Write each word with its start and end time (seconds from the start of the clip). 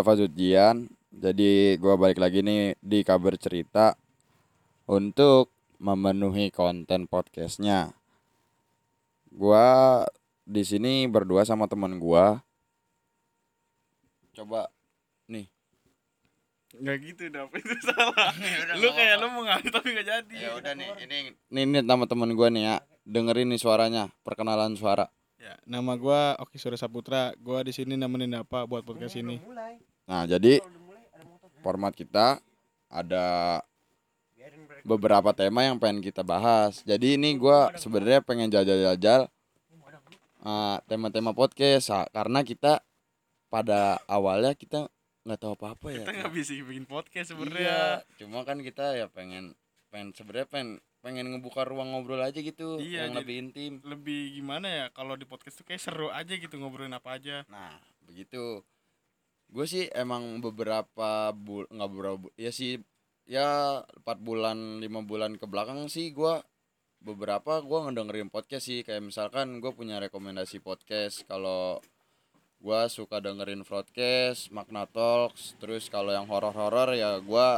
Fazudian. 0.00 0.88
Jadi 1.12 1.80
gua 1.80 1.96
balik 1.96 2.20
lagi 2.20 2.44
nih 2.44 2.76
di 2.80 3.00
kabar 3.00 3.36
cerita 3.40 3.96
untuk 4.88 5.52
memenuhi 5.80 6.52
konten 6.52 7.08
podcastnya. 7.08 7.92
Gua 9.32 10.02
di 10.46 10.62
sini 10.62 11.04
berdua 11.08 11.44
sama 11.44 11.68
teman 11.68 11.96
gua. 12.00 12.40
Coba 14.36 14.68
nih. 15.28 15.48
Nggak 16.76 16.96
gitu 17.08 17.22
dap 17.32 17.52
itu 17.58 17.74
salah. 17.84 18.32
udah, 18.64 18.74
lu 18.76 18.88
kayak 18.92 19.16
lu 19.20 19.26
mau 19.32 19.42
ngambil 19.44 19.70
tapi 19.72 19.88
nggak 19.96 20.06
jadi. 20.06 20.36
Ya 20.36 20.50
udah 20.56 20.72
nih, 20.76 20.88
ini 21.04 21.16
ini, 21.48 21.60
ini 21.64 21.78
nama 21.80 22.04
teman 22.04 22.32
gua 22.36 22.52
nih 22.52 22.62
ya. 22.64 22.76
Dengerin 23.06 23.48
nih 23.54 23.60
suaranya, 23.60 24.12
perkenalan 24.26 24.76
suara. 24.76 25.08
Ya, 25.46 25.54
nama 25.62 25.94
gua 25.94 26.34
Oki 26.42 26.58
Surya 26.58 26.74
Saputra. 26.74 27.30
Gua 27.38 27.62
di 27.62 27.70
sini 27.70 27.94
nemenin 27.94 28.34
Dapa 28.34 28.66
buat 28.66 28.82
podcast 28.82 29.14
ini. 29.14 29.38
Nah, 30.02 30.26
jadi 30.26 30.58
format 31.62 31.94
kita 31.94 32.42
ada 32.90 33.62
beberapa 34.82 35.30
tema 35.30 35.62
yang 35.62 35.78
pengen 35.78 36.02
kita 36.02 36.26
bahas. 36.26 36.82
Jadi 36.82 37.14
ini 37.14 37.38
gua 37.38 37.70
sebenarnya 37.78 38.26
pengen 38.26 38.50
jajal-jajal 38.50 39.30
uh, 40.42 40.82
tema-tema 40.90 41.30
podcast 41.30 41.94
ah, 41.94 42.10
karena 42.10 42.42
kita 42.42 42.82
pada 43.46 44.02
awalnya 44.10 44.50
kita 44.50 44.90
nggak 45.22 45.38
tahu 45.38 45.54
apa-apa 45.54 45.94
ya. 45.94 46.02
Kita 46.02 46.26
nggak 46.26 46.32
bisa 46.34 46.58
bikin 46.58 46.86
podcast 46.90 47.30
Iya, 47.30 47.38
sebenarnya. 47.38 47.78
cuma 48.18 48.42
kan 48.42 48.58
kita 48.66 48.98
ya 48.98 49.06
pengen 49.06 49.54
pengen 49.94 50.10
sebenarnya 50.10 50.46
pengen 50.50 50.70
pengen 51.04 51.30
ngebuka 51.30 51.62
ruang 51.62 51.92
ngobrol 51.94 52.18
aja 52.18 52.38
gitu 52.38 52.78
Iya, 52.78 53.06
yang 53.06 53.14
jadi- 53.14 53.18
lebih 53.22 53.36
intim. 53.38 53.72
Lebih 53.82 54.20
gimana 54.34 54.66
ya 54.68 54.86
kalau 54.90 55.14
di 55.14 55.24
podcast 55.24 55.60
tuh 55.60 55.66
kayak 55.66 55.82
seru 55.82 56.08
aja 56.10 56.34
gitu 56.34 56.56
ngobrolin 56.58 56.92
apa 56.92 57.16
aja. 57.16 57.46
Nah, 57.46 57.78
begitu. 58.02 58.60
Gue 59.46 59.64
sih 59.64 59.86
emang 59.94 60.42
beberapa 60.42 61.30
bul 61.30 61.70
nggak 61.70 61.90
beberapa 61.90 62.16
bu- 62.18 62.34
ya 62.34 62.50
sih 62.50 62.82
ya 63.26 63.78
empat 63.82 64.18
bulan 64.18 64.78
lima 64.78 65.02
bulan 65.02 65.34
ke 65.34 65.46
belakang 65.46 65.86
sih 65.86 66.10
gue 66.10 66.42
beberapa 66.98 67.62
gue 67.62 67.78
ngedengerin 67.86 68.26
podcast 68.26 68.66
sih 68.66 68.82
kayak 68.82 69.02
misalkan 69.04 69.62
gue 69.62 69.70
punya 69.70 69.98
rekomendasi 69.98 70.58
podcast 70.58 71.22
kalau 71.26 71.78
gue 72.58 72.80
suka 72.88 73.22
dengerin 73.22 73.62
broadcast 73.62 74.50
Magna 74.50 74.86
Talks 74.86 75.54
terus 75.58 75.86
kalau 75.86 76.10
yang 76.10 76.26
horor-horor 76.26 76.94
ya 76.94 77.18
gue 77.18 77.48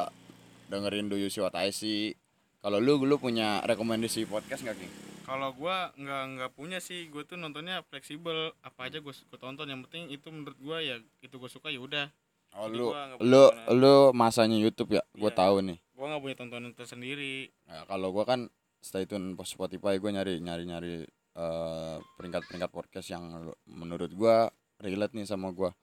dengerin 0.69 1.09
Do 1.09 1.17
You 1.17 1.33
See 1.33 1.41
What 1.41 1.57
I 1.57 1.73
See 1.73 2.13
kalau 2.59 2.79
lu 2.79 2.99
lu 3.01 3.17
punya 3.17 3.63
rekomendasi 3.63 4.25
podcast 4.25 4.63
nggak 4.63 4.77
King? 4.77 4.93
Kalau 5.23 5.53
gua 5.53 5.93
nggak 5.95 6.23
nggak 6.35 6.51
punya 6.53 6.79
sih, 6.79 7.07
gue 7.07 7.21
tuh 7.23 7.37
nontonnya 7.37 7.85
fleksibel. 7.85 8.51
Apa 8.61 8.89
aja 8.89 8.97
gue 8.97 9.13
tonton. 9.35 9.65
Yang 9.65 9.85
penting 9.87 10.05
itu 10.11 10.29
menurut 10.29 10.57
gua 10.57 10.81
ya 10.81 10.97
itu 11.19 11.35
gue 11.35 11.47
suka 11.47 11.69
ya 11.69 11.79
udah. 11.79 12.09
Oh 12.57 12.65
Jadi 12.65 12.75
lu 12.75 12.87
gua 12.87 13.03
lu 13.21 13.43
tontonan. 13.45 13.77
lu 13.77 13.95
masanya 14.13 14.57
YouTube 14.57 14.91
ya 14.95 15.05
gue 15.13 15.29
Iya. 15.29 15.37
tahu 15.37 15.57
nih 15.61 15.79
Gua 15.93 16.07
nggak 16.09 16.23
punya 16.23 16.37
tontonan 16.39 16.73
tersendiri. 16.73 17.53
Nah, 17.65 17.85
kalau 17.85 18.09
gua 18.09 18.25
kan 18.25 18.41
stay 18.81 19.05
tune 19.05 19.37
po- 19.37 19.45
Spotify 19.45 19.97
gue 19.97 20.09
nyari 20.09 20.41
nyari 20.41 20.65
nyari 20.65 20.93
eh, 21.35 21.97
peringkat-peringkat 22.17 22.71
podcast 22.71 23.09
yang 23.09 23.23
menurut 23.65 24.09
gua 24.11 24.49
relate 24.79 25.13
nih 25.13 25.23
sama 25.25 25.53
gua. 25.53 25.77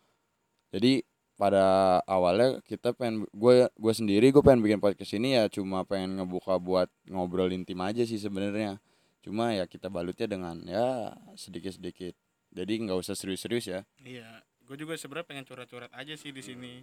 Jadi 0.69 1.05
pada 1.35 1.99
awalnya 2.07 2.63
kita 2.63 2.95
pengen 2.95 3.27
gue 3.35 3.67
gue 3.67 3.93
sendiri 3.93 4.31
gue 4.31 4.39
pengen 4.39 4.63
bikin 4.63 4.79
podcast 4.79 5.19
ini 5.19 5.35
ya 5.35 5.51
cuma 5.51 5.83
pengen 5.83 6.23
ngebuka 6.23 6.55
buat 6.63 6.87
ngobrol 7.11 7.51
intim 7.51 7.79
aja 7.83 8.07
sih 8.07 8.19
sebenarnya. 8.19 8.79
Cuma 9.19 9.51
ya 9.51 9.67
kita 9.67 9.91
balutnya 9.91 10.29
dengan 10.31 10.61
ya 10.63 11.11
sedikit-sedikit. 11.35 12.15
Jadi 12.55 12.73
nggak 12.87 12.99
usah 13.03 13.17
serius-serius 13.17 13.67
ya. 13.67 13.81
Iya, 13.99 14.45
gue 14.63 14.77
juga 14.79 14.95
sebenarnya 14.95 15.27
pengen 15.27 15.45
curhat-curhat 15.49 15.91
aja 15.91 16.15
sih 16.15 16.31
di 16.31 16.39
sini. 16.39 16.73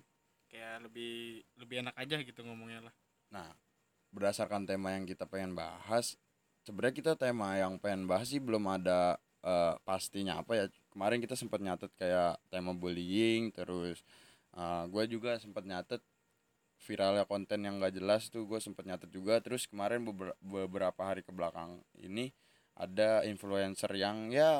Kayak 0.52 0.90
lebih 0.90 1.40
lebih 1.56 1.76
enak 1.86 1.96
aja 1.96 2.20
gitu 2.20 2.44
ngomongnya 2.44 2.90
lah. 2.90 2.94
Nah, 3.32 3.48
berdasarkan 4.12 4.68
tema 4.68 4.92
yang 4.92 5.08
kita 5.08 5.24
pengen 5.24 5.56
bahas, 5.56 6.20
sebenarnya 6.68 6.92
kita 6.92 7.12
tema 7.16 7.56
yang 7.56 7.80
pengen 7.80 8.04
bahas 8.04 8.28
sih 8.28 8.42
belum 8.42 8.68
ada 8.68 9.16
eh, 9.40 9.74
pastinya 9.86 10.44
apa 10.44 10.52
ya. 10.60 10.64
Kemarin 10.92 11.24
kita 11.24 11.38
sempat 11.38 11.64
nyatet 11.64 11.88
kayak 11.96 12.36
tema 12.52 12.76
bullying, 12.76 13.48
terus 13.48 14.04
gue 14.88 15.04
juga 15.08 15.40
sempat 15.40 15.64
nyatet 15.64 16.02
viralnya 16.82 17.24
konten 17.24 17.62
yang 17.62 17.78
gak 17.78 17.94
jelas 17.94 18.26
tuh 18.28 18.44
gue 18.44 18.58
sempat 18.58 18.84
nyatet 18.84 19.10
juga. 19.14 19.38
Terus 19.38 19.70
kemarin 19.70 20.02
beber- 20.02 20.36
beberapa 20.42 21.02
hari 21.06 21.22
ke 21.22 21.30
belakang 21.30 21.80
ini 22.02 22.34
ada 22.72 23.22
influencer 23.28 23.92
yang 23.94 24.32
ya 24.32 24.50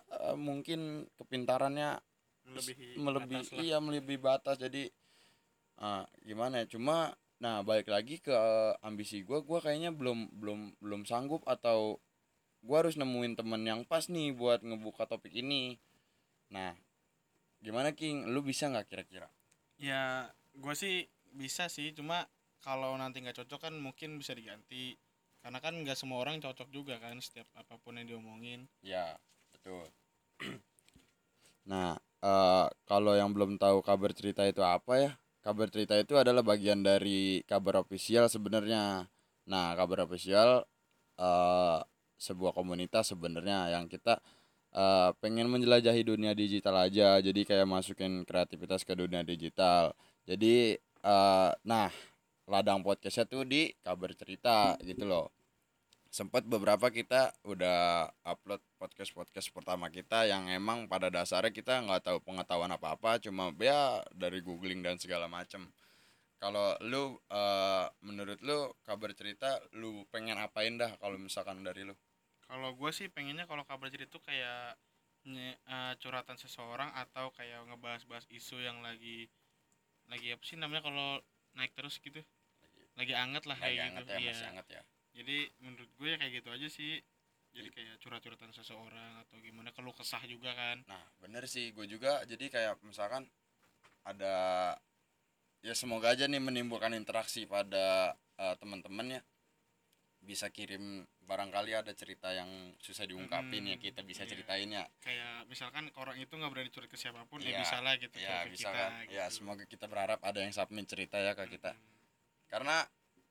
eh, 0.00 0.36
mungkin 0.36 1.06
kepintarannya 1.20 2.00
Melebihi 2.48 2.96
melebihi 2.96 3.44
batas 3.44 3.60
iya 3.60 3.76
melebihi 3.76 4.20
batas. 4.20 4.56
Jadi 4.56 4.88
ah, 5.84 6.08
gimana 6.24 6.64
ya? 6.64 6.66
Cuma 6.66 7.12
nah 7.38 7.62
balik 7.62 7.86
lagi 7.86 8.18
ke 8.18 8.34
eh, 8.34 8.74
ambisi 8.82 9.22
gue 9.22 9.38
gue 9.44 9.58
kayaknya 9.62 9.94
belum 9.94 10.34
belum 10.34 10.80
belum 10.82 11.06
sanggup 11.06 11.46
atau 11.46 12.02
gue 12.58 12.76
harus 12.76 12.98
nemuin 12.98 13.38
temen 13.38 13.62
yang 13.62 13.80
pas 13.86 14.10
nih 14.10 14.34
buat 14.34 14.64
ngebuka 14.64 15.06
topik 15.06 15.36
ini. 15.36 15.78
Nah 16.50 16.74
gimana 17.62 17.94
King? 17.94 18.26
Lu 18.32 18.42
bisa 18.42 18.66
nggak 18.66 18.88
kira-kira 18.90 19.28
Ya, 19.78 20.26
gue 20.58 20.74
sih 20.74 21.06
bisa 21.32 21.70
sih, 21.70 21.94
cuma 21.94 22.26
kalau 22.60 22.98
nanti 22.98 23.22
nggak 23.22 23.38
cocok 23.44 23.70
kan 23.70 23.74
mungkin 23.78 24.18
bisa 24.18 24.34
diganti. 24.34 24.98
Karena 25.38 25.58
kan 25.62 25.74
nggak 25.78 25.94
semua 25.94 26.18
orang 26.18 26.42
cocok 26.42 26.68
juga 26.74 26.98
kan 26.98 27.16
setiap 27.22 27.46
apa 27.54 27.78
pun 27.78 27.94
yang 27.98 28.06
diomongin. 28.10 28.66
ya 28.82 29.14
betul 29.54 29.86
nah 31.70 31.98
eh, 32.24 32.66
kalau 32.88 33.12
yang 33.18 33.30
belum 33.34 33.60
tahu 33.60 33.84
kabar 33.84 34.10
cerita 34.16 34.46
itu 34.46 34.62
apa 34.64 34.92
ya 34.96 35.10
kabar 35.44 35.68
cerita 35.68 35.94
itu 35.98 36.14
adalah 36.16 36.40
bagian 36.46 36.80
dari 36.80 37.42
kabar 37.44 37.82
official 37.84 38.26
sebenarnya 38.30 39.06
nah 39.48 39.66
kabar 39.76 40.08
official 40.08 40.64
eh 41.18 41.80
sebuah 42.18 42.50
komunitas 42.50 43.14
sebenarnya 43.14 43.70
yang 43.78 43.86
kita 43.86 44.18
eh, 44.78 45.10
pengen 45.18 45.50
menjelajahi 45.50 46.02
dunia 46.06 46.32
digital 46.38 46.86
aja. 46.86 47.18
Jadi 47.18 47.42
kayak 47.42 47.66
masukin 47.66 48.22
kreativitas 48.22 48.86
ke 48.86 48.94
dunia 48.94 49.26
digital. 49.26 49.92
Jadi 50.28 50.78
eh, 50.78 51.50
nah 51.66 51.90
ladang 52.48 52.80
podcastnya 52.86 53.26
tuh 53.28 53.44
di 53.44 53.74
kabar 53.82 54.14
cerita 54.14 54.78
gitu 54.86 55.04
loh. 55.04 55.28
Sempat 56.08 56.48
beberapa 56.48 56.88
kita 56.88 57.36
udah 57.44 58.08
upload 58.24 58.64
podcast 58.80 59.12
podcast 59.12 59.48
pertama 59.52 59.92
kita 59.92 60.24
yang 60.24 60.48
emang 60.48 60.88
pada 60.88 61.12
dasarnya 61.12 61.52
kita 61.52 61.84
nggak 61.84 62.00
tahu 62.08 62.18
pengetahuan 62.24 62.72
apa 62.72 62.96
apa 62.96 63.20
cuma 63.20 63.52
ya 63.60 64.00
dari 64.16 64.40
googling 64.40 64.80
dan 64.80 64.96
segala 64.96 65.28
macem. 65.28 65.68
Kalau 66.38 66.78
lu 66.86 67.18
eh, 67.28 67.86
menurut 68.06 68.40
lu 68.40 68.72
kabar 68.88 69.12
cerita 69.12 69.60
lu 69.76 70.06
pengen 70.08 70.38
apain 70.40 70.80
dah 70.80 70.96
kalau 71.02 71.20
misalkan 71.20 71.60
dari 71.66 71.84
lu 71.84 71.92
Kalau 72.48 72.72
gue 72.72 72.90
sih 72.96 73.12
pengennya 73.12 73.44
kalau 73.44 73.62
kabar 73.68 73.92
cerita 73.92 74.16
tuh 74.16 74.24
kayak 74.24 74.72
nye- 75.28 75.60
eh, 75.60 75.92
curhatan 76.00 76.40
seseorang 76.40 76.88
atau 76.96 77.28
kayak 77.36 77.68
ngebahas-bahas 77.68 78.24
isu 78.32 78.64
yang 78.64 78.80
lagi 78.80 79.28
lagi 80.08 80.32
apa 80.32 80.40
sih 80.48 80.56
namanya 80.56 80.88
kalau 80.88 81.20
naik 81.52 81.76
terus 81.76 82.00
gitu. 82.00 82.24
Lagi 82.96 83.12
anget 83.12 83.44
lah 83.44 83.60
lagi 83.60 83.76
kayak 83.76 84.00
gitu. 84.00 84.08
ya 84.08 84.18
Iya. 84.18 84.32
masih 84.32 84.48
ya 84.72 84.82
Jadi 85.18 85.36
menurut 85.60 85.90
gue 85.92 86.08
ya 86.08 86.16
kayak 86.16 86.32
gitu 86.40 86.48
aja 86.48 86.68
sih. 86.72 86.92
Jadi 87.52 87.68
kayak 87.72 87.94
curhat-curhatan 88.00 88.52
seseorang 88.52 89.24
atau 89.24 89.36
gimana 89.40 89.72
kalau 89.72 89.92
kesah 89.92 90.20
juga 90.28 90.52
kan. 90.52 90.84
Nah, 90.84 91.04
bener 91.20 91.44
sih, 91.48 91.72
gue 91.72 91.84
juga 91.88 92.24
jadi 92.28 92.44
kayak 92.48 92.74
misalkan 92.84 93.24
ada 94.04 94.76
ya 95.64 95.74
semoga 95.76 96.12
aja 96.12 96.28
nih 96.28 96.40
menimbulkan 96.40 96.92
interaksi 96.96 97.44
pada 97.44 98.16
eh, 98.40 98.54
teman-teman 98.60 99.20
ya. 99.20 99.22
Bisa 100.28 100.52
kirim 100.52 101.08
barangkali 101.24 101.72
ada 101.72 101.88
cerita 101.96 102.28
yang 102.36 102.76
susah 102.76 103.08
diungkapin 103.08 103.64
ya 103.64 103.76
Hmm, 103.76 103.82
kita 103.82 104.04
bisa 104.04 104.28
iya. 104.28 104.28
ceritain 104.28 104.68
ya. 104.68 104.84
Kayak 105.00 105.48
misalkan 105.48 105.88
orang 105.96 106.20
itu 106.20 106.28
nggak 106.28 106.52
berani 106.52 106.68
curhat 106.68 106.92
ke 106.92 107.00
siapa 107.00 107.24
pun 107.24 107.40
Iya, 107.40 107.56
ya 107.56 107.60
bisa 107.64 107.76
lah 107.80 107.94
gitu 107.96 108.16
Ya, 108.20 108.44
bisa 108.44 108.68
kita. 108.68 108.76
kan. 108.76 108.90
Ya, 109.08 109.24
gitu. 109.24 109.40
semoga 109.40 109.64
kita 109.64 109.88
berharap 109.88 110.20
ada 110.20 110.44
yang 110.44 110.52
submit 110.52 110.84
cerita 110.84 111.16
ya 111.16 111.32
ke 111.32 111.48
kita. 111.48 111.72
Mm. 111.72 111.80
Karena 112.52 112.76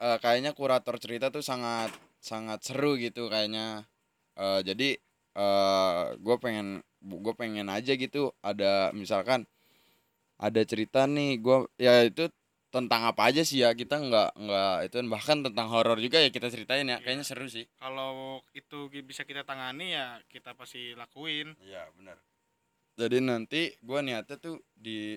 eh, 0.01 0.17
kayaknya 0.17 0.57
kurator 0.57 0.97
cerita 0.97 1.29
tuh 1.29 1.45
sangat 1.45 1.93
sangat 2.17 2.65
seru 2.65 2.97
gitu 2.97 3.29
kayaknya. 3.29 3.85
Eh, 4.33 4.61
jadi 4.65 4.97
eh 5.37 6.05
gue 6.17 6.35
pengen 6.41 6.81
gue 6.97 7.33
pengen 7.37 7.69
aja 7.69 7.93
gitu 7.93 8.33
ada 8.41 8.89
misalkan 8.89 9.45
ada 10.37 10.61
cerita 10.65 11.05
nih 11.05 11.37
gue 11.37 11.57
ya 11.77 12.09
itu 12.09 12.25
tentang 12.67 13.07
apa 13.07 13.31
aja 13.31 13.47
sih 13.47 13.63
ya 13.63 13.71
kita 13.71 13.95
nggak 13.95 14.29
nggak 14.35 14.75
itu 14.91 14.95
bahkan 15.07 15.39
tentang 15.39 15.71
horor 15.71 15.95
juga 15.97 16.19
ya 16.19 16.27
kita 16.27 16.51
ceritain 16.51 16.83
ya 16.83 16.99
Iya. 16.99 17.03
kayaknya 17.03 17.25
seru 17.25 17.47
sih 17.47 17.63
Kalau 17.79 18.43
itu 18.51 18.91
bisa 19.01 19.23
kita 19.23 19.47
tangani 19.47 19.95
ya 19.95 20.19
kita 20.27 20.51
pasti 20.51 20.91
lakuin. 20.91 21.55
iya 21.63 21.87
benar 21.95 22.19
jadi 22.97 23.23
nanti 23.23 23.71
gue 23.79 23.99
niatnya 24.03 24.35
tuh 24.35 24.59
di 24.75 25.15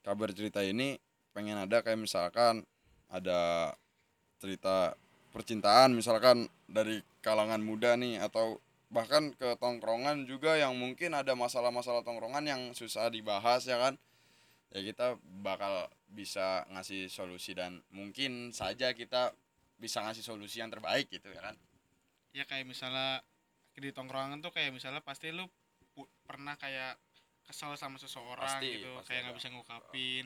kabar 0.00 0.32
cerita 0.32 0.64
ini 0.64 0.96
pengen 1.34 1.58
ada 1.58 1.84
kayak 1.84 2.00
misalkan 2.00 2.64
ada 3.12 3.74
cerita 4.40 4.96
percintaan 5.30 5.92
misalkan 5.92 6.48
dari 6.64 7.04
kalangan 7.20 7.60
muda 7.60 7.92
nih 7.98 8.22
atau 8.22 8.56
bahkan 8.88 9.34
ke 9.34 9.58
tongkrongan 9.58 10.24
juga 10.24 10.54
yang 10.56 10.72
mungkin 10.78 11.12
ada 11.12 11.34
masalah-masalah 11.34 12.06
tongkrongan 12.06 12.46
yang 12.46 12.62
susah 12.72 13.10
dibahas 13.10 13.66
ya 13.66 13.76
kan 13.76 13.94
ya 14.76 14.84
kita 14.84 15.16
bakal 15.40 15.88
bisa 16.12 16.68
ngasih 16.68 17.08
solusi 17.08 17.56
dan 17.56 17.80
mungkin 17.88 18.52
saja 18.52 18.92
kita 18.92 19.32
bisa 19.80 20.04
ngasih 20.04 20.20
solusi 20.20 20.60
yang 20.60 20.68
terbaik 20.68 21.08
gitu 21.08 21.32
ya 21.32 21.40
kan? 21.40 21.56
Ya 22.36 22.44
kayak 22.44 22.68
misalnya 22.68 23.24
di 23.72 23.88
tongkrongan 23.92 24.44
tuh 24.44 24.52
kayak 24.52 24.76
misalnya 24.76 25.00
pasti 25.00 25.32
lu 25.32 25.48
pernah 26.28 26.60
kayak 26.60 27.00
kesel 27.48 27.72
sama 27.80 27.96
seseorang 27.96 28.60
Pasti, 28.60 28.80
gitu 28.80 28.92
pasti 29.00 29.08
kayak 29.08 29.20
nggak 29.24 29.36
bisa 29.40 29.48
ngungkapin 29.48 30.24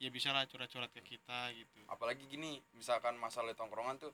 ya 0.00 0.08
bisa 0.08 0.28
lah 0.32 0.48
curhat-curhat 0.48 0.90
ke 0.96 1.04
kita 1.04 1.52
gitu. 1.52 1.84
Apalagi 1.92 2.24
gini 2.26 2.64
misalkan 2.72 3.20
masalah 3.20 3.52
di 3.52 3.58
tongkrongan 3.60 4.00
tuh 4.00 4.12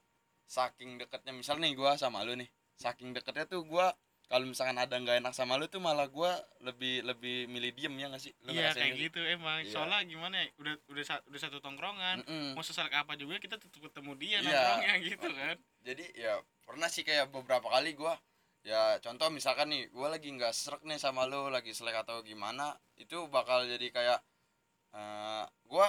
saking 0.49 0.99
deketnya 0.99 1.31
misal 1.31 1.63
nih 1.63 1.79
gua 1.79 1.95
sama 1.95 2.27
lu 2.27 2.35
nih 2.35 2.51
saking 2.75 3.15
deketnya 3.15 3.47
tuh 3.47 3.63
gua 3.63 3.95
kalau 4.29 4.45
misalkan 4.45 4.77
ada 4.77 4.93
nggak 4.93 5.19
enak 5.19 5.33
sama 5.33 5.57
lu 5.57 5.67
tuh 5.67 5.81
malah 5.81 6.05
gua 6.07 6.37
lebih 6.61 7.01
lebih 7.01 7.49
milih 7.49 7.73
diem 7.73 7.95
ya 7.95 8.07
nggak 8.07 8.21
sih 8.21 8.33
iya 8.47 8.71
kayak 8.71 8.93
sih? 8.93 9.09
gitu 9.09 9.21
emang 9.21 9.65
Iya. 9.65 9.73
soalnya 9.73 10.05
gimana 10.05 10.37
ya 10.39 10.47
udah 10.57 10.75
udah 10.87 11.05
udah 11.27 11.41
satu 11.41 11.59
tongkrongan 11.59 12.17
Mm-mm. 12.23 12.53
mau 12.53 12.61
sesak 12.61 12.89
apa 12.91 13.17
juga 13.17 13.37
kita 13.37 13.57
tetap 13.57 13.81
ketemu 13.81 14.13
dia 14.15 14.39
Iya. 14.39 14.45
nongkrongnya 14.45 14.95
gitu 15.03 15.29
kan 15.31 15.57
jadi 15.81 16.05
ya 16.15 16.35
pernah 16.63 16.87
sih 16.87 17.03
kayak 17.03 17.29
beberapa 17.29 17.67
kali 17.67 17.93
gua 17.93 18.15
ya 18.61 19.01
contoh 19.01 19.29
misalkan 19.29 19.69
nih 19.69 19.89
gua 19.89 20.11
lagi 20.11 20.29
nggak 20.29 20.53
serak 20.53 20.85
nih 20.85 20.97
sama 20.97 21.25
lu 21.25 21.49
lagi 21.49 21.73
selek 21.73 21.97
atau 21.99 22.21
gimana 22.21 22.77
itu 22.95 23.17
bakal 23.27 23.65
jadi 23.65 23.89
kayak 23.89 24.19
eh 24.93 25.45
gua 25.65 25.89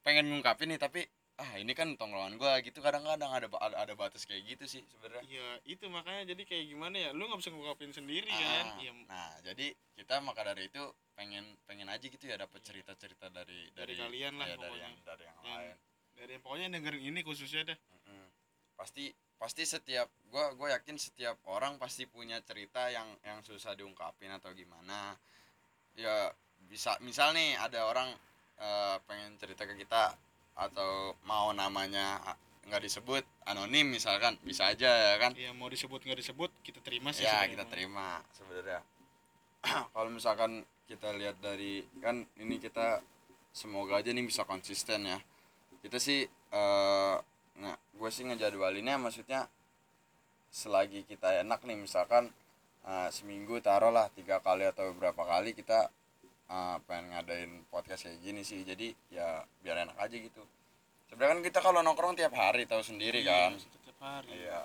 pengen 0.00 0.28
ngungkapin 0.28 0.68
nih 0.68 0.78
tapi 0.78 1.04
ah 1.38 1.54
ini 1.54 1.70
kan 1.70 1.94
tongkrongan 1.94 2.34
gua 2.34 2.58
gitu. 2.60 2.82
Kadang-kadang 2.82 3.30
ada 3.30 3.46
ada, 3.46 3.76
ada 3.78 3.94
batas 3.94 4.26
kayak 4.26 4.42
gitu 4.44 4.64
sih 4.66 4.82
sebenarnya. 4.90 5.22
Iya 5.24 5.46
itu 5.70 5.86
makanya 5.86 6.34
jadi 6.34 6.42
kayak 6.42 6.64
gimana 6.66 6.96
ya 6.98 7.10
lu 7.14 7.30
nggak 7.30 7.38
bisa 7.38 7.50
ngungkapin 7.54 7.94
sendiri 7.94 8.26
kan? 8.26 8.66
Ah, 8.74 8.82
iya. 8.82 8.92
nah 9.06 9.30
jadi 9.46 9.70
kita 9.94 10.18
maka 10.18 10.42
dari 10.42 10.66
itu 10.66 10.82
pengen 11.14 11.46
pengen 11.66 11.86
aja 11.86 12.02
gitu 12.02 12.26
ya 12.26 12.34
dapat 12.38 12.58
cerita 12.62 12.94
cerita 12.98 13.30
dari 13.30 13.70
Dari 13.70 13.94
dari 13.94 13.94
kalian 13.98 14.34
lah 14.34 14.46
ya, 14.50 14.54
dari 14.54 14.66
pokoknya. 14.66 14.82
yang 14.82 14.94
dari 15.06 15.22
yang 15.24 15.38
Yang- 15.38 15.58
lain. 15.62 15.76
dari 16.18 16.34
pokoknya 16.42 16.64
yang 16.66 16.74
dengerin 16.82 17.02
ini 17.14 17.20
khususnya 17.22 17.62
dah 17.70 17.78
Mm-mm. 17.78 18.24
pasti 18.74 19.04
pasti 19.38 19.62
setiap 19.62 20.10
gua 20.34 20.50
gua 20.58 20.74
yakin 20.74 20.98
setiap 20.98 21.38
orang 21.46 21.78
pasti 21.78 22.02
punya 22.10 22.42
cerita 22.42 22.90
yang 22.90 23.06
yang 23.22 23.38
susah 23.46 23.78
diungkapin 23.78 24.34
atau 24.34 24.50
gimana. 24.50 25.14
Ya 25.94 26.34
bisa 26.66 26.98
misal 26.98 27.30
nih 27.30 27.54
ada 27.54 27.86
orang 27.86 28.10
eh, 28.58 28.96
pengen 29.06 29.38
cerita 29.38 29.62
ke 29.62 29.78
kita 29.78 30.18
atau 30.58 31.14
mau 31.22 31.54
namanya 31.54 32.18
nggak 32.68 32.84
disebut 32.84 33.24
anonim 33.48 33.88
misalkan 33.88 34.36
bisa 34.44 34.68
aja 34.68 34.90
ya 34.90 35.16
kan? 35.16 35.32
Ya 35.38 35.54
mau 35.56 35.70
disebut 35.70 36.04
nggak 36.04 36.20
disebut 36.20 36.50
kita 36.60 36.82
terima 36.84 37.14
sih 37.14 37.24
ya 37.24 37.32
sebenarnya. 37.32 37.52
kita 37.54 37.64
terima 37.70 38.06
sebenarnya. 38.36 38.80
Kalau 39.94 40.10
misalkan 40.12 40.66
kita 40.84 41.08
lihat 41.16 41.40
dari 41.40 41.86
kan 42.02 42.26
ini 42.36 42.60
kita 42.60 43.00
semoga 43.54 44.02
aja 44.02 44.12
nih 44.12 44.26
bisa 44.26 44.44
konsisten 44.44 45.08
ya. 45.08 45.18
Kita 45.80 45.96
sih 45.96 46.26
eh 46.28 47.16
nggak 47.58 47.78
gue 47.98 48.10
sih 48.12 48.24
ngejadwalinnya 48.28 49.00
maksudnya 49.00 49.50
selagi 50.52 51.02
kita 51.08 51.42
enak 51.42 51.64
nih 51.64 51.78
misalkan 51.78 52.30
eh, 52.84 53.08
seminggu 53.10 53.58
taruh 53.64 53.90
lah 53.90 54.12
tiga 54.12 54.38
kali 54.44 54.68
atau 54.68 54.92
beberapa 54.92 55.24
kali 55.24 55.56
kita 55.56 55.88
eh, 56.48 56.76
pengen 56.84 57.12
ngadain 57.12 57.52
podcast 57.68 58.08
kayak 58.08 58.20
gini 58.20 58.42
sih. 58.42 58.64
Jadi 58.64 58.92
ya 59.08 59.40
biar 59.60 59.84
enak 59.84 59.96
aja 59.96 60.16
gitu. 60.16 60.42
Sebenarnya 61.08 61.34
kan 61.36 61.42
kita 61.44 61.58
kalau 61.60 61.80
nongkrong 61.80 62.16
tiap 62.16 62.36
hari 62.36 62.68
tahu 62.68 62.84
sendiri 62.84 63.24
Iya, 63.24 63.48
kan? 63.48 63.50
setiap 63.56 63.98
hari. 64.00 64.28
Iya. 64.44 64.60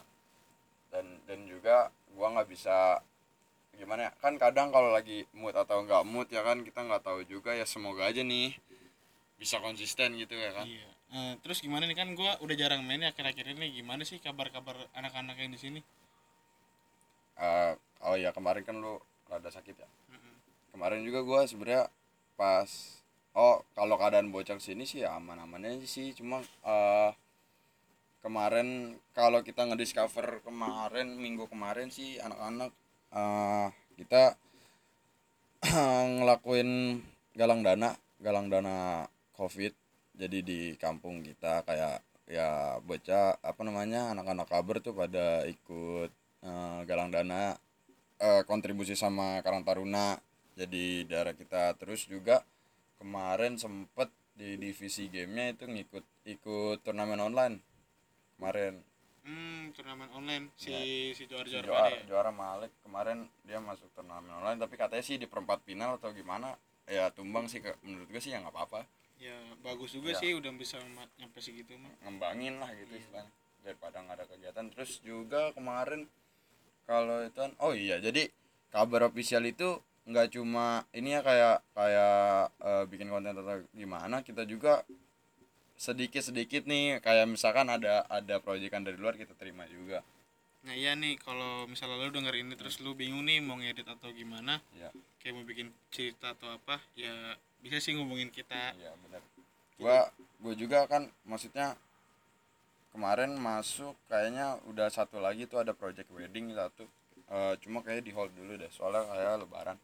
Dan 0.91 1.05
dan 1.23 1.39
juga 1.47 1.87
gua 2.13 2.27
nggak 2.35 2.49
bisa 2.51 2.99
gimana 3.73 4.07
ya? 4.07 4.11
Kan 4.19 4.35
kadang 4.35 4.69
kalau 4.69 4.91
lagi 4.91 5.23
mood 5.33 5.55
atau 5.55 5.81
nggak 5.81 6.03
mood 6.05 6.27
ya 6.29 6.43
kan 6.43 6.61
kita 6.61 6.83
nggak 6.83 7.03
tahu 7.03 7.23
juga 7.25 7.55
ya 7.55 7.63
semoga 7.65 8.05
aja 8.11 8.21
nih 8.21 8.53
bisa 9.39 9.57
konsisten 9.63 10.13
gitu 10.19 10.35
ya 10.35 10.51
kan? 10.51 10.67
Iya. 10.67 10.89
Eh, 11.13 11.33
terus 11.45 11.61
gimana 11.61 11.85
nih? 11.85 11.95
Kan 11.97 12.11
gua 12.17 12.35
udah 12.41 12.55
jarang 12.57 12.81
main 12.83 13.01
ya 13.01 13.13
akhir-akhir 13.13 13.55
ini. 13.55 13.71
Gimana 13.73 14.03
sih 14.03 14.19
kabar-kabar 14.19 14.75
anak-anak 14.93 15.37
yang 15.39 15.51
di 15.53 15.59
sini? 15.61 15.79
Eh, 17.39 17.73
oh 18.05 18.15
ya 18.19 18.29
kemarin 18.29 18.61
kan 18.61 18.77
lu 18.77 18.99
rada 19.25 19.49
sakit 19.49 19.73
ya. 19.73 19.87
Kemarin 20.73 21.05
juga 21.05 21.21
gua 21.21 21.45
sebenarnya 21.45 21.87
pas 22.33 22.67
oh 23.37 23.61
kalau 23.77 23.95
keadaan 24.01 24.33
bocor 24.33 24.57
sini 24.57 24.83
sih 24.89 25.05
ya 25.05 25.15
aman-aman 25.15 25.69
aja 25.69 25.87
sih. 25.87 26.11
Cuma 26.17 26.41
eh 26.65 27.11
kemarin 28.25 28.97
kalau 29.13 29.45
kita 29.45 29.69
ngediscover 29.69 30.41
kemarin 30.41 31.13
minggu 31.15 31.45
kemarin 31.47 31.93
sih 31.93 32.17
anak-anak 32.19 32.71
eh 33.13 33.69
kita 34.01 34.35
ngelakuin 36.19 36.99
galang 37.37 37.61
dana 37.61 37.95
galang 38.19 38.49
dana 38.49 39.05
covid 39.37 39.73
jadi 40.17 40.39
di 40.41 40.59
kampung 40.81 41.21
kita. 41.21 41.61
Kayak 41.65 42.01
ya 42.27 42.79
bocah 42.81 43.37
apa 43.43 43.61
namanya 43.61 44.09
anak-anak 44.15 44.47
kabar 44.49 44.77
tuh 44.81 44.95
pada 44.95 45.45
ikut 45.45 46.09
eh, 46.43 46.79
galang 46.89 47.11
dana 47.13 47.57
eh, 48.21 48.41
kontribusi 48.47 48.95
sama 48.97 49.43
Karang 49.43 49.67
Taruna 49.67 50.17
jadi 50.53 50.85
daerah 51.03 51.33
kita 51.33 51.73
terus 51.75 52.05
juga 52.05 52.41
kemarin 52.97 53.55
sempet 53.55 54.07
di 54.33 54.55
divisi 54.55 55.07
gamenya 55.07 55.53
itu 55.53 55.65
ngikut 55.65 56.05
ikut 56.25 56.77
turnamen 56.81 57.19
online 57.19 57.55
kemarin 58.37 58.81
Hmm, 59.23 59.71
turnamen 59.71 60.11
online 60.11 60.51
si 60.53 60.75
si 61.13 61.23
Johar 61.25 61.47
Si 61.47 61.55
Johar 61.55 61.63
juara, 61.63 61.87
ya. 61.89 62.03
juara 62.03 62.27
Malik 62.29 62.75
kemarin 62.83 63.23
dia 63.41 63.57
masuk 63.57 63.87
turnamen 63.93 64.27
online 64.29 64.59
tapi 64.59 64.75
katanya 64.75 64.99
sih 64.99 65.15
di 65.15 65.25
perempat 65.25 65.63
final 65.63 65.95
atau 65.95 66.11
gimana 66.11 66.59
ya 66.83 67.07
tumbang 67.07 67.47
sih 67.47 67.63
menurut 67.79 68.11
gue 68.11 68.19
sih 68.19 68.29
ya 68.29 68.39
nggak 68.39 68.51
apa-apa 68.51 68.83
Ya 69.15 69.31
bagus 69.63 69.95
juga 69.95 70.11
Iya. 70.11 70.19
sih 70.19 70.35
udah 70.35 70.51
bisa 70.51 70.75
nyampe 71.15 71.39
segitu 71.39 71.79
mah. 71.79 71.87
ngembangin 72.03 72.59
lah 72.59 72.67
gitu 72.75 72.91
Iya. 72.91 72.99
istilahnya 72.99 73.31
daripada 73.63 73.95
nggak 74.03 74.15
ada 74.19 74.25
kegiatan 74.27 74.65
terus 74.67 74.91
juga 74.99 75.55
kemarin 75.55 76.03
kalau 76.83 77.23
itu 77.23 77.37
kan 77.37 77.55
oh 77.57 77.71
iya 77.71 78.03
jadi 78.03 78.27
kabar 78.67 79.07
official 79.07 79.47
itu 79.47 79.79
nggak 80.03 80.35
cuma 80.35 80.83
ini 80.91 81.15
ya 81.15 81.21
kayak 81.23 81.57
kayak 81.71 82.51
eh, 82.59 82.83
bikin 82.91 83.07
konten 83.07 83.39
atau 83.39 83.63
gimana 83.71 84.19
kita 84.19 84.43
juga 84.43 84.83
sedikit 85.79 86.19
sedikit 86.19 86.67
nih 86.67 86.99
kayak 86.99 87.27
misalkan 87.27 87.71
ada 87.71 88.03
ada 88.11 88.39
proyekan 88.43 88.83
dari 88.83 88.99
luar 88.99 89.15
kita 89.15 89.31
terima 89.35 89.63
juga. 89.71 90.03
Nah 90.63 90.75
iya 90.75 90.95
nih 90.95 91.19
kalau 91.19 91.67
misalnya 91.67 92.03
lu 92.03 92.11
denger 92.11 92.35
ini 92.39 92.55
terus 92.55 92.79
lu 92.79 92.95
bingung 92.95 93.23
nih 93.27 93.43
mau 93.43 93.59
ngedit 93.59 93.87
atau 93.87 94.11
gimana, 94.15 94.63
ya 94.75 94.91
kayak 95.19 95.33
mau 95.35 95.43
bikin 95.43 95.71
cerita 95.91 96.35
atau 96.35 96.51
apa, 96.55 96.79
ya 96.95 97.35
bisa 97.59 97.79
sih 97.79 97.95
ngubungin 97.95 98.31
kita. 98.31 98.75
iya 98.75 98.91
benar 99.07 99.23
gua 99.79 100.07
gua 100.39 100.53
juga 100.55 100.79
kan 100.87 101.07
maksudnya 101.27 101.75
kemarin 102.95 103.35
masuk 103.35 103.95
kayaknya 104.07 104.59
udah 104.69 104.87
satu 104.87 105.19
lagi 105.19 105.47
tuh 105.49 105.63
ada 105.63 105.75
project 105.75 106.07
wedding 106.11 106.51
satu. 106.55 106.87
Eh, 107.33 107.55
cuma 107.63 107.81
kayak 107.81 108.03
di 108.05 108.11
hold 108.13 108.29
dulu 108.35 108.59
deh 108.59 108.69
soalnya 108.69 109.07
kayak 109.09 109.41
lebaran 109.41 109.77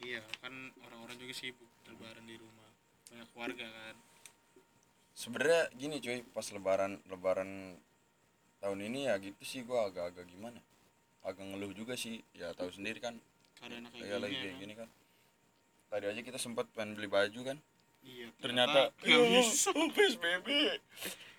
Iya 0.00 0.20
kan 0.40 0.54
orang-orang 0.80 1.16
juga 1.16 1.32
sibuk 1.32 1.68
lebaran 1.86 2.24
di 2.24 2.36
rumah 2.36 2.68
banyak 3.06 3.28
keluarga 3.30 3.66
kan. 3.68 3.96
sebenarnya 5.12 5.62
gini 5.74 5.96
cuy 5.98 6.18
pas 6.26 6.46
lebaran 6.48 6.92
lebaran 7.04 7.76
tahun 8.58 8.80
ini 8.82 9.00
ya 9.04 9.18
gitu 9.18 9.42
sih 9.42 9.60
gua 9.60 9.90
agak-agak 9.90 10.24
gimana 10.26 10.56
agak 11.20 11.44
ngeluh 11.44 11.72
juga 11.72 11.92
sih 11.94 12.24
ya 12.32 12.54
tahu 12.54 12.70
sendiri 12.70 12.96
kan 12.98 13.18
Keadaan 13.54 13.84
kayak 13.92 14.06
ya 14.06 14.16
lagi 14.16 14.32
ya 14.32 14.40
kayak 14.40 14.48
kan. 14.50 14.62
gini 14.62 14.74
kan 14.74 14.88
tadi 15.90 16.04
aja 16.06 16.20
kita 16.22 16.38
sempat 16.38 16.64
pengen 16.72 16.94
beli 16.94 17.06
baju 17.06 17.40
kan 17.44 17.58
Iya 18.00 18.32
ternyata 18.40 18.96
nggak 18.96 19.20
bisa. 19.28 19.68
oh, 19.76 19.92
PSBB 19.92 20.48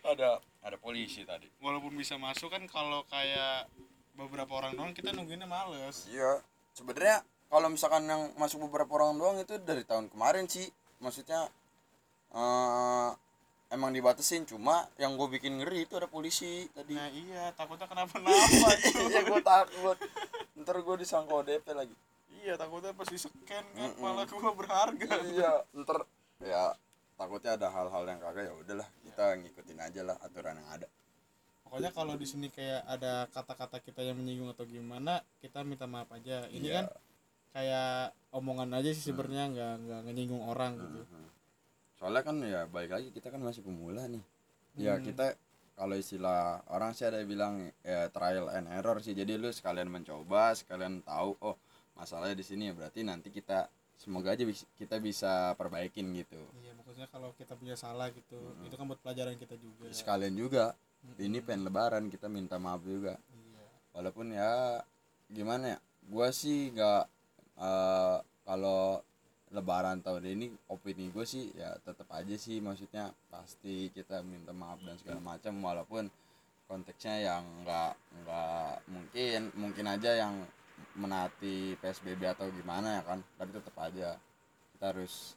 ada 0.03 0.29
ada 0.61 0.77
polisi 0.77 1.25
tadi 1.25 1.49
Walaupun 1.57 1.97
bisa 1.97 2.21
masuk 2.21 2.53
kan 2.53 2.61
kalau 2.67 3.01
kayak 3.07 3.65
beberapa 4.13 4.53
orang 4.53 4.77
doang 4.77 4.93
kita 4.93 5.09
nungguinnya 5.09 5.49
males. 5.49 6.05
iya 6.05 6.37
sebenarnya 6.71 7.25
kalau 7.51 7.67
misalkan 7.67 8.07
yang 8.07 8.31
masuk 8.35 8.63
beberapa 8.63 8.95
orang 8.95 9.19
doang 9.19 9.37
itu 9.37 9.59
dari 9.59 9.83
tahun 9.83 10.07
kemarin 10.07 10.47
sih 10.47 10.65
maksudnya 10.97 11.51
eh 12.31 13.09
emang 13.69 13.91
dibatasin 13.91 14.43
cuma 14.43 14.87
yang 14.95 15.15
gue 15.15 15.27
bikin 15.29 15.59
ngeri 15.59 15.83
itu 15.83 15.95
ada 15.95 16.07
polisi 16.07 16.67
tadi 16.71 16.91
Nah 16.91 17.07
iya 17.07 17.51
takutnya 17.51 17.87
kenapa-napa. 17.87 18.67
iya 19.07 19.19
gue 19.21 19.41
takut 19.41 19.97
ntar 20.57 20.75
gue 20.77 20.95
disangka 20.97 21.31
ODP 21.33 21.65
lagi 21.71 21.95
iya 22.37 22.55
takutnya 22.55 22.91
pas 22.91 23.07
di 23.07 23.15
scan 23.15 23.35
kan 23.71 23.91
malah 23.97 24.27
gua 24.27 24.51
berharga. 24.51 25.11
iya 25.23 25.51
ntar 25.73 26.03
ya 26.39 26.75
takutnya 27.15 27.55
ada 27.55 27.67
hal-hal 27.69 28.03
yang 28.05 28.19
kagak 28.19 28.43
ya 28.47 28.53
udahlah 28.55 28.87
kita 29.03 29.23
ngikutin 29.39 29.79
aja 29.79 30.01
lah 30.03 30.15
aturan 30.19 30.55
yang 30.55 30.71
ada 30.71 30.87
Pokoknya 31.61 31.95
kalau 31.95 32.19
di 32.19 32.27
sini 32.27 32.51
kayak 32.51 32.83
ada 32.83 33.31
kata-kata 33.31 33.79
kita 33.79 34.03
yang 34.03 34.19
menyinggung 34.19 34.51
atau 34.51 34.67
gimana, 34.67 35.23
kita 35.39 35.63
minta 35.63 35.87
maaf 35.87 36.11
aja. 36.11 36.43
Ini 36.51 36.67
Iya. 36.67 36.75
kan 36.75 36.85
kayak 37.51 38.15
omongan 38.31 38.71
aja 38.73 38.89
sih 38.91 39.11
sebenarnya 39.11 39.45
nggak 39.51 39.73
nggak 40.03 40.15
nyinggung 40.15 40.43
orang 40.43 40.79
gitu. 40.79 41.01
Mhm. 41.05 41.27
soalnya 42.01 42.25
kan 42.25 42.41
ya 42.41 42.65
baik 42.65 42.89
lagi 42.89 43.07
kita 43.13 43.29
kan 43.29 43.37
masih 43.37 43.61
pemula 43.61 44.09
nih. 44.09 44.25
Ya 44.73 44.97
Hmm. 44.97 45.05
kita 45.05 45.37
kalau 45.77 45.93
istilah 45.93 46.65
orang 46.73 46.97
sih 46.97 47.05
ada 47.05 47.21
yang 47.21 47.29
bilang 47.29 47.53
ya 47.85 48.09
trial 48.09 48.49
and 48.49 48.65
error 48.73 48.97
sih. 48.97 49.13
Jadi 49.13 49.37
lu 49.37 49.53
sekalian 49.53 49.85
mencoba 49.85 50.57
sekalian 50.57 51.05
tahu 51.05 51.37
oh 51.45 51.53
masalahnya 51.93 52.33
di 52.33 52.41
sini 52.41 52.69
ya 52.69 52.73
berarti 52.73 53.05
nanti 53.05 53.29
kita 53.29 53.69
semoga 54.01 54.33
aja 54.33 54.41
bis- 54.41 54.65
kita 54.81 54.97
bisa 54.97 55.53
perbaikin 55.53 56.09
gitu. 56.17 56.41
Iya 56.57 56.73
maksudnya 56.73 57.05
kalau 57.05 57.37
kita 57.37 57.53
punya 57.53 57.77
salah 57.77 58.09
gitu 58.09 58.39
itu 58.65 58.73
kan 58.73 58.85
buat 58.89 58.97
pelajaran 58.97 59.37
kita 59.37 59.53
juga. 59.61 59.85
Sekalian 59.93 60.33
juga. 60.33 60.73
Ini 61.21 61.37
pengen 61.45 61.69
lebaran 61.69 62.09
kita 62.09 62.25
minta 62.33 62.57
maaf 62.57 62.81
juga. 62.81 63.13
Iya. 63.29 63.61
Walaupun 63.93 64.33
ya 64.33 64.81
gimana 65.29 65.77
ya 65.77 65.79
gua 66.09 66.33
sih 66.33 66.73
nggak 66.73 67.05
eh, 67.57 68.17
kalau 68.43 69.01
lebaran 69.51 69.99
tahun 69.99 70.23
ini 70.31 70.47
opini 70.71 71.11
gue 71.11 71.27
sih 71.27 71.51
ya 71.51 71.75
tetap 71.83 72.07
aja 72.15 72.35
sih. 72.35 72.63
Maksudnya 72.63 73.11
pasti 73.27 73.91
kita 73.91 74.23
minta 74.23 74.55
maaf 74.55 74.79
dan 74.81 74.95
segala 74.95 75.19
macam 75.19 75.53
walaupun 75.59 76.07
konteksnya 76.71 77.19
yang 77.19 77.43
nggak 77.67 77.91
nggak 78.23 78.71
mungkin 78.87 79.39
mungkin 79.59 79.85
aja 79.91 80.15
yang 80.15 80.39
menaati 80.95 81.75
psbb 81.77 82.31
atau 82.31 82.47
gimana 82.49 82.99
ya 82.99 83.03
kan. 83.03 83.19
Tapi 83.35 83.51
tetap 83.51 83.75
aja 83.77 84.15
kita 84.71 84.85
harus 84.95 85.35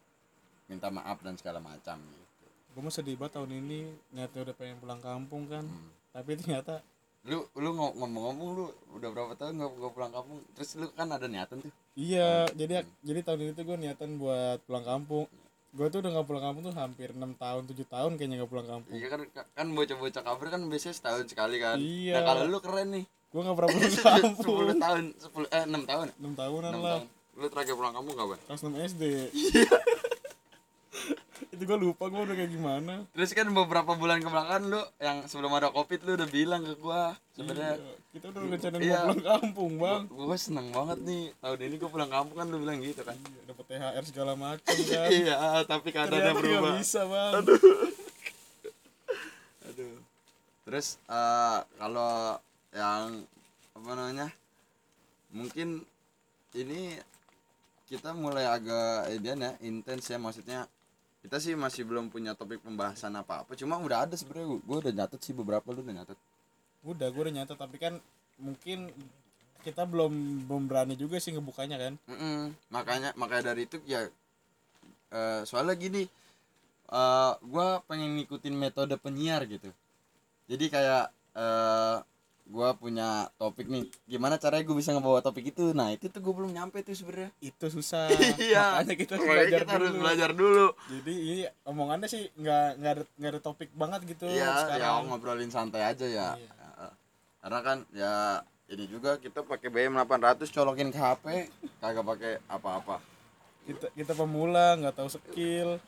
minta 0.71 0.88
maaf 0.88 1.18
dan 1.21 1.35
segala 1.35 1.59
macam 1.59 1.99
gitu. 2.00 2.47
Gue 2.75 2.83
mah 2.83 2.94
sedih 2.94 3.18
banget 3.18 3.42
tahun 3.42 3.50
ini 3.50 3.80
niatnya 4.14 4.40
udah 4.47 4.54
pengen 4.56 4.78
pulang 4.78 5.02
kampung 5.02 5.50
kan. 5.50 5.66
Hmm. 5.66 5.90
tapi 6.14 6.38
ternyata 6.38 6.78
lu 7.26 7.42
lu 7.59 7.75
ngo- 7.75 7.99
ngomong-ngomong 7.99 8.49
lu 8.54 8.64
udah 8.94 9.09
berapa 9.11 9.35
tahun 9.35 9.59
nggak 9.59 9.71
nggak 9.75 9.92
pulang 9.92 10.12
kampung? 10.14 10.38
Terus 10.54 10.78
lu 10.78 10.87
kan 10.94 11.11
ada 11.11 11.26
niatan 11.26 11.59
tuh 11.59 11.75
iya 11.94 12.46
jadi 12.52 12.82
jadi 13.00 13.20
tahun 13.22 13.40
ini 13.46 13.52
tuh 13.54 13.64
gue 13.64 13.76
niatan 13.78 14.18
buat 14.18 14.58
pulang 14.66 14.84
kampung 14.84 15.26
gue 15.74 15.86
tuh 15.90 15.98
udah 16.06 16.10
gak 16.22 16.26
pulang 16.30 16.44
kampung 16.46 16.62
tuh 16.70 16.74
hampir 16.78 17.10
enam 17.10 17.34
tahun 17.34 17.66
tujuh 17.66 17.86
tahun 17.90 18.14
kayaknya 18.14 18.46
gak 18.46 18.50
pulang 18.50 18.68
kampung 18.70 18.94
Iya 18.94 19.06
kan 19.10 19.20
kan 19.58 19.66
bocah-bocah 19.74 20.22
kabar 20.22 20.46
kan 20.54 20.60
biasanya 20.70 20.94
setahun 20.94 21.26
sekali 21.26 21.58
kan. 21.58 21.82
Iya. 21.82 22.14
Nah 22.14 22.22
kalau 22.22 22.42
lu 22.46 22.58
keren 22.62 22.94
nih. 22.94 23.04
gue 23.34 23.40
gak 23.42 23.56
pernah 23.58 23.70
pulang 23.74 23.90
kampung 24.22 24.54
10 24.70 24.86
tahun, 24.86 25.04
10 25.18 25.50
eh 25.50 25.64
6 25.66 25.90
tahun. 25.90 26.06
enam 26.22 26.32
tahunan 26.38 26.70
6 26.70 26.78
lah 26.78 26.82
tahun. 27.02 27.04
Lu 27.34 27.46
terakhir 27.50 27.74
pulang 27.74 27.94
kampung 27.98 28.14
kapan? 28.14 28.38
kelas 28.46 28.62
6 28.62 28.90
SD 28.94 29.02
itu 31.54 31.64
gue 31.64 31.78
lupa 31.80 32.04
gue 32.06 32.20
udah 32.20 32.34
kayak 32.34 32.50
gimana 32.50 32.94
Terus 33.11 33.30
kan 33.30 33.46
beberapa 33.49 33.94
bulan 33.94 34.18
kebelakangan 34.18 34.62
lu 34.66 34.82
yang 34.99 35.23
sebelum 35.25 35.54
ada 35.54 35.70
Covid 35.70 36.02
lu 36.02 36.11
udah 36.14 36.28
bilang 36.28 36.62
ke 36.62 36.75
gua 36.76 37.14
sebenarnya 37.32 37.78
Iya, 37.78 37.94
kita 38.12 38.25
udah 38.28 38.40
rencanain 38.44 38.80
Iya. 38.80 38.99
mau 38.99 39.06
pulang 39.06 39.23
kampung 39.25 39.73
bang 39.78 40.02
gua 40.06 40.37
seneng 40.37 40.66
banget 40.68 40.99
nih 41.00 41.25
tahun 41.38 41.58
ini 41.62 41.75
gua 41.78 41.90
pulang 41.90 42.11
kampung 42.11 42.37
kan 42.37 42.46
lu 42.46 42.56
bilang 42.58 42.78
gitu 42.78 43.00
kan. 43.00 43.16
Iya, 43.16 43.40
dapat 43.46 43.64
THR 43.64 44.04
segala 44.04 44.32
macam 44.34 44.75
kan 44.75 45.08
iya, 45.23 45.37
tapi 45.64 45.88
keadaannya 45.88 46.32
berubah. 46.34 46.61
gak 46.68 46.78
bisa 46.78 47.00
bang 47.04 47.32
Aduh. 49.64 49.96
Terus 50.64 50.87
eh, 51.06 51.58
kalau 51.76 52.38
yang 52.73 53.25
apa 53.75 53.90
namanya? 53.92 54.28
Mungkin 55.30 55.82
ini 56.54 56.94
kita 57.84 58.14
mulai 58.14 58.46
agak 58.46 59.12
edian 59.12 59.40
ya, 59.40 59.52
intens 59.61 60.06
ya 60.06 60.16
maksudnya. 60.16 60.64
Kita 61.25 61.40
sih 61.40 61.57
masih 61.57 61.88
belum 61.88 62.12
punya 62.12 62.37
topik 62.37 62.61
pembahasan 62.61 63.16
apa-apa, 63.16 63.57
cuma 63.57 63.81
udah 63.81 64.04
ada 64.04 64.12
sebenarnya 64.12 64.61
gue 64.61 64.76
udah 64.85 64.93
nyatet 64.93 65.21
sih 65.25 65.33
beberapa 65.33 65.64
lu 65.73 65.81
udah 65.81 65.97
nyatet. 66.04 66.19
udah 66.85 67.09
gue 67.09 67.23
udah 67.25 67.33
nyata 67.33 67.57
tapi 67.57 67.81
kan 67.81 67.97
mungkin 68.37 68.93
kita 69.64 69.88
belum 69.88 70.45
belum 70.45 70.69
berani 70.69 71.00
juga 71.00 71.16
sih 71.16 71.33
ngebukanya 71.33 71.81
kan 71.81 71.97
Mm-mm. 72.12 72.52
Makanya 72.69 73.16
makanya 73.16 73.57
dari 73.57 73.64
itu 73.64 73.81
ya 73.88 74.04
eh, 75.09 75.40
soalnya 75.49 75.73
gini 75.81 76.04
eh 76.93 77.33
gua 77.40 77.81
pengen 77.88 78.21
ngikutin 78.21 78.52
metode 78.52 78.93
penyiar 79.00 79.49
gitu. 79.49 79.73
Jadi 80.45 80.64
kayak 80.69 81.09
eh 81.33 81.97
gua 82.44 82.72
punya 82.72 83.08
topik 83.34 83.64
nih. 83.64 83.88
Gimana 84.04 84.36
caranya 84.36 84.60
gue 84.62 84.74
bisa 84.74 84.90
ngebawa 84.90 85.18
topik 85.18 85.48
itu? 85.48 85.72
Nah, 85.72 85.90
itu 85.90 86.06
tuh 86.06 86.20
gue 86.20 86.28
belum 86.30 86.50
nyampe 86.50 86.80
tuh 86.80 86.92
sebenarnya. 86.92 87.32
itu 87.40 87.66
susah 87.66 88.12
Iya. 88.38 88.78
makanya 88.78 88.94
kita 88.94 89.12
harus 89.12 89.22
Makanya 89.22 89.32
belajar 89.40 89.60
kita 89.60 89.72
harus 89.72 89.88
dulu 89.88 89.98
belajar 89.98 90.30
dulu. 90.32 90.66
jadi 90.90 91.12
ini 91.14 91.34
omongannya 91.64 92.04
sih 92.06 92.28
nggak 92.34 92.66
nggak 92.76 92.92
ada 92.92 93.02
nggak 93.14 93.30
ada 93.30 93.40
topik 93.40 93.70
banget 93.72 94.00
gitu 94.06 94.24
Iya, 94.26 94.44
ya 94.44 94.60
sekarang 94.60 95.08
ngobrolin 95.08 95.48
santai 95.48 95.82
aja 95.82 96.04
ya. 96.04 96.28
Iya. 96.34 96.52
Ya, 96.52 96.88
Karena 97.40 97.58
kan 97.60 97.78
ya 97.90 98.14
ini 98.66 98.84
juga 98.86 99.16
kita 99.16 99.40
pakai 99.40 99.68
BM 99.68 99.96
800 99.98 100.48
colokin 100.48 100.88
ke 100.88 100.96
HP, 100.96 101.24
kagak 101.78 102.04
pakai 102.06 102.32
apa-apa. 102.46 103.00
kita 103.62 103.88
kita 103.90 104.12
pemula 104.12 104.76
nggak 104.76 104.92
tahu 104.94 105.08
skill 105.10 105.80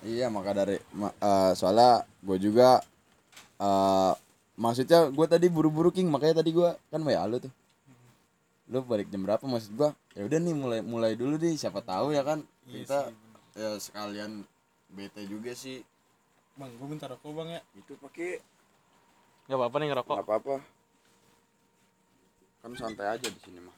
Iya 0.00 0.28
maka 0.28 0.54
dari 0.54 0.78
ma- 0.92 1.12
eh, 1.12 1.52
soalnya 1.52 1.90
gue 2.18 2.38
juga 2.38 2.80
eh 3.58 4.12
maksudnya 4.58 5.08
gue 5.08 5.26
tadi 5.30 5.46
buru-buru 5.46 5.94
king. 5.94 6.10
Makanya 6.10 6.42
tadi 6.42 6.50
gue 6.50 6.70
kan 6.90 7.00
WA 7.00 7.24
lu 7.30 7.38
tuh. 7.38 7.52
Lu 8.68 8.84
balik 8.84 9.08
jam 9.08 9.24
berapa 9.24 9.40
maksud 9.46 9.72
gue 9.78 9.90
ya 10.18 10.22
udah 10.26 10.38
nih 10.42 10.54
mulai 10.58 10.80
mulai 10.82 11.12
dulu 11.14 11.38
deh. 11.38 11.54
Siapa 11.54 11.80
tahu 11.80 12.12
ya 12.12 12.26
kan 12.26 12.42
Iya 12.68 12.84
kita 12.84 12.98
sih, 13.08 13.62
ya 13.62 13.70
sekalian 13.78 14.44
bete 14.92 15.22
juga 15.24 15.54
sih. 15.54 15.80
Bang 16.58 16.74
gue 16.74 16.86
minta 16.90 17.06
rokok 17.06 17.30
bang 17.32 17.48
ya. 17.56 17.60
Itu 17.78 17.94
pakai 17.96 18.42
nggak 19.48 19.56
apa-apa 19.56 19.76
nih 19.78 19.88
ngerokok. 19.94 20.14
Nggak 20.18 20.28
apa-apa. 20.28 20.54
Kan 22.58 22.70
santai 22.74 23.06
aja 23.14 23.28
di 23.30 23.40
sini 23.40 23.62
mah. 23.62 23.76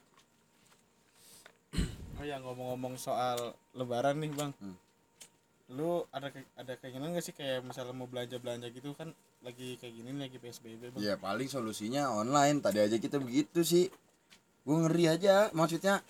Oh 2.21 2.25
ya 2.29 2.37
ngomong-ngomong 2.37 3.01
soal 3.01 3.57
lebaran 3.77 4.19
nih 4.21 4.33
bang. 4.35 4.53
Hmm. 4.59 4.77
Lu 5.71 6.03
ada 6.11 6.35
ke- 6.35 6.51
ada 6.59 6.75
keinginan 6.83 7.15
gak 7.15 7.25
sih 7.31 7.35
kayak 7.35 7.63
misalnya 7.63 7.95
mau 7.95 8.11
belanja 8.11 8.43
belanja 8.43 8.67
gitu 8.75 8.91
kan 8.99 9.15
lagi 9.47 9.79
kayak 9.79 9.95
gini 9.95 10.11
lagi 10.19 10.37
psbb 10.43 10.91
bang? 10.91 10.99
Ya 10.99 11.15
paling 11.15 11.47
solusinya 11.47 12.11
online. 12.11 12.59
Tadi 12.59 12.79
aja 12.83 12.97
kita 12.99 13.23
begitu 13.23 13.63
sih. 13.63 13.87
Gue 14.67 14.77
ngeri 14.83 15.15
aja 15.15 15.49
maksudnya. 15.55 16.03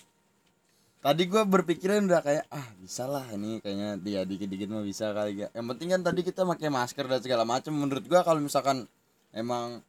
Tadi 1.01 1.23
gue 1.29 1.43
berpikiran 1.45 2.09
udah 2.09 2.21
kayak 2.21 2.45
ah 2.53 2.67
bisa 2.77 3.09
lah 3.09 3.25
ini 3.33 3.61
kayaknya 3.61 3.97
dia 4.01 4.21
dikit-dikit 4.25 4.69
mah 4.69 4.85
bisa 4.85 5.13
kali 5.13 5.45
ya. 5.45 5.49
Yang 5.53 5.67
penting 5.77 5.89
kan 5.93 6.01
tadi 6.09 6.21
kita 6.25 6.41
pakai 6.45 6.69
masker 6.73 7.05
dan 7.09 7.21
segala 7.21 7.45
macam 7.45 7.73
menurut 7.77 8.05
gue 8.05 8.21
kalau 8.21 8.41
misalkan 8.41 8.89
emang 9.33 9.81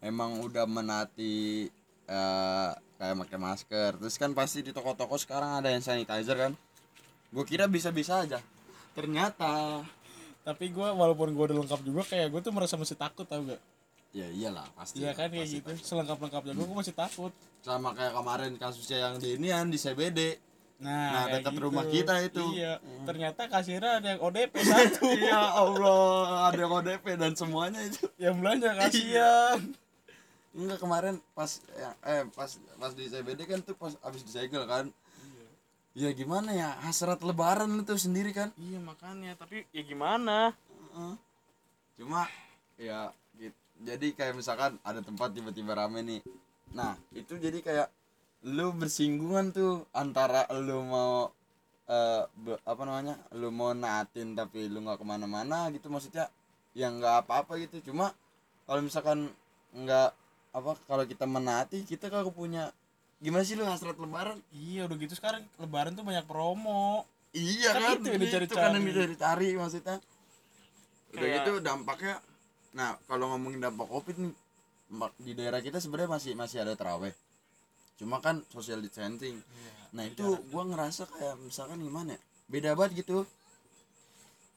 emang 0.00 0.40
udah 0.40 0.64
menati 0.64 1.68
eh, 2.08 2.70
kayak 2.96 3.16
pakai 3.28 3.38
masker. 3.40 3.90
Terus 4.00 4.16
kan 4.16 4.32
pasti 4.32 4.64
di 4.64 4.72
toko-toko 4.72 5.20
sekarang 5.20 5.60
ada 5.60 5.68
yang 5.68 5.84
sanitizer 5.84 6.36
kan. 6.36 6.52
Gue 7.32 7.44
kira 7.44 7.68
bisa-bisa 7.68 8.24
aja 8.24 8.40
ternyata. 8.96 9.84
Tapi 10.40 10.72
gue 10.72 10.88
walaupun 10.88 11.36
gue 11.36 11.44
udah 11.52 11.58
lengkap 11.62 11.80
juga 11.84 12.02
kayak 12.08 12.32
gue 12.32 12.40
tuh 12.40 12.52
merasa 12.54 12.74
masih 12.80 12.96
takut 12.96 13.28
tau 13.28 13.44
gak 13.44 13.60
ya 14.10 14.26
iyalah 14.26 14.66
pasti 14.74 14.98
iya 14.98 15.14
kan 15.14 15.30
kayak 15.30 15.46
pasti, 15.46 15.62
gitu. 15.62 15.70
selengkap 15.86 16.18
lengkapnya 16.18 16.52
gue 16.58 16.66
gue 16.66 16.78
masih 16.78 16.94
takut. 16.94 17.32
Sama 17.62 17.94
kayak 17.94 18.10
kemarin 18.16 18.52
kasusnya 18.58 18.98
yang 19.06 19.14
di 19.22 19.38
inian 19.38 19.70
di 19.70 19.78
CBD 19.78 20.40
nah, 20.82 21.28
Nah, 21.28 21.38
dekat 21.38 21.54
rumah 21.62 21.86
kita 21.86 22.18
itu. 22.24 22.42
iya 22.58 22.82
ternyata 23.06 23.46
kasirnya 23.46 24.02
ada 24.02 24.08
yang 24.16 24.20
odp 24.24 24.52
satu. 24.58 25.06
Ya 25.30 25.38
Allah 25.54 26.50
ada 26.50 26.58
yang 26.58 26.72
ODP 26.74 27.20
dan 27.20 27.38
semuanya 27.38 27.86
itu. 27.86 28.10
Yang 28.18 28.34
belanja 28.42 28.70
kasihan. 28.74 29.58
Enggak 30.50 30.78
kemarin 30.82 31.14
pas 31.30 31.62
ya, 31.78 31.94
eh 32.02 32.26
pas 32.34 32.50
pas 32.82 32.90
di 32.90 33.06
CBD 33.06 33.46
kan 33.46 33.62
tuh 33.62 33.78
pas 33.78 33.94
abis 34.02 34.26
disegel 34.26 34.66
kan 34.66 34.90
ya 35.94 36.10
gimana 36.14 36.50
ya? 36.54 36.78
Hasrat 36.84 37.20
lebaran 37.22 37.70
lu 37.74 37.82
tuh 37.82 37.98
sendiri 37.98 38.30
kan? 38.30 38.54
Iya 38.58 38.78
makanya. 38.82 39.34
Tapi 39.38 39.66
ya 39.74 39.82
gimana? 39.82 40.54
Heeh. 40.90 41.14
cuma 42.00 42.24
ya 42.80 43.12
gitu. 43.36 43.52
jadi 43.84 44.06
kayak 44.16 44.32
misalkan 44.32 44.80
ada 44.80 45.04
tempat 45.04 45.36
tiba-tiba 45.36 45.76
rame 45.76 46.00
nih. 46.00 46.20
Nah 46.72 46.96
itu 47.12 47.36
jadi 47.36 47.60
kayak 47.60 47.88
lu 48.48 48.72
bersinggungan 48.72 49.52
tuh 49.52 49.84
antara 49.92 50.48
lu 50.56 50.80
mau 50.88 51.28
eh 51.90 52.24
be- 52.40 52.62
apa 52.64 52.82
namanya? 52.88 53.20
Lu 53.36 53.52
mau 53.52 53.76
naatin 53.76 54.32
tapi 54.32 54.64
lu 54.72 54.80
nggak 54.80 54.98
ke 55.02 55.06
mana-mana 55.06 55.68
gitu 55.76 55.92
maksudnya 55.92 56.32
yang 56.72 56.96
nggak 56.98 57.28
apa-apa 57.28 57.60
gitu. 57.60 57.92
Cuma 57.92 58.16
kalau 58.64 58.80
misalkan 58.80 59.28
nggak 59.76 60.10
apa 60.50 60.70
kalau 60.88 61.04
kita 61.06 61.28
menaati 61.28 61.84
kita 61.86 62.10
kagak 62.10 62.34
punya 62.34 62.72
gimana 63.20 63.44
sih 63.44 63.54
lu 63.54 63.64
hasrat 63.64 63.94
lebaran? 63.94 64.40
Iya 64.50 64.84
udah 64.84 64.96
gitu 64.96 65.14
sekarang 65.14 65.44
lebaran 65.56 65.92
tuh 65.92 66.02
banyak 66.02 66.24
promo. 66.24 67.04
Iya 67.30 67.70
Kan 67.70 67.80
kan, 67.80 67.96
itu 67.96 68.08
yang 68.08 68.20
dicari-cari. 68.20 68.46
itu 68.48 68.54
kan 68.56 68.70
yang 68.74 68.86
dicari-cari 68.86 69.48
maksudnya. 69.54 69.96
Udah 71.10 71.20
Kayak- 71.20 71.36
gitu 71.38 71.52
dampaknya 71.60 72.14
nah 72.70 72.94
kalau 73.04 73.26
ngomongin 73.28 73.58
dampak 73.60 73.82
covid 73.84 74.14
nih 74.14 74.30
di 75.18 75.32
daerah 75.34 75.58
kita 75.58 75.78
sebenarnya 75.78 76.06
masih 76.08 76.32
masih 76.34 76.62
ada 76.62 76.74
teraweh 76.74 77.10
cuma 77.98 78.18
kan 78.18 78.40
social 78.48 78.78
distancing. 78.78 79.42
Nah 79.90 80.06
itu 80.06 80.22
gua 80.48 80.64
ngerasa 80.64 81.04
kayak 81.06 81.36
misalkan 81.40 81.78
gimana 81.78 82.14
ya? 82.14 82.20
Beda 82.46 82.72
banget 82.72 83.04
gitu. 83.04 83.26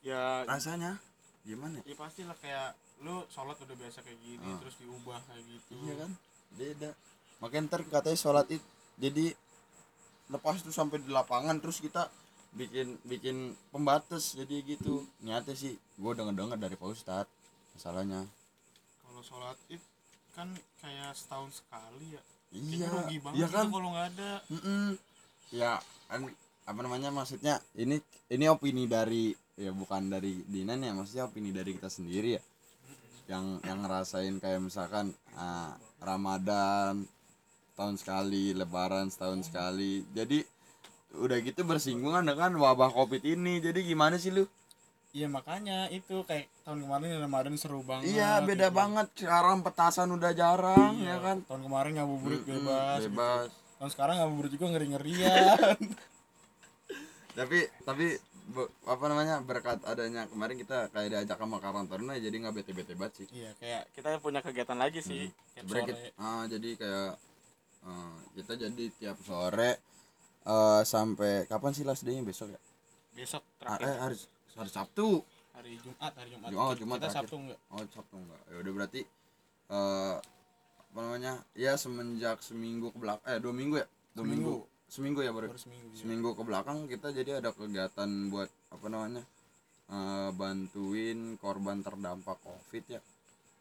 Ya 0.01 0.43
rasanya 0.43 0.99
gimana 1.41 1.79
ya? 1.79 1.91
ya 1.91 1.95
pasti 1.95 2.21
lah 2.21 2.37
kayak 2.37 2.71
lu 3.01 3.19
sholat 3.27 3.57
udah 3.57 3.75
biasa 3.75 3.99
kayak 3.99 4.15
gini 4.17 4.45
Ah. 4.45 4.57
terus 4.57 4.75
diubah 4.77 5.19
kayak 5.25 5.43
gitu. 5.43 5.73
Iya 5.81 5.93
kan? 5.99 6.11
Beda 6.53 6.89
makanya 7.41 7.69
ntar 7.69 7.81
katanya 7.87 8.19
sholat 8.19 8.47
itu 8.51 8.65
jadi 8.97 9.33
lepas 10.31 10.61
tuh 10.61 10.73
sampai 10.73 11.01
di 11.01 11.09
lapangan 11.09 11.57
terus 11.59 11.81
kita 11.81 12.09
bikin 12.53 12.97
bikin 13.03 13.57
pembatas. 13.73 14.37
Jadi 14.37 14.61
gitu. 14.65 15.05
Nyata 15.25 15.57
sih 15.57 15.75
gua 15.97 16.13
denger 16.13 16.33
dengar 16.33 16.57
dari 16.57 16.77
pak 16.77 16.89
ustad 16.89 17.25
masalahnya. 17.73 18.25
Kalau 19.01 19.21
sholat 19.25 19.57
id 19.69 19.81
kan 20.33 20.49
kayak 20.81 21.13
setahun 21.17 21.61
sekali 21.61 22.17
ya. 22.17 22.23
Iya 22.53 22.85
rugi 22.89 23.17
banget 23.17 23.37
iya 23.37 23.47
gitu 23.49 23.57
kan? 23.57 23.65
kalau 23.73 23.89
nggak 23.93 24.07
ada. 24.13 24.31
Mm-mm. 24.49 24.85
ya 25.53 25.77
kan 26.09 26.25
apa 26.65 26.79
namanya 26.81 27.09
maksudnya 27.13 27.61
ini 27.77 28.01
ini 28.29 28.45
opini 28.49 28.89
dari 28.89 29.33
ya 29.53 29.69
bukan 29.69 30.09
dari 30.09 30.41
Dinan 30.49 30.81
ya 30.81 30.93
maksudnya 30.97 31.29
opini 31.29 31.49
dari 31.49 31.73
kita 31.77 31.89
sendiri 31.89 32.37
ya. 32.37 32.41
Yang 33.25 33.45
yang 33.65 33.79
ngerasain 33.81 34.35
kayak 34.37 34.61
misalkan 34.61 35.13
ah, 35.33 35.73
Ramadan 35.97 37.09
tahun 37.83 37.99
sekali 37.99 38.55
Lebaran 38.55 39.11
setahun 39.11 39.43
sekali. 39.43 40.07
Jadi 40.09 40.39
udah 41.13 41.37
gitu 41.43 41.61
bersinggungan 41.61 42.23
dengan 42.23 42.55
wabah 42.55 42.89
covid 42.89 43.19
ini. 43.21 43.59
Jadi 43.59 43.83
gimana 43.83 44.15
sih 44.15 44.31
lu? 44.31 44.47
Iya 45.13 45.29
makanya 45.29 45.91
itu 45.93 46.25
kayak 46.25 46.49
tahun 46.65 46.87
kemarin 46.87 47.21
Ramadan 47.21 47.53
seru 47.53 47.85
banget 47.85 48.09
iya 48.09 48.41
beda 48.41 48.71
gitu. 48.71 48.73
banget. 48.73 49.07
Sekarang 49.13 49.61
petasan 49.61 50.09
udah 50.09 50.31
jarang 50.33 50.97
Iya, 50.97 51.05
ya 51.05 51.17
kan? 51.21 51.37
tahun 51.45 51.61
kemarin 51.61 51.91
ngabuburit 51.99 52.41
Mm-mm, 52.41 52.49
bebas 52.65 52.97
gitu. 52.97 53.07
bebas. 53.13 53.47
Tahun 53.77 53.91
sekarang 53.93 54.15
ngabuburit 54.17 54.51
juga 54.55 54.65
ngeri 54.71 54.87
ngerian 54.89 55.77
tapi 57.33 57.57
tapi 57.81 58.05
bu- 58.45 58.69
apa 58.85 59.05
namanya 59.05 59.41
berkat 59.41 59.81
adanya 59.85 60.25
kemarin 60.25 60.53
kita 60.53 60.89
kayak 60.89 61.09
diajak 61.11 61.37
sama 61.37 61.57
Karang 61.57 61.85
Taruna 61.85 62.13
jadi 62.15 62.33
nggak 62.33 62.55
bete 62.55 62.71
bete 62.73 62.93
banget 62.93 63.13
sih. 63.21 63.27
Iya 63.33 63.53
kayak 63.57 63.83
kita 63.93 64.17
punya 64.17 64.41
kegiatan 64.41 64.77
lagi 64.77 65.01
sih 65.01 65.29
sore. 65.61 65.81
kita- 65.85 66.13
ah, 66.17 66.45
jadi 66.45 66.69
kayak 66.73 67.09
ah, 67.83 68.15
kita 68.33 68.53
jadi 68.57 68.83
tiap 68.95 69.17
sore 69.21 69.71
eh, 70.43 70.81
sampai 70.83 71.45
kapan 71.45 71.71
sih 71.71 71.83
last 71.83 72.03
day-nya 72.03 72.23
besok 72.23 72.51
ya? 72.51 72.59
besok 73.13 73.43
Ah, 73.63 73.77
terakhir 73.77 73.87
eh, 73.87 73.97
hari 74.01 74.17
hari 74.57 74.69
Sabtu. 74.71 75.07
hari 75.53 75.71
Jumat 75.79 76.11
hari 76.17 76.29
Jumat 76.33 76.49
Oh, 76.51 76.73
Jumat 76.73 76.97
kita 76.97 77.07
terakhir. 77.07 77.29
Sabtu 77.29 77.35
enggak 77.37 77.59
Oh, 77.69 77.81
Sabtu 77.87 78.15
enggak. 78.17 78.41
Ya 78.49 78.55
udah 78.59 78.73
berarti 78.73 79.01
eh 79.69 80.15
apa 80.93 80.99
namanya? 80.99 81.33
Ya 81.53 81.73
semenjak 81.73 82.41
seminggu 82.41 82.93
ke 82.93 82.97
belakang 83.01 83.25
eh 83.29 83.37
dua 83.41 83.53
minggu 83.53 83.75
ya? 83.81 83.87
Dua 84.13 84.25
Seminggu. 84.25 84.53
minggu. 84.53 84.55
Seminggu 84.89 85.19
ya 85.21 85.31
baru. 85.33 85.47
baru 85.49 85.57
seminggu. 85.57 85.93
Seminggu 85.97 86.29
ke 86.33 86.43
belakang 86.45 86.85
kita 86.85 87.09
jadi 87.09 87.41
ada 87.41 87.49
kegiatan 87.49 88.09
buat 88.29 88.49
apa 88.69 88.85
namanya? 88.89 89.23
eh, 89.89 90.29
bantuin 90.33 91.37
korban 91.37 91.81
terdampak 91.81 92.37
Covid 92.41 92.83
ya. 92.89 93.01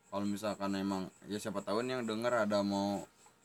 Kalau 0.08 0.24
misalkan 0.24 0.76
emang 0.76 1.08
ya 1.24 1.36
siapa 1.36 1.60
tahu 1.60 1.80
nih 1.84 1.96
yang 1.96 2.04
denger 2.04 2.44
ada 2.44 2.60
mau 2.60 3.00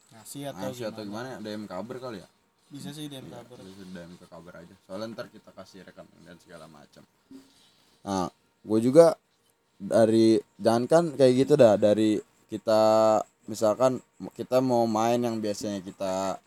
ngasih 0.10 0.44
atau 0.48 0.62
ngasih 0.66 0.86
atau 0.88 1.02
gimana? 1.04 1.38
DM 1.38 1.64
kabar 1.66 1.98
kali 2.00 2.20
ya? 2.20 2.30
bisa 2.68 2.92
sih 2.92 3.08
DM 3.08 3.24
Iya, 3.24 3.40
kabar. 3.42 3.58
bisa 3.64 3.84
DM 3.86 4.12
ke 4.14 4.26
kabar 4.28 4.54
aja. 4.60 4.76
Soalnya 4.84 5.08
ntar 5.10 5.28
kita 5.28 5.50
kasih 5.52 5.84
rekening 5.84 6.24
dan 6.24 6.36
segala 6.38 6.66
macam. 6.68 7.04
Nah 8.04 8.28
gue 8.62 8.80
juga 8.82 9.16
dari 9.78 10.36
jangan 10.58 10.84
kan 10.86 11.04
kayak 11.14 11.34
gitu 11.38 11.54
dah 11.56 11.76
dari 11.76 12.20
kita 12.48 12.82
misalkan 13.46 14.04
kita 14.34 14.60
mau 14.60 14.84
main 14.84 15.16
yang 15.18 15.38
biasanya 15.38 15.80
kita 15.80 16.42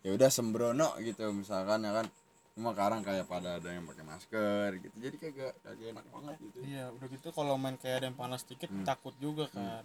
ya 0.00 0.10
udah 0.12 0.30
sembrono 0.30 0.94
gitu 1.00 1.26
misalkan 1.32 1.82
ya 1.82 1.92
kan. 1.94 2.06
Cuma 2.54 2.72
sekarang 2.72 3.02
kayak 3.02 3.26
pada 3.26 3.58
ada 3.58 3.68
yang 3.68 3.84
pakai 3.84 4.00
masker 4.02 4.68
gitu. 4.78 4.96
Jadi 4.96 5.16
kagak 5.18 5.52
kagak 5.60 5.88
enak 5.92 6.06
banget 6.08 6.36
gitu. 6.40 6.58
Iya 6.62 6.84
udah 6.88 7.06
gitu 7.10 7.28
kalau 7.30 7.54
main 7.56 7.74
kayak 7.74 7.96
ada 8.00 8.06
yang 8.06 8.16
panas 8.16 8.42
dikit 8.42 8.70
Hmm. 8.70 8.80
takut 8.82 9.12
juga 9.18 9.50
kan 9.50 9.82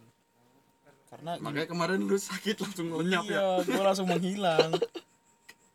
karena 1.11 1.31
makanya 1.43 1.67
kemarin 1.67 1.99
lu 2.01 2.15
sakit 2.15 2.55
langsung 2.57 2.87
lenyap 2.95 3.27
ya? 3.27 3.35
Iya 3.35 3.47
gue 3.67 3.83
langsung 3.83 4.07
menghilang. 4.07 4.71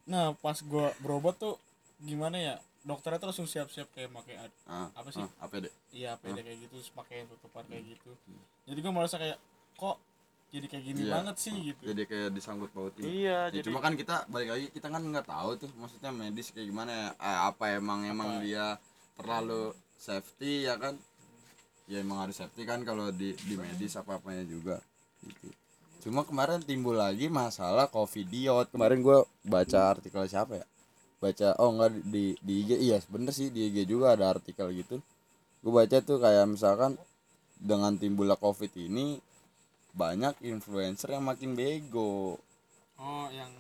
Nah 0.08 0.32
pas 0.34 0.56
gue 0.56 0.86
berobat 0.98 1.36
tuh 1.36 1.60
gimana 2.00 2.40
ya 2.40 2.54
dokternya 2.82 3.20
tuh 3.20 3.28
langsung 3.28 3.44
siap-siap 3.44 3.92
kayak 3.92 4.14
pakai 4.14 4.34
ah, 4.64 4.88
Apa 4.96 5.12
sih? 5.12 5.20
ah, 5.20 5.28
APD 5.44 5.68
iya 5.92 6.16
APD 6.16 6.40
kayak 6.40 6.58
gitu 6.64 6.74
terus 6.80 6.88
pakai 6.88 7.28
tutupan 7.28 7.68
kayak 7.68 7.84
gitu. 7.84 8.16
Jadi 8.64 8.78
gue 8.80 8.92
merasa 8.94 9.20
kayak 9.20 9.36
kok 9.76 10.00
jadi 10.46 10.66
kayak 10.70 10.84
gini 10.86 11.00
Iya. 11.04 11.12
banget 11.20 11.36
sih? 11.36 11.52
Gitu. 11.52 11.82
Jadi 11.84 12.02
kayak 12.08 12.30
disangkut 12.32 12.70
pautin 12.72 13.04
iya 13.04 13.52
Ya, 13.52 13.60
cuma 13.60 13.84
kan 13.84 13.92
kita 13.92 14.24
balik 14.30 14.48
lagi 14.56 14.66
kita 14.72 14.88
kan 14.88 15.02
nggak 15.04 15.26
tahu 15.28 15.50
tuh 15.58 15.68
maksudnya 15.76 16.14
medis 16.14 16.48
kayak 16.48 16.70
gimana 16.70 16.90
ya? 16.90 17.08
Eh, 17.12 17.38
apa 17.52 17.64
emang 17.76 18.08
emang 18.08 18.40
Apa? 18.40 18.42
dia 18.46 18.66
terlalu 19.20 19.74
safety 20.00 20.64
ya 20.64 20.80
kan? 20.80 20.96
Ya 21.90 22.00
emang 22.00 22.24
harus 22.24 22.40
safety 22.40 22.64
kan 22.64 22.80
kalau 22.82 23.10
di 23.10 23.36
di 23.36 23.54
medis 23.54 23.94
apa 23.94 24.16
apanya 24.16 24.46
juga 24.46 24.78
cuma 26.06 26.22
kemarin 26.22 26.62
timbul 26.62 26.94
lagi 26.94 27.26
masalah 27.26 27.90
covidiot. 27.90 28.70
Kemarin 28.70 29.02
gue 29.02 29.18
baca 29.42 29.80
artikel 29.90 30.22
siapa 30.30 30.62
ya? 30.62 30.66
Baca 31.18 31.58
oh 31.58 31.74
enggak 31.74 31.98
di 32.06 32.38
di 32.38 32.54
IG 32.62 32.70
iya 32.78 32.98
bener 33.10 33.34
sih 33.34 33.50
di 33.50 33.66
IG 33.70 33.90
juga 33.90 34.14
ada 34.14 34.30
artikel 34.30 34.70
gitu. 34.70 35.02
Gue 35.64 35.72
baca 35.74 35.98
tuh 35.98 36.22
kayak 36.22 36.46
misalkan 36.46 36.94
dengan 37.58 37.98
timbulnya 37.98 38.38
covid 38.38 38.70
ini 38.78 39.18
banyak 39.96 40.44
influencer 40.44 41.16
yang 41.16 41.24
makin 41.24 41.56
bego. 41.56 42.36
Oh 43.00 43.26
yang 43.32 43.50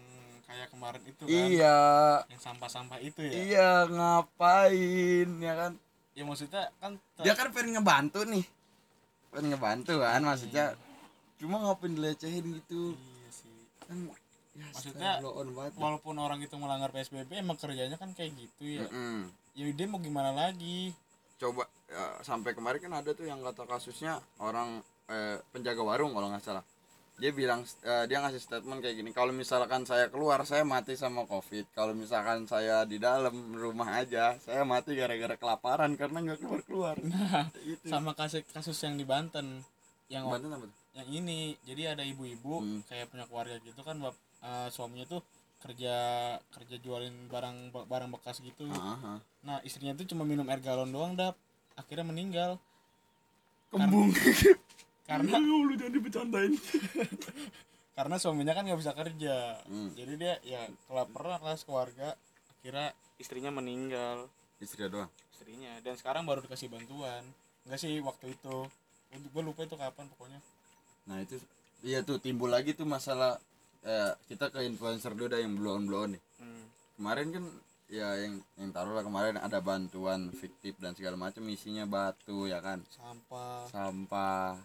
kayak 0.46 0.68
kemarin 0.70 1.02
itu 1.02 1.22
kan? 1.26 1.32
Iya, 1.32 1.78
yang 2.30 2.40
sampah-sampah 2.40 2.98
itu 3.02 3.20
ya? 3.24 3.32
Iya 3.32 3.70
ngapain 3.90 5.28
ya 5.42 5.54
kan? 5.56 5.72
ya 6.16 6.24
maksudnya 6.24 6.72
kan 6.80 6.96
Dia 7.20 7.36
kan 7.36 7.52
pengen 7.52 7.76
ngebantu 7.76 8.24
nih, 8.24 8.40
pengen 9.28 9.52
ngebantu 9.52 10.00
kan 10.00 10.20
maksudnya. 10.24 10.72
Cuma 11.36 11.60
ngapain 11.60 11.92
dilecehin 11.92 12.44
gitu 12.56 12.96
iya 12.96 13.28
sih 13.30 13.52
kan? 13.84 13.98
Ya, 14.56 14.64
Maksudnya, 14.72 15.10
blow 15.20 15.36
on 15.36 15.48
banget. 15.52 15.72
walaupun 15.76 16.16
orang 16.16 16.40
itu 16.40 16.56
melanggar 16.56 16.88
PSBB 16.88 17.28
emang 17.36 17.60
kerjanya 17.60 18.00
kan 18.00 18.16
kayak 18.16 18.32
gitu 18.40 18.64
ya 18.80 18.88
Mm-mm. 18.88 19.28
ya 19.52 19.68
dia 19.68 19.84
mau 19.84 20.00
gimana 20.00 20.32
lagi 20.32 20.96
Coba 21.36 21.68
ya, 21.86 22.24
sampai 22.24 22.56
kemarin 22.56 22.80
kan 22.80 22.92
ada 22.96 23.12
tuh 23.12 23.28
yang 23.28 23.44
kata 23.44 23.68
kasusnya 23.68 24.16
orang 24.40 24.80
eh, 25.06 25.36
penjaga 25.52 25.84
warung 25.84 26.16
kalau 26.16 26.32
nggak 26.32 26.40
salah. 26.40 26.64
Dia 27.16 27.28
bilang 27.28 27.60
eh, 27.84 28.04
dia 28.08 28.24
ngasih 28.24 28.40
statement 28.40 28.80
kayak 28.80 28.96
gini, 28.96 29.12
kalau 29.12 29.36
misalkan 29.36 29.84
saya 29.84 30.08
keluar 30.08 30.40
saya 30.48 30.64
mati 30.64 30.96
sama 30.96 31.28
covid. 31.28 31.68
Kalau 31.76 31.92
misalkan 31.92 32.48
saya 32.48 32.88
di 32.88 32.96
dalam 32.96 33.52
rumah 33.52 34.00
aja, 34.00 34.40
saya 34.40 34.64
mati 34.64 34.96
gara-gara 34.96 35.36
kelaparan 35.36 35.92
karena 36.00 36.24
nggak 36.24 36.40
keluar 36.40 36.60
keluar. 36.64 36.96
nah 37.04 37.52
itu. 37.68 37.84
sama 37.84 38.16
kasus 38.16 38.40
kasus 38.48 38.80
yang 38.80 38.96
di 38.96 39.04
Banten 39.04 39.60
yang 40.08 40.24
Banten 40.32 40.56
apa 40.56 40.64
tuh? 40.72 40.76
Yang 40.96 41.06
ini 41.06 41.38
jadi 41.62 41.92
ada 41.92 42.02
ibu-ibu 42.02 42.54
Hmm. 42.56 42.80
kayak 42.86 43.06
punya 43.06 43.24
keluarga 43.24 43.60
gitu 43.60 43.80
kan 43.80 43.96
bap- 43.98 44.16
eh, 44.40 44.68
suaminya 44.70 45.04
tuh 45.06 45.20
kerja 45.58 45.94
kerja 46.48 46.76
jualin 46.78 47.26
barang 47.26 47.56
barang 47.84 48.10
bekas 48.10 48.40
gitu 48.40 48.64
Aha. 48.66 49.20
nah 49.42 49.58
istrinya 49.60 49.92
tuh 49.92 50.06
cuma 50.06 50.22
minum 50.22 50.44
air 50.46 50.58
galon 50.58 50.88
doang 50.88 51.12
dap 51.12 51.36
akhirnya 51.74 52.04
meninggal 52.04 52.56
Kembung. 53.66 54.08
karena 55.08 55.36
lu 55.36 55.74
jangan 55.74 55.92
dibecandain. 55.92 56.52
karena 57.96 58.16
suaminya 58.16 58.52
kan 58.52 58.64
nggak 58.64 58.76
bisa 58.78 58.92
kerja 58.92 59.36
Hmm. 59.64 59.90
jadi 59.92 60.12
dia 60.14 60.34
ya 60.42 60.60
kelaparan 60.86 61.36
kelas 61.38 61.62
keluarga 61.62 62.16
akhirnya 62.50 62.90
istrinya 63.16 63.48
meninggal 63.50 64.28
Istri 64.56 64.88
doang. 64.88 65.08
istrinya 65.30 65.76
dan 65.80 65.94
sekarang 65.94 66.24
baru 66.24 66.40
dikasih 66.40 66.68
bantuan 66.68 67.24
enggak 67.64 67.78
sih 67.78 68.00
waktu 68.00 68.32
itu 68.32 68.56
gue 69.08 69.42
lupa 69.42 69.64
itu 69.64 69.74
kapan 69.74 70.08
pokoknya 70.08 70.40
Nah 71.06 71.18
itu 71.20 71.38
iya 71.82 72.00
tuh 72.00 72.18
timbul 72.18 72.48
lagi 72.48 72.72
tuh 72.72 72.84
masalah 72.84 73.38
eh, 73.82 74.12
kita 74.26 74.48
ke 74.48 74.62
influencer 74.62 75.12
dulu 75.12 75.28
dah 75.28 75.38
yang 75.38 75.54
blow 75.54 75.74
on 75.74 75.84
blow 75.84 76.02
on 76.02 76.10
nih. 76.10 76.22
hmm. 76.38 76.62
Kemarin 76.96 77.26
kan 77.30 77.44
ya 77.86 78.08
yang 78.18 78.34
yang 78.56 78.70
taruhlah 78.70 79.00
kemarin 79.00 79.36
ada 79.36 79.58
bantuan 79.60 80.26
fiktif 80.32 80.74
dan 80.76 80.90
segala 80.92 81.14
macam 81.16 81.46
isinya 81.46 81.86
batu 81.86 82.44
ya 82.44 82.58
kan 82.58 82.82
sampah 82.90 83.62
sampah 83.68 84.58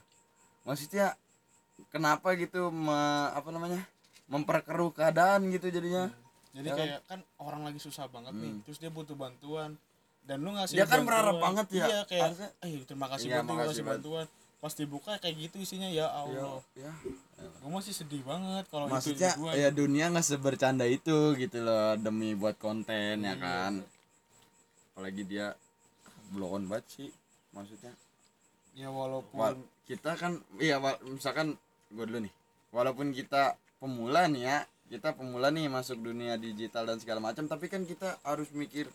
maksudnya 0.63 1.13
kenapa 1.87 2.33
gitu 2.33 2.69
me- 2.69 2.97
apa 3.29 3.45
namanya 3.47 3.85
memperkeruh 4.25 4.89
keadaan 4.91 5.49
gitu 5.49 5.69
jadinya 5.69 6.09
jadi 6.51 6.65
Ya 6.65 6.73
kan? 6.73 6.79
kayak 6.81 6.99
kan 7.05 7.19
orang 7.37 7.61
lagi 7.61 7.77
susah 7.77 8.09
banget 8.09 8.33
nih 8.33 8.49
Hmm. 8.49 8.61
terus 8.65 8.77
dia 8.77 8.89
butuh 8.89 9.13
bantuan 9.13 9.77
dan 10.23 10.37
lu 10.39 10.51
ngasih 10.51 10.73
Dia 10.73 10.83
kan 10.83 10.89
bantuan. 10.89 11.05
berharap 11.05 11.35
banget 11.39 11.67
ya. 11.71 11.85
iya 11.85 11.99
kayak 12.03 12.25
eh 12.59 12.81
terima 12.83 13.05
kasih 13.07 13.25
Iya, 13.27 13.37
lu 13.37 13.47
makasih 13.47 13.69
kasih 13.71 13.83
bantuan 13.85 14.25
pas 14.61 14.77
dibuka 14.77 15.17
kayak 15.17 15.49
gitu 15.49 15.57
isinya 15.57 15.89
ya 15.89 16.05
ya, 16.05 16.07
Allah 16.21 16.61
ya. 16.77 16.93
gue 17.41 17.71
masih 17.73 17.97
sedih 17.97 18.21
banget 18.21 18.69
kalau 18.69 18.85
itu 18.85 18.93
maksudnya 18.93 19.33
gua 19.33 19.57
ya 19.57 19.73
dunia 19.73 20.13
nggak 20.13 20.21
sebercanda 20.21 20.85
itu 20.85 21.33
gitu 21.33 21.65
loh 21.65 21.97
demi 21.97 22.37
buat 22.37 22.53
konten 22.61 23.25
ya 23.25 23.33
Iya. 23.33 23.41
kan. 23.41 23.73
Apalagi 24.93 25.25
dia 25.25 25.57
blow 26.29 26.53
on 26.53 26.69
banget 26.69 26.85
sih 26.93 27.09
maksudnya. 27.57 27.89
Ya 28.77 28.93
walaupun 28.93 29.33
Wal 29.33 29.57
kita 29.89 30.13
kan 30.13 30.37
iya 30.61 30.77
misalkan 31.09 31.57
gue 31.89 32.05
dulu 32.05 32.21
nih. 32.29 32.33
Walaupun 32.69 33.17
kita 33.17 33.57
pemula 33.81 34.29
nih 34.29 34.45
ya 34.45 34.57
kita 34.93 35.17
pemula 35.17 35.49
nih 35.49 35.73
masuk 35.73 35.97
dunia 36.05 36.37
digital 36.37 36.85
dan 36.85 37.01
segala 37.01 37.17
macam 37.17 37.49
tapi 37.49 37.65
kan 37.65 37.81
kita 37.81 38.21
harus 38.21 38.53
mikir 38.53 38.85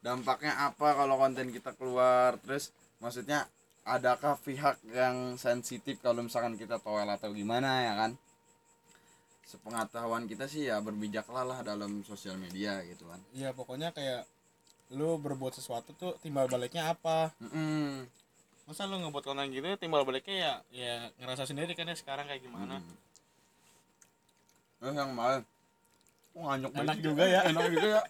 dampaknya 0.00 0.56
apa 0.64 0.96
kalau 0.96 1.20
konten 1.20 1.52
kita 1.52 1.76
keluar. 1.76 2.40
Terus 2.40 2.72
maksudnya 3.04 3.44
adakah 3.84 4.40
pihak 4.40 4.80
yang 4.96 5.36
sensitif 5.36 6.00
kalau 6.00 6.24
misalkan 6.24 6.56
kita 6.56 6.80
toel 6.80 7.06
atau 7.08 7.30
gimana 7.36 7.84
ya 7.84 7.92
kan? 7.94 8.10
Sepengetahuan 9.44 10.24
kita 10.24 10.48
sih 10.48 10.72
ya 10.72 10.80
berbijaklah 10.80 11.44
lah 11.44 11.60
dalam 11.60 12.00
sosial 12.08 12.40
media 12.40 12.80
gitu 12.88 13.04
kan. 13.04 13.20
Ya 13.36 13.52
pokoknya 13.52 13.92
kayak 13.92 14.24
lu 14.96 15.20
berbuat 15.20 15.52
sesuatu 15.52 15.92
tuh 15.96 16.16
timbal 16.24 16.48
baliknya 16.48 16.92
apa? 16.96 17.32
Mm-mm. 17.40 18.08
masa 18.64 18.88
lu 18.88 18.96
ngebuat 18.96 19.28
konten 19.28 19.52
gitu 19.52 19.68
timbal 19.76 20.08
baliknya 20.08 20.36
ya 20.40 20.52
ya 20.72 20.94
ngerasa 21.20 21.44
sendiri 21.44 21.76
kan 21.76 21.84
ya 21.84 21.96
sekarang 22.00 22.24
kayak 22.24 22.40
gimana? 22.40 22.80
Hmm. 22.80 22.96
Terus 24.80 24.94
yang 24.96 25.12
kemarin 25.12 25.42
Wah, 26.34 26.56
anyok 26.58 26.72
Enak 26.74 26.98
juga 27.04 27.24
ya. 27.28 27.40
enak 27.46 27.64
juga 27.70 27.88
ya. 28.00 28.02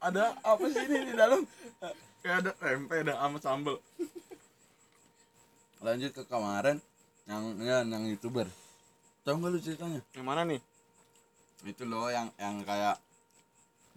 Ada 0.00 0.24
apa 0.40 0.64
sih 0.72 0.82
ini 0.88 1.12
di 1.12 1.14
dalam? 1.14 1.44
Kayak 2.24 2.36
ada 2.40 2.50
tempe 2.56 2.94
ada 3.04 3.14
sama 3.20 3.38
sambel 3.38 3.76
lanjut 5.78 6.10
ke 6.10 6.22
kemarin 6.26 6.82
yang 7.24 7.42
ya 7.60 7.84
yang 7.84 8.04
youtuber 8.06 8.48
tahu 9.22 9.38
nggak 9.38 9.50
lu 9.52 9.60
ceritanya 9.60 10.00
Yang 10.16 10.26
mana 10.26 10.42
nih? 10.44 10.60
itu 11.66 11.82
loh 11.84 12.08
yang 12.08 12.30
yang 12.38 12.62
kayak 12.62 12.96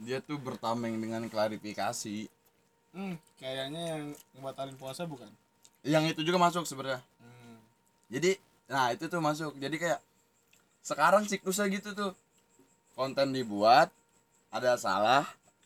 dia 0.01 0.17
tuh 0.19 0.37
bertameng 0.37 0.97
dengan 0.97 1.25
klarifikasi 1.25 2.25
Hmm, 2.91 3.15
kayaknya 3.39 3.81
yang 3.95 4.03
ngebatalin 4.35 4.75
puasa 4.75 5.07
bukan? 5.07 5.31
yang 5.81 6.03
itu 6.05 6.21
juga 6.21 6.37
masuk 6.37 6.67
sebenarnya 6.67 7.01
Hmm. 7.17 7.57
jadi 8.09 8.37
nah 8.67 8.91
itu 8.91 9.07
tuh 9.07 9.19
masuk 9.19 9.55
jadi 9.57 9.75
kayak 9.75 9.99
sekarang 10.81 11.23
siklusnya 11.25 11.69
gitu 11.69 11.93
tuh 11.93 12.11
konten 12.93 13.31
dibuat 13.31 13.87
ada 14.51 14.75
salah 14.75 15.23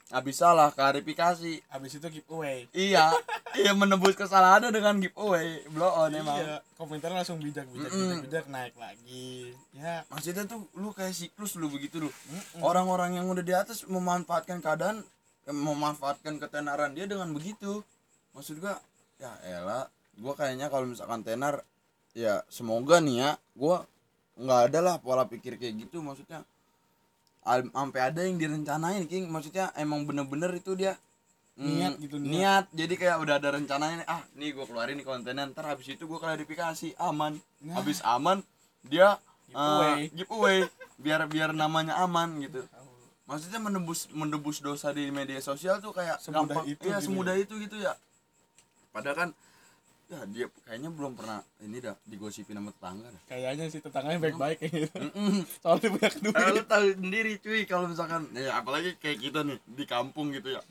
habis 0.07 0.37
salah 0.37 0.69
klarifikasi 0.69 1.65
Abis 1.67 1.97
itu 1.97 2.07
giveaway. 2.11 2.69
iya 2.71 3.09
iya 3.53 3.73
menembus 3.73 4.13
kesalahannya 4.13 4.69
dengan 4.69 4.97
giveaway 4.97 5.65
blow 5.67 5.89
on 5.89 6.13
emang 6.13 6.37
Iya, 6.37 6.61
komentarnya 6.75 7.21
langsung 7.21 7.41
bijak 7.41 7.65
bijak 7.67 7.89
Mm-mm. 7.89 8.21
bijak 8.21 8.23
bijak 8.23 8.45
naik 8.47 8.75
lagi. 8.75 9.57
Ya, 9.73 10.05
maksudnya 10.07 10.45
tuh 10.45 10.69
lu 10.73 10.91
kayak 10.91 11.09
siklus 11.11 11.57
lu 11.57 11.67
begitu 11.67 11.97
lu 11.99 12.09
mm-mm. 12.09 12.61
orang-orang 12.61 13.17
yang 13.17 13.25
udah 13.25 13.41
di 13.41 13.51
atas 13.51 13.81
memanfaatkan 13.85 14.61
keadaan 14.61 15.01
eh, 15.43 15.55
memanfaatkan 15.55 16.37
ketenaran 16.37 16.93
dia 16.93 17.05
dengan 17.05 17.33
begitu 17.33 17.81
maksud 18.31 18.61
gua 18.61 18.77
ya 19.17 19.31
elah 19.43 19.89
gua 20.15 20.33
kayaknya 20.33 20.69
kalau 20.69 20.85
misalkan 20.85 21.23
tenar 21.23 21.65
ya 22.13 22.45
semoga 22.45 23.01
nih 23.01 23.19
ya 23.19 23.31
gua 23.53 23.89
nggak 24.35 24.61
ada 24.69 24.79
lah 24.83 24.95
pola 24.99 25.25
pikir 25.25 25.55
kayak 25.55 25.87
gitu 25.87 25.99
maksudnya 25.99 26.43
sampai 27.45 28.01
ada 28.01 28.25
yang 28.25 28.35
direncanain 28.35 29.05
king. 29.05 29.29
Maksudnya 29.29 29.69
emang 29.77 30.03
bener-bener 30.03 30.49
itu 30.51 30.73
dia 30.73 30.97
mm, 31.55 31.61
Niat 31.61 31.93
gitu, 32.01 32.15
niat. 32.17 32.31
niat. 32.33 32.65
Jadi 32.73 32.93
kayak 32.97 33.17
udah 33.21 33.37
ada 33.37 33.49
rencananya 33.53 34.03
ah 34.05 34.25
nih 34.33 34.51
gua 34.51 34.65
keluarin 34.65 34.97
nih 34.97 35.05
kontennya 35.05 35.45
ntar 35.47 35.69
habis 35.69 35.85
itu 35.87 36.03
gua 36.03 36.17
klarifikasi 36.17 36.97
aman. 36.97 37.37
Nah. 37.61 37.77
habis 37.77 38.01
aman 38.01 38.41
dia 38.83 39.15
Giveaway. 39.45 39.93
eh, 40.01 40.11
giveaway 40.11 40.57
biar 41.03 41.21
biar 41.29 41.53
namanya 41.53 41.95
aman 42.01 42.41
gitu. 42.41 42.65
Maksudnya 43.25 43.57
menembus 43.57 44.05
menembus 44.11 44.61
dosa 44.61 44.93
di 44.93 45.09
media 45.09 45.41
sosial 45.41 45.81
tuh 45.81 45.89
kayak 45.89 46.17
Semudah 46.21 46.61
gampang. 46.61 46.65
itu 46.67 46.81
iya 46.85 46.97
gitu 46.97 47.05
semudah 47.09 47.35
itu 47.37 47.53
gitu 47.57 47.77
ya. 47.77 47.93
Padahal 48.89 49.17
kan 49.17 49.29
ya 50.15 50.23
dia 50.25 50.45
kayaknya 50.61 50.89
belum 50.89 51.13
pernah 51.13 51.39
ini 51.59 51.77
dah 51.77 51.95
digosipin 52.01 52.55
sama 52.55 52.71
tetangga 52.71 53.07
dah. 53.07 53.21
Kayaknya 53.27 53.65
sih 53.67 53.79
tetangganya 53.79 54.19
baik-baik 54.21 54.57
kayak 54.57 54.73
gitu. 54.81 54.97
Soalnya 55.59 55.89
banyak 55.91 56.13
Eh, 56.13 56.21
duit. 56.23 56.53
lu 56.53 56.63
tahu 56.63 56.85
sendiri 56.95 57.31
cuy 57.37 57.61
kalau 57.63 57.85
misalkan 57.85 58.31
ya 58.31 58.55
apalagi 58.55 58.95
kayak 58.95 59.19
kita 59.19 59.39
nih 59.41 59.59
di 59.61 59.83
kampung 59.85 60.31
gitu 60.31 60.49
ya. 60.49 60.61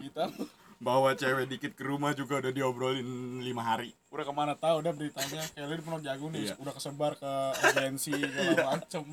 Kita? 0.00 0.32
Bawa 0.76 1.12
cewek 1.12 1.44
dikit 1.46 1.72
ke 1.72 1.84
rumah 1.84 2.12
juga 2.12 2.40
udah 2.40 2.48
diobrolin 2.50 3.04
lima 3.38 3.60
hari. 3.62 3.92
Udah 4.08 4.24
ke 4.24 4.32
mana 4.32 4.52
tahu 4.54 4.80
udah 4.80 4.90
beritanya. 4.90 5.44
Kayak 5.50 5.66
lu 5.66 5.74
di 5.74 5.82
Pondok 5.82 6.02
Jagung 6.02 6.30
nih 6.30 6.40
Iya. 6.42 6.54
udah 6.56 6.72
kesebar 6.72 7.12
ke 7.14 7.32
agensi 7.62 8.10
segala 8.10 8.74
macem. 8.74 9.04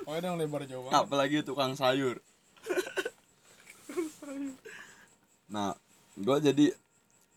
Pokoknya 0.00 0.20
udah 0.26 0.40
lebar 0.40 0.62
jauh 0.64 0.82
banget. 0.82 0.96
Apalagi 0.98 1.36
tukang 1.42 1.72
sayur. 1.74 2.16
Nah 5.46 5.76
gue 6.14 6.36
jadi 6.40 6.66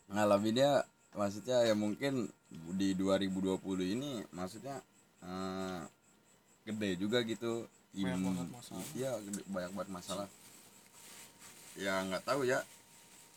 ngalaminnya 0.07 0.85
maksudnya 1.17 1.65
ya 1.65 1.73
mungkin 1.73 2.29
di 2.77 2.93
2020 2.93 3.57
ini 3.89 4.21
maksudnya 4.29 4.77
eh, 5.19 5.81
gede 6.63 6.89
juga 6.95 7.25
gitu. 7.25 7.65
Banyak 7.97 8.21
banget 8.21 8.47
masalah. 8.53 8.85
iya 8.93 9.11
gede, 9.17 9.41
banyak 9.49 9.71
banget 9.73 9.89
masalah. 9.91 10.27
Ya 11.73 11.93
nggak 12.05 12.23
tahu 12.23 12.45
ya 12.45 12.61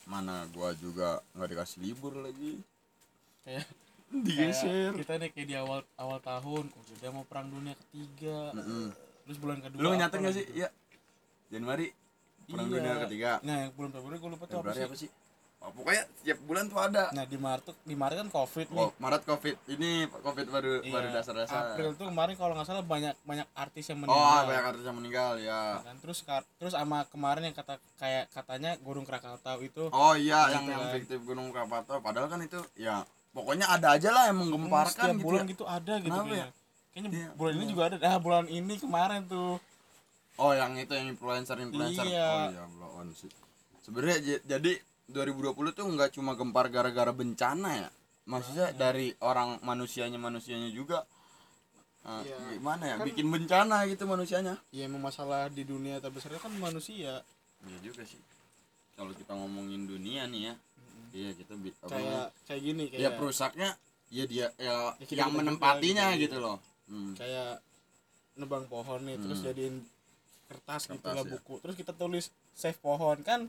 mana 0.04 0.44
gua 0.50 0.76
juga 0.76 1.24
nggak 1.32 1.48
dikasih 1.50 1.78
libur 1.80 2.12
lagi. 2.20 2.60
Kayak 3.48 3.64
digeser. 4.10 4.92
Kita 4.92 5.16
nih 5.16 5.30
kayak 5.30 5.48
di 5.48 5.56
awal 5.56 5.80
awal 5.96 6.18
tahun 6.20 6.68
udah 6.68 7.10
mau 7.10 7.24
perang 7.24 7.48
dunia 7.48 7.72
ketiga 7.78 8.52
Mm-mm. 8.52 8.92
terus 9.24 9.38
bulan 9.38 9.62
kedua 9.62 9.80
lu 9.80 9.94
nyatet 9.94 10.18
nggak 10.18 10.34
sih? 10.34 10.44
tuh? 10.44 10.54
ya 10.58 10.68
Januari. 11.48 11.88
Perang 12.44 12.66
Iya. 12.66 12.74
dunia 12.76 12.94
ketiga. 13.06 13.30
Nah 13.40 13.56
yang 13.64 13.72
bulan 13.72 13.90
Februari 13.94 14.16
gue 14.18 14.30
lupa 14.34 14.44
tuh 14.44 14.58
apa 14.58 14.68
Februari 14.68 14.76
sih? 14.76 14.84
apa 14.84 14.96
sih 14.98 15.10
oh, 15.60 15.70
pokoknya 15.70 16.02
setiap 16.14 16.38
bulan 16.42 16.64
tuh 16.66 16.78
ada 16.78 17.04
nah 17.10 17.22
di 17.22 17.36
Maret 17.36 17.62
tuh 17.62 17.76
di 17.82 17.92
Maret 17.92 18.16
kan 18.18 18.28
covid 18.30 18.66
nih 18.66 18.80
Oh, 18.80 18.90
Maret 18.96 19.22
Covid. 19.22 19.56
Ini 19.68 19.90
Covid 20.08 20.46
baru 20.46 20.72
Iya, 20.80 20.90
baru 20.90 21.08
dasar-dasar. 21.10 21.60
April 21.70 21.90
tuh 21.94 22.06
kemarin 22.06 22.34
kalau 22.34 22.52
nggak 22.52 22.66
salah 22.66 22.80
banyak 22.82 23.14
banyak 23.22 23.46
artis 23.54 23.84
yang 23.86 23.98
Oh, 23.98 24.02
meninggal 24.06 24.40
banyak 24.46 24.64
artis 24.66 24.84
yang 24.84 24.96
meninggal 24.96 25.32
ya. 25.38 25.62
kan 25.80 25.96
terus 25.98 26.18
kar- 26.20 26.48
terus 26.56 26.72
sama 26.72 27.04
kemarin 27.06 27.42
yang 27.44 27.54
kata 27.54 27.76
kayak 27.96 28.28
katanya 28.30 28.74
Gunung 28.78 29.04
Krakatau 29.04 29.60
itu 29.60 29.84
Oh 29.90 30.14
iya, 30.14 30.40
Nah, 30.42 30.52
yang 30.54 30.64
yang 30.66 30.82
kan. 30.82 30.92
fiktif 30.94 31.20
Gunung 31.22 31.48
Krakatau. 31.50 32.00
Padahal 32.00 32.26
kan 32.26 32.40
itu 32.40 32.58
ya 32.74 33.04
pokoknya 33.30 33.68
ada 33.68 33.94
aja 33.94 34.10
lah 34.10 34.24
yang 34.26 34.36
Hmm, 34.36 34.50
menggemparkan 34.50 34.90
setiap 35.06 35.14
gitu. 35.14 35.24
bulan 35.24 35.42
ya. 35.42 35.50
gitu 35.50 35.64
ada 35.64 35.94
gitu 35.96 36.08
Kenapa 36.08 36.24
kayaknya. 36.26 36.40
ya? 36.42 36.58
Kayaknya 36.90 37.10
Iya, 37.12 37.28
bulan 37.32 37.52
ini 37.52 37.60
iya. 37.60 37.70
juga 37.70 37.82
ada. 37.84 37.96
Ah, 38.02 38.18
bulan 38.18 38.44
ini 38.48 38.74
kemarin 38.76 39.20
tuh. 39.24 39.52
Oh, 40.34 40.50
yang 40.50 40.72
itu 40.74 40.90
yang 40.90 41.06
influencer-influencer. 41.10 42.02
Iya. 42.02 42.26
Oh 42.26 42.42
iya, 42.50 42.64
blow 42.66 42.90
on 42.96 43.08
sih. 43.12 43.28
Sebenarnya 43.80 44.16
jadi 44.42 44.72
2020 45.10 45.72
tuh 45.72 45.86
nggak 45.86 46.10
cuma 46.14 46.32
gempar 46.32 46.66
gara-gara 46.68 47.10
bencana 47.10 47.70
ya. 47.76 47.88
Maksudnya 48.24 48.70
dari 48.72 49.10
orang 49.20 49.58
manusianya 49.60 50.16
manusianya 50.16 50.70
juga 50.70 51.02
eh, 52.00 52.22
Iya. 52.24 52.56
gimana 52.56 52.84
ya? 52.86 52.96
Kan- 52.96 53.06
Bikin 53.12 53.26
bencana 53.28 53.84
gitu 53.84 54.08
manusianya. 54.08 54.56
Ya 54.70 54.88
emang 54.88 55.04
masalah 55.04 55.52
di 55.52 55.62
dunia 55.62 56.00
terbesar 56.00 56.32
kan 56.34 56.48
manusia. 56.56 57.20
Iya 57.60 57.78
juga 57.84 58.02
sih. 58.02 58.16
Kalau 58.96 59.12
kita 59.12 59.36
ngomongin 59.36 59.84
dunia 59.84 60.24
nih 60.24 60.48
ya. 60.48 60.54
Iya, 61.10 61.30
kita? 61.36 61.52
Kayak 61.84 62.32
kayak 62.46 62.62
gini 62.62 62.84
kayak 62.88 63.02
ya 63.02 63.10
perusaknya 63.12 63.68
ya 64.08 64.24
dia 64.24 64.46
ya, 64.56 64.96
Ya, 64.96 65.06
yang 65.12 65.30
menempatinya 65.30 66.14
gitu. 66.14 66.34
gitu 66.34 66.36
loh 66.40 66.56
hmm. 66.86 67.14
kayak 67.14 67.62
nebang 68.34 68.66
pohon 68.66 69.04
nih 69.04 69.14
terus 69.16 69.38
Hmm. 69.38 69.46
jadiin 69.46 69.76
kertas, 70.48 70.88
gitu 70.88 70.98
Kertas, 70.98 71.14
lah 71.14 71.22
ya. 71.22 71.30
buku. 71.36 71.54
Terus 71.60 71.76
kita 71.76 71.92
tulis 71.92 72.24
save 72.56 72.78
pohon 72.80 73.20
kan. 73.20 73.46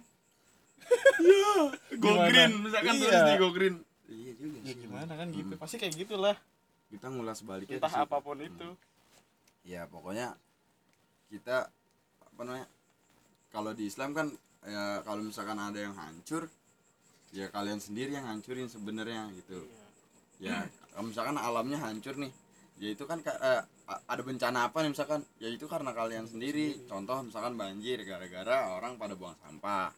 Go 1.94 2.10
Gimana? 2.10 2.28
green 2.28 2.52
misalkan 2.60 2.94
Iya. 2.94 3.02
tulis 3.02 3.22
di 3.24 3.34
go 3.38 3.50
green 3.50 3.76
iya 4.08 4.32
juga 4.34 4.58
Ya 4.62 4.74
gimana 4.76 5.12
kan 5.13 5.28
gitu. 5.30 5.48
Hmm. 5.50 5.60
Pasti 5.60 5.76
kayak 5.78 5.96
gitulah. 5.96 6.36
kita 6.88 7.08
ngulas 7.08 7.39
baliknya 7.41 7.78
Entah 7.78 7.88
ke 7.88 7.96
situ. 7.96 8.04
apa 8.04 8.17
pun 8.20 8.38
Hmm. 8.38 8.48
itu. 8.48 8.67
ya 9.63 9.86
pokoknya 9.86 10.34
kita 11.30 11.70
apa 12.22 12.41
namanya 12.41 12.67
kalau 13.48 13.72
di 13.72 13.86
Islam 13.86 14.12
kan 14.12 14.28
ya 14.62 15.00
kalau 15.02 15.22
misalkan 15.22 15.56
ada 15.56 15.78
yang 15.78 15.94
hancur 15.94 16.50
ya 17.30 17.48
kalian 17.48 17.78
sendiri 17.78 18.12
yang 18.12 18.26
hancurin 18.26 18.67
sebenarnya 18.67 19.30
gitu 19.34 19.63
ya 20.39 20.65
kalau 20.89 21.08
misalkan 21.08 21.38
alamnya 21.38 21.78
hancur 21.80 22.17
nih 22.17 22.34
ya 22.76 22.89
itu 22.89 23.06
kan 23.06 23.22
ka- 23.22 23.38
eh, 23.38 23.62
ada 24.04 24.22
bencana 24.22 24.65
apa 24.65 24.82
nih 24.82 24.91
misalkan 24.91 25.22
ya 25.38 25.48
itu 25.48 25.63
karena 25.65 25.91
kalian 25.91 26.26
sendiri 26.26 26.82
contoh 26.86 27.22
misalkan 27.22 27.54
banjir 27.54 28.02
gara-gara 28.02 28.74
orang 28.74 28.98
pada 28.98 29.13
buang 29.13 29.38
sampah 29.38 29.94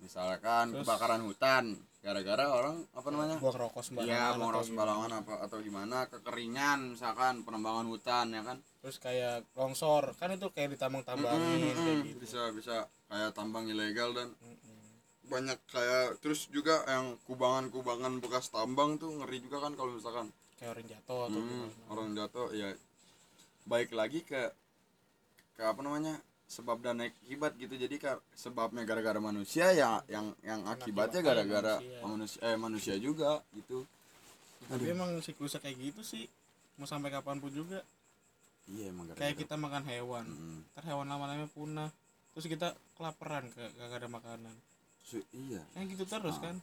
misalkan 0.00 0.64
Terus- 0.70 0.82
kebakaran 0.82 1.22
hutan 1.22 1.64
gara-gara 2.00 2.48
orang 2.48 2.80
apa 2.90 3.08
namanya 3.08 3.36
Buang 3.36 3.56
rokok 3.58 3.82
sembarangan. 3.82 4.08
ya 4.10 4.22
atau 4.26 4.38
mau 4.38 4.48
gimana. 4.48 4.64
sembarangan 4.64 5.10
apa 5.14 5.34
atau 5.42 5.58
gimana 5.60 5.96
kekeringan 6.06 6.78
misalkan 6.90 7.34
penambangan 7.40 7.86
hutan 7.86 8.26
ya 8.30 8.42
kan 8.42 8.58
Terus 8.80 8.96
kayak 8.96 9.44
longsor, 9.52 10.16
kan 10.16 10.32
itu 10.32 10.48
kayak 10.48 10.72
ditambang-tambangin 10.72 11.36
Mm-mm, 11.60 11.76
kayak 11.76 11.98
gitu. 12.06 12.18
bisa 12.18 12.40
bisa 12.50 12.76
kayak 13.06 13.30
tambang 13.30 13.64
ilegal 13.64 14.10
dan 14.10 14.32
Mm-mm. 14.34 14.80
banyak 15.26 15.60
kayak 15.66 16.16
terus 16.18 16.48
juga 16.48 16.80
yang 16.86 17.20
kubangan-kubangan 17.22 18.18
bekas 18.18 18.48
tambang 18.48 18.96
tuh 18.96 19.12
ngeri 19.14 19.38
juga 19.40 19.60
kan 19.60 19.76
kalau 19.76 19.92
misalkan 19.92 20.32
Kayak 20.56 20.72
orang 20.74 20.86
jatuh 20.88 21.18
atau 21.22 21.36
Hmm, 21.36 21.44
gimana. 21.46 21.84
orang 21.88 22.08
jatuh 22.14 22.48
ya 22.50 22.68
baik 23.62 23.92
lagi 23.92 24.20
ke 24.22 24.48
ke 25.52 25.62
apa 25.62 25.78
namanya 25.78 26.16
sebab 26.50 26.82
dan 26.82 26.98
akibat 27.00 27.54
gitu 27.54 27.72
jadi 27.72 27.94
ka- 27.94 28.22
sebabnya 28.34 28.82
gara-gara 28.82 29.16
manusia 29.16 29.70
ya 29.70 30.02
yang 30.04 30.34
yang 30.40 30.66
akibatnya 30.66 31.22
gara-gara 31.22 31.78
manusia. 31.78 32.02
manusia 32.02 32.40
eh 32.42 32.56
manusia 32.56 32.94
juga 32.98 33.38
gitu 33.52 33.86
Tapi 34.62 34.86
emang 34.88 35.18
siklusnya 35.18 35.58
kayak 35.58 35.78
gitu 35.80 36.02
sih. 36.04 36.26
Mau 36.74 36.84
sampai 36.84 37.08
kapan 37.08 37.38
pun 37.38 37.50
juga. 37.50 37.82
iya 38.68 38.86
emang 38.88 39.06
gara-gara 39.06 39.22
Kayak 39.24 39.36
kita 39.40 39.54
makan 39.56 39.82
hewan. 39.84 40.24
Mm, 40.24 40.58
Ntar 40.68 40.84
hewan 40.86 41.06
lama-lama 41.06 41.46
punah. 41.48 41.90
Terus 42.30 42.46
kita 42.46 42.68
kelaparan 42.94 43.46
ke 43.48 43.62
gak 43.72 43.90
ada 43.92 44.06
makanan. 44.08 44.54
su- 45.00 45.26
iya 45.32 45.58
Kayak 45.72 45.86
gitu 45.88 46.04
terus 46.04 46.34
Ah. 46.36 46.42
kan. 46.44 46.56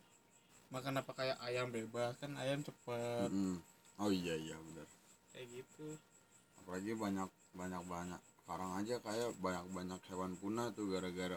Makan 0.67 0.93
apa 0.97 1.11
kayak 1.13 1.37
ayam 1.41 1.67
bebas 1.67 2.15
kan 2.17 2.31
ayam 2.35 2.59
cepet 2.59 3.27
Mm-mm. 3.27 3.55
oh 3.97 4.07
iya 4.09 4.35
iya 4.35 4.55
benar 4.57 4.87
kayak 5.31 5.47
gitu. 5.53 5.95
apalagi 6.57 6.91
banyak 6.93 7.27
banyak 7.53 7.81
banyak 7.83 8.21
sekarang 8.47 8.79
aja 8.79 8.95
kayak 8.97 9.35
banyak 9.37 9.65
banyak 9.69 9.99
hewan 10.07 10.31
punah 10.33 10.71
tuh 10.71 10.87
gara-gara 10.87 11.35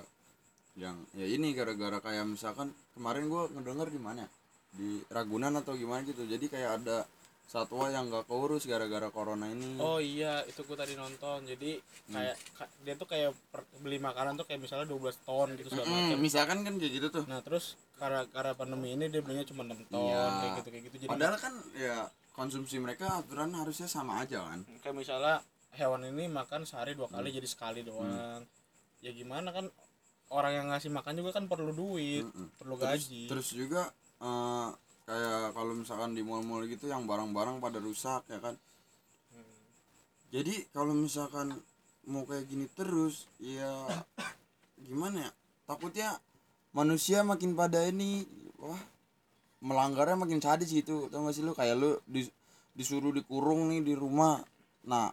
yang 0.75 0.95
ya 1.13 1.27
ini 1.27 1.51
gara-gara 1.51 1.99
kayak 1.99 2.23
misalkan 2.25 2.71
kemarin 2.95 3.27
gua 3.27 3.51
ngedenger 3.51 3.91
di 3.91 3.99
mana 3.99 4.23
ya? 4.23 4.31
di 4.71 5.03
Ragunan 5.05 5.59
atau 5.59 5.75
gimana 5.75 6.07
gitu 6.07 6.23
jadi 6.23 6.47
kayak 6.47 6.71
ada 6.79 7.03
satwa 7.43 7.91
yang 7.91 8.07
gak 8.07 8.23
keurus 8.25 8.63
gara-gara 8.63 9.11
corona 9.11 9.51
ini 9.51 9.75
Oh 9.77 9.99
iya, 9.99 10.47
itu 10.47 10.63
gue 10.63 10.79
tadi 10.79 10.95
nonton. 10.95 11.43
Jadi 11.43 11.83
kayak 12.07 12.39
ka- 12.55 12.71
dia 12.81 12.95
tuh 12.95 13.03
kayak 13.05 13.35
per- 13.51 13.67
beli 13.77 13.99
makanan 13.99 14.39
tuh 14.39 14.47
kayak 14.47 14.63
misalnya 14.63 14.87
12 14.87 15.19
ton 15.21 15.51
gitu 15.53 15.67
segala 15.67 15.83
Mm, 15.85 15.99
macam. 16.15 16.19
misalkan 16.23 16.59
kan 16.63 16.75
kayak 16.79 16.93
gitu 16.95 17.07
tuh 17.11 17.25
Nah, 17.27 17.43
terus 17.43 17.75
karena 17.99 18.23
karena 18.29 18.55
pandemi 18.55 18.95
ini 18.95 19.11
dia 19.11 19.19
belinya 19.19 19.43
cuma 19.43 19.67
6 19.67 19.83
ton 19.85 19.99
Iya. 19.99 20.23
kayak 20.31 20.53
gitu 20.55 20.69
kayak 20.71 20.85
gitu. 20.87 20.97
Jadi 21.01 21.11
padahal 21.11 21.37
kan 21.37 21.55
ya 21.75 21.97
konsumsi 22.31 22.79
mereka 22.79 23.19
aturan 23.19 23.51
harusnya 23.53 23.91
sama 23.91 24.23
aja 24.23 24.47
kan 24.47 24.63
kayak 24.79 24.95
misalnya 24.95 25.43
hewan 25.73 26.03
ini 26.05 26.27
makan 26.27 26.63
sehari 26.63 26.93
dua 26.93 27.07
Hmm. 27.07 27.17
kali 27.17 27.31
jadi 27.31 27.47
sekali 27.47 27.81
doang. 27.81 28.43
Ya 29.01 29.11
gimana 29.11 29.51
kan 29.51 29.67
orang 30.29 30.53
yang 30.55 30.67
ngasih 30.69 30.89
makan 30.89 31.15
juga 31.17 31.31
kan 31.33 31.47
perlu 31.47 31.71
duit, 31.71 32.23
Mm-mm. 32.23 32.49
perlu 32.55 32.75
terus, 32.77 33.07
gaji. 33.07 33.23
terus 33.27 33.49
juga 33.51 33.83
eh, 34.21 34.69
kayak 35.05 35.53
kalau 35.53 35.73
misalkan 35.73 36.13
di 36.13 36.21
mall-mall 36.21 36.63
gitu 36.65 36.87
yang 36.87 37.03
barang-barang 37.03 37.59
pada 37.59 37.79
rusak 37.79 38.23
ya 38.29 38.39
kan 38.39 38.55
jadi 40.31 40.71
kalau 40.71 40.95
misalkan 40.95 41.59
mau 42.07 42.23
kayak 42.23 42.47
gini 42.47 42.71
terus 42.71 43.27
ya 43.37 43.67
gimana 44.87 45.27
ya 45.27 45.31
takutnya 45.67 46.15
manusia 46.71 47.27
makin 47.27 47.59
pada 47.59 47.83
ini 47.83 48.23
wah 48.57 48.79
melanggarnya 49.61 50.15
makin 50.17 50.39
sadis 50.39 50.71
gitu 50.71 51.11
tau 51.11 51.27
gak 51.27 51.35
sih 51.35 51.43
lu 51.43 51.53
kayak 51.53 51.75
lu 51.75 51.99
dis- 52.07 52.31
disuruh 52.73 53.11
dikurung 53.11 53.69
nih 53.69 53.83
di 53.83 53.95
rumah 53.95 54.39
nah 54.87 55.11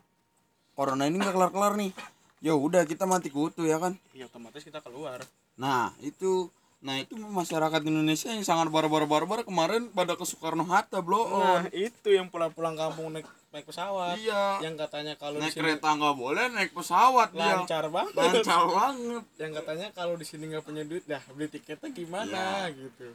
corona 0.77 1.09
ini 1.09 1.17
nggak 1.17 1.33
kelar-kelar 1.33 1.73
nih. 1.73 1.89
Ya 2.37 2.53
udah 2.53 2.85
kita 2.85 3.09
mati 3.09 3.33
kutu 3.33 3.65
ya 3.65 3.81
kan? 3.81 3.97
Ya 4.13 4.29
otomatis 4.29 4.61
kita 4.61 4.85
keluar. 4.85 5.25
Nah 5.57 5.89
itu 6.05 6.53
Nah 6.77 7.01
itu 7.01 7.17
masyarakat 7.17 7.81
Indonesia 7.89 8.29
yang 8.29 8.45
sangat 8.45 8.69
barbar-barbar 8.69 9.41
kemarin 9.41 9.89
pada 9.89 10.13
ke 10.13 10.21
Soekarno 10.29 10.61
Hatta 10.61 11.01
bro. 11.01 11.25
Nah, 11.25 11.65
itu 11.73 12.13
yang 12.13 12.29
pulang-pulang 12.29 12.77
kampung 12.77 13.17
naik 13.17 13.25
naik 13.49 13.65
pesawat. 13.65 14.21
Iya. 14.21 14.61
Yang 14.61 14.85
katanya 14.85 15.13
kalau 15.17 15.41
Naik 15.41 15.57
sini 15.57 15.61
kereta 15.65 15.89
nggak 15.97 16.15
boleh 16.15 16.45
naik 16.53 16.71
pesawat 16.77 17.33
dia. 17.33 17.65
Lancar 17.65 17.89
banget. 17.89 18.13
Lancar 18.13 18.63
banget. 18.69 19.23
Yang 19.41 19.51
katanya 19.57 19.87
kalau 19.97 20.13
di 20.13 20.25
sini 20.29 20.43
nggak 20.53 20.65
punya 20.69 20.83
duit 20.85 21.03
dah 21.09 21.21
beli 21.33 21.49
tiketnya 21.49 21.89
gimana 21.89 22.69
gitu. 22.69 23.09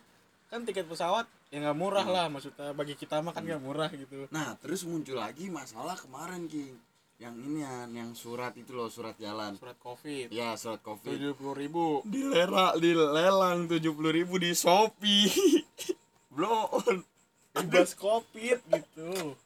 Kan 0.50 0.66
tiket 0.66 0.90
pesawat 0.90 1.30
ya 1.54 1.62
nggak 1.62 1.78
murah 1.78 2.06
lah 2.10 2.26
maksudnya. 2.26 2.74
Bagi 2.74 2.98
kita 2.98 3.22
mah 3.22 3.30
kan 3.30 3.46
nggak 3.46 3.62
murah 3.62 3.94
gitu. 3.94 4.26
Nah 4.34 4.58
terus 4.58 4.82
muncul 4.82 5.22
lagi 5.22 5.46
masalah 5.46 5.94
kemarin 5.94 6.50
King 6.50 6.74
Yang 7.20 7.34
ini 7.44 7.60
ya 7.60 7.74
Yang 7.90 8.10
surat 8.16 8.52
itu 8.56 8.72
loh 8.72 8.88
surat 8.88 9.14
jalan. 9.18 9.56
Surat 9.58 9.76
covid. 9.80 10.28
Ya 10.32 10.56
surat 10.56 10.80
covid. 10.80 11.12
tujuh 11.12 11.32
puluh 11.36 11.54
ribu. 11.54 11.84
Dilera, 12.06 12.76
dilelang 12.76 13.68
70 13.68 13.82
ribu 14.12 14.36
di 14.40 14.52
Shopee. 14.56 15.28
On 16.40 17.04
bebas 17.52 17.92
covid 17.92 18.58
gitu. 18.64 19.36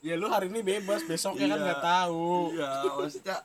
Ya 0.00 0.16
lu 0.16 0.30
hari 0.32 0.48
ini 0.48 0.64
bebas 0.64 1.04
besoknya 1.04 1.52
kan 1.52 1.58
Iya. 1.60 1.64
nggak 1.68 1.82
tahu. 1.84 2.28
Iya 2.56 2.70
maksudnya 2.96 3.36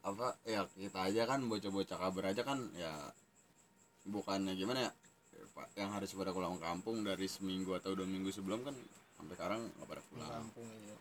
apa 0.00 0.32
ya 0.48 0.64
kita 0.80 1.12
aja 1.12 1.22
kan 1.28 1.44
bocah-bocah 1.44 1.98
kabar 2.00 2.32
aja 2.32 2.40
kan 2.40 2.56
ya 2.72 2.88
bukannya 4.08 4.56
gimana 4.56 4.88
ya 4.88 4.90
ya, 5.36 5.44
yang 5.84 5.92
harus 5.92 6.16
pada 6.16 6.32
pulang 6.32 6.56
kampung 6.56 7.04
dari 7.04 7.28
seminggu 7.28 7.76
atau 7.76 7.92
dua 7.92 8.08
minggu 8.08 8.32
sebelum 8.32 8.64
kan 8.64 8.72
sampai 9.20 9.34
sekarang 9.36 9.60
nggak 9.60 9.88
pada 9.92 10.02
pulang. 10.08 10.30
Kampung 10.40 10.64
iya. 10.80 10.96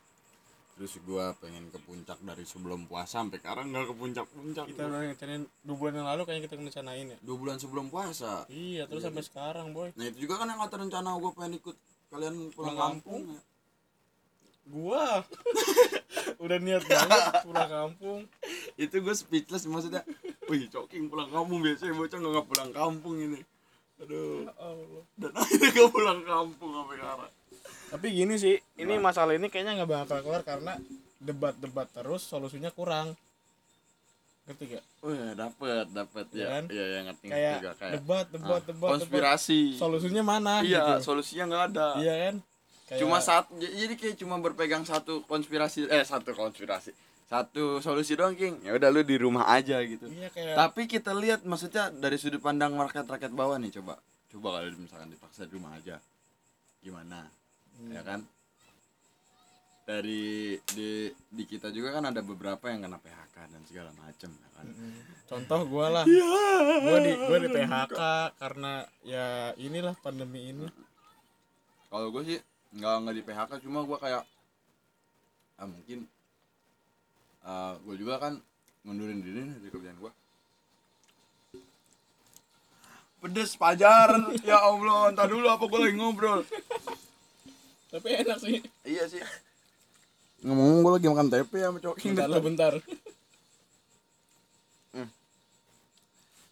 Terus 0.79 0.95
gua 1.03 1.35
pengen 1.43 1.67
ke 1.67 1.75
puncak 1.83 2.15
dari 2.23 2.47
sebelum 2.47 2.87
puasa 2.87 3.19
sampai 3.19 3.43
sekarang 3.43 3.67
nggak 3.67 3.91
ke 3.91 3.95
puncak-puncak 3.99 4.63
kita 4.71 4.87
udah 4.87 4.99
ngecanain 5.11 5.43
dua 5.67 5.75
bulan 5.75 5.93
yang 5.99 6.07
lalu 6.07 6.21
kayaknya 6.23 6.43
kita 6.47 6.55
ngerencanain 6.55 7.05
ya? 7.11 7.17
Dua 7.19 7.35
bulan 7.35 7.59
sebelum 7.59 7.91
puasa? 7.91 8.47
Iya 8.47 8.87
terus 8.87 9.03
sampai 9.03 9.27
sekarang 9.27 9.75
boy. 9.75 9.91
Nah 9.99 10.07
itu 10.07 10.23
juga 10.23 10.39
kan 10.39 10.47
yang 10.47 10.63
kata 10.63 10.75
rencana 10.79 11.19
gua 11.19 11.31
pengen 11.35 11.59
ikut 11.59 11.75
kalian 12.07 12.35
pulang 12.55 12.55
Pulang 12.55 12.77
kampung, 12.79 13.21
kampung? 13.27 13.35
ya. 13.35 13.41
gua? 14.71 15.03
Udah 16.47 16.57
niat 16.63 16.83
banget 16.87 17.23
pulang 17.43 17.67
kampung. 17.67 18.19
Itu 18.87 18.95
gue 19.03 19.11
speechless 19.11 19.67
maksudnya 19.67 20.07
wih 20.47 20.71
coking 20.71 21.11
pulang 21.11 21.27
kampung 21.27 21.59
biasanya 21.59 21.91
bocah 21.91 22.17
nggak 22.23 22.47
pulang 22.47 22.71
kampung 22.71 23.19
ini. 23.19 23.43
Aduh. 23.99 24.47
Ya 24.47 24.55
Allah. 24.63 25.03
dan 25.19 25.31
akhirnya 25.35 25.69
gak 25.75 25.91
pulang 25.91 26.23
kampung 26.23 26.71
sampai 26.71 26.95
sekarang 26.95 27.31
Tapi 27.89 28.07
gini 28.13 28.37
sih, 28.37 28.55
ini 28.77 29.01
masalah 29.01 29.33
ini 29.33 29.49
kayaknya 29.49 29.81
nggak 29.81 29.89
bakal 29.89 30.19
keluar 30.21 30.45
karena 30.45 30.77
debat-debat 31.19 31.89
terus 31.91 32.23
solusinya 32.23 32.69
kurang. 32.71 33.17
Ngerti 34.49 34.65
gak? 34.73 34.85
Oh 35.05 35.13
ya 35.13 35.37
dapet 35.37 35.85
dapet 35.93 36.25
Iya 36.33 36.41
ya 36.41 36.47
kan? 36.49 36.63
iya 36.73 36.85
ya 36.89 36.99
ngerti 37.05 37.25
ngerti 37.29 37.37
Kayak 37.37 37.57
juga 37.61 37.73
kayak 37.77 37.93
debat, 38.01 38.25
debat, 38.33 38.49
ah, 38.49 38.65
debat, 38.65 38.89
konspirasi 38.97 39.61
debat. 39.61 39.77
Solusinya 39.79 40.23
mana? 40.25 40.53
iya 40.65 40.81
gitu. 40.81 41.05
solusinya 41.05 41.43
nggak 41.53 41.63
ada 41.69 41.87
Iya 42.01 42.13
kan? 42.17 42.35
Kayak, 42.89 42.99
cuma 43.05 43.17
satu 43.21 43.49
jadi 43.61 43.93
kayak 43.93 44.15
cuma 44.17 44.35
berpegang 44.41 44.83
satu 44.89 45.21
konspirasi 45.29 45.85
eh 45.85 46.01
satu 46.01 46.33
konspirasi 46.33 46.89
satu 47.29 47.77
solusi 47.77 48.17
doang 48.17 48.33
king 48.33 48.57
ya 48.65 48.73
udah 48.73 48.89
lu 48.89 49.05
di 49.05 49.21
rumah 49.21 49.45
aja 49.53 49.77
gitu 49.85 50.09
Iya 50.09 50.33
kayak 50.33 50.57
tapi 50.57 50.89
kita 50.89 51.13
lihat 51.13 51.45
maksudnya 51.45 51.93
dari 51.93 52.17
sudut 52.17 52.41
pandang 52.41 52.73
rakyat 52.73 53.05
rakyat 53.05 53.29
bawah 53.29 53.61
nih 53.61 53.69
coba 53.77 54.01
coba 54.33 54.47
kalau 54.57 54.73
misalkan 54.81 55.13
dipaksa 55.13 55.45
di 55.45 55.53
rumah 55.53 55.77
aja 55.77 56.01
gimana 56.81 57.29
Hmm. 57.79 57.95
ya 57.95 58.01
kan 58.03 58.19
dari 59.83 60.53
di 60.69 60.89
di 61.09 61.43
kita 61.47 61.73
juga 61.73 61.97
kan 61.97 62.05
ada 62.05 62.21
beberapa 62.21 62.69
yang 62.69 62.85
kena 62.85 62.99
PHK 62.99 63.35
dan 63.49 63.61
segala 63.65 63.89
macem 63.97 64.29
ya 64.29 64.49
kan 64.53 64.65
Mm, 64.69 64.91
contoh 65.25 65.59
gua 65.65 65.87
lah. 65.89 66.03
Iya. 66.03 66.27
Gua 66.83 66.97
di 66.99 67.11
gua 67.15 67.37
di 67.39 67.49
PHK 67.49 67.99
karena 68.37 68.71
ya 69.01 69.25
inilah 69.55 69.95
pandemi 69.97 70.51
ini. 70.51 70.67
kalau 71.89 72.11
gue 72.13 72.21
sih 72.21 72.37
nggak 72.75 72.95
nggak 73.01 73.15
di 73.17 73.23
PHK 73.23 73.51
cuma 73.65 73.81
gue 73.81 73.97
kayak 73.97 74.21
ah, 75.57 75.65
mungkin 75.65 76.05
gue 77.81 77.95
juga 77.97 78.21
kan 78.21 78.37
ngundurin 78.85 79.25
diri 79.25 79.41
nih 79.41 79.57
dari 79.57 79.71
kerjaan 79.73 79.97
gue 79.97 80.11
pedes 83.19 83.57
pajar 83.57 84.15
ya 84.45 84.61
allah 84.61 85.09
entar 85.09 85.25
dulu 85.25 85.49
apa 85.49 85.65
gue 85.65 85.79
lagi 85.81 85.95
ngobrol 85.97 86.39
Tapi 87.89 88.07
enak 88.21 88.37
sih. 88.37 88.61
iya 88.85 89.03
sih. 89.09 89.21
Ngomong 90.45 90.85
gue 90.85 90.91
lagi 90.95 91.07
makan 91.09 91.27
tempe 91.27 91.57
sama 91.59 91.79
coking 91.83 92.15
Bentar 92.15 92.29
lah, 92.29 92.41
bentar. 92.41 92.73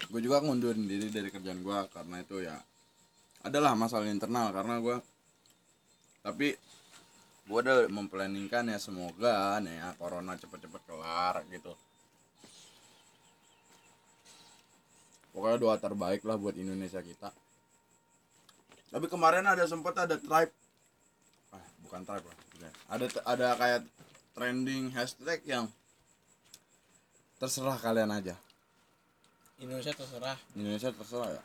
gue 0.07 0.23
juga 0.23 0.39
ngundurin 0.39 0.87
diri 0.87 1.11
dari 1.11 1.27
kerjaan 1.27 1.59
gue 1.59 1.79
karena 1.91 2.23
itu 2.23 2.39
ya 2.39 2.55
adalah 3.43 3.75
masalah 3.75 4.07
internal 4.07 4.55
karena 4.55 4.79
gue 4.79 4.97
tapi 6.23 6.55
gue 7.47 7.59
udah 7.63 7.87
memplanningkan 7.91 8.71
ya 8.71 8.79
semoga 8.79 9.59
nih 9.63 9.79
ya 9.79 9.95
corona 9.95 10.35
cepet-cepet 10.35 10.81
kelar 10.83 11.43
gitu. 11.47 11.71
Pokoknya 15.31 15.57
doa 15.61 15.75
terbaik 15.79 16.27
lah 16.27 16.35
buat 16.35 16.59
Indonesia 16.59 16.99
kita. 16.99 17.31
Tapi 18.91 19.05
kemarin 19.07 19.47
ada 19.47 19.63
sempat 19.63 19.95
ada 19.95 20.19
tribe 20.19 20.51
bukan 21.87 22.03
tribe 22.03 22.27
lah 22.27 22.37
ada 22.87 23.05
ada 23.23 23.47
kayak 23.55 23.81
trending 24.37 24.93
hashtag 24.93 25.41
yang 25.49 25.65
terserah 27.37 27.77
kalian 27.77 28.09
aja. 28.13 28.37
Indonesia 29.57 29.93
terserah. 29.93 30.37
Indonesia 30.53 30.89
terserah 30.93 31.29
ya. 31.37 31.41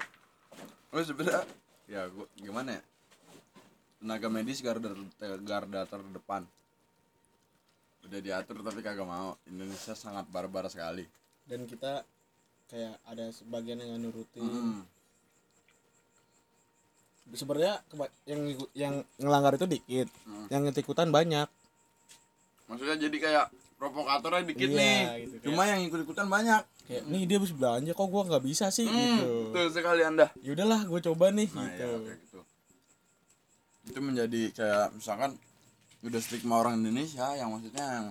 Oh 0.92 1.00
sebenarnya 1.00 1.44
ya 1.88 2.04
gua 2.12 2.28
gimana 2.36 2.76
ya? 2.76 2.82
Tenaga 4.00 4.28
medis 4.28 4.60
garda 4.60 4.92
garda 5.40 5.80
terdepan. 5.88 6.44
Udah 8.04 8.20
diatur 8.20 8.60
tapi 8.60 8.80
kagak 8.84 9.08
mau. 9.08 9.40
Indonesia 9.48 9.96
sangat 9.96 10.28
barbar 10.28 10.68
sekali. 10.68 11.08
Dan 11.48 11.64
kita 11.64 12.04
kayak 12.68 13.00
ada 13.08 13.32
sebagian 13.32 13.80
yang 13.80 14.00
nurutin. 14.00 14.44
Hmm. 14.44 14.80
Sebenarnya 17.28 17.80
yang 18.26 18.40
yang 18.74 18.94
ngelanggar 19.16 19.54
itu 19.54 19.66
dikit. 19.66 20.08
Hmm. 20.24 20.46
Yang 20.48 20.60
ikut-ikutan 20.68 21.08
banyak. 21.08 21.48
maksudnya 22.62 22.96
jadi 22.96 23.16
kayak 23.18 23.46
provokatornya 23.76 24.48
dikit 24.48 24.64
Iya, 24.64 24.78
nih. 24.78 25.00
gitu, 25.26 25.50
cuma 25.50 25.66
yang 25.66 25.82
ikut 25.82 26.00
ikutan 26.02 26.24
banyak. 26.24 26.62
kayak 26.82 27.04
nih 27.04 27.22
dia 27.26 27.36
habis 27.36 27.52
belanja 27.52 27.92
kok 27.92 28.08
gua 28.08 28.22
nggak 28.24 28.42
bisa 28.42 28.66
sih 28.68 28.86
gitu. 28.86 28.96
hmm, 29.28 29.52
betul 29.52 29.66
sekali 29.70 30.00
anda. 30.00 30.32
Ya 30.40 30.50
udahlah 30.50 30.80
gue 30.82 31.00
coba 31.02 31.30
nih 31.30 31.48
nah 31.52 31.68
gitu. 31.68 31.82
ya 31.82 31.98
kayak 32.00 32.18
gitu. 32.22 32.38
Itu 33.84 33.98
menjadi 34.00 34.42
kayak 34.52 34.86
misalkan 34.94 35.30
udah 36.00 36.20
stigma 36.20 36.54
orang 36.56 36.80
Indonesia 36.80 37.26
yang 37.34 37.50
maksudnya 37.50 37.84
yang 37.84 38.06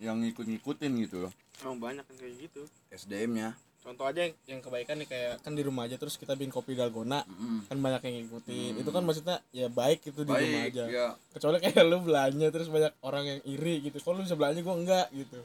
yang 0.00 0.16
ngikut-ngikutin 0.20 0.92
gitu 1.06 1.16
loh. 1.22 1.32
Emang 1.62 1.78
banyak 1.78 2.02
yang 2.02 2.18
kayak 2.18 2.34
gitu. 2.40 2.62
SDM 2.90 3.30
nya 3.30 3.48
contoh 3.84 4.08
aja 4.08 4.24
yang, 4.24 4.34
yang 4.48 4.60
kebaikan 4.64 4.96
nih 4.96 5.04
kayak 5.04 5.32
kan 5.44 5.52
di 5.52 5.60
rumah 5.60 5.84
aja 5.84 6.00
terus 6.00 6.16
kita 6.16 6.32
bikin 6.32 6.48
kopi 6.48 6.72
dalgona 6.72 7.20
kan 7.68 7.76
banyak 7.76 8.00
yang 8.02 8.14
ngikutin. 8.24 8.72
Itu 8.80 8.88
kan 8.88 9.04
maksudnya 9.04 9.44
ya 9.52 9.68
baik 9.68 10.08
itu 10.08 10.24
di 10.24 10.32
rumah 10.32 10.62
aja. 10.64 10.84
ya 10.88 11.06
kecuali 11.36 11.60
kayak 11.60 11.84
lu 11.92 12.00
belanja 12.00 12.46
terus 12.48 12.72
banyak 12.72 12.92
orang 13.04 13.24
yang 13.28 13.40
iri 13.44 13.84
gitu. 13.84 14.00
Kalau 14.00 14.18
lu 14.18 14.24
bisa 14.24 14.34
belanja 14.34 14.64
gua 14.64 14.74
enggak 14.74 15.06
gitu. 15.12 15.40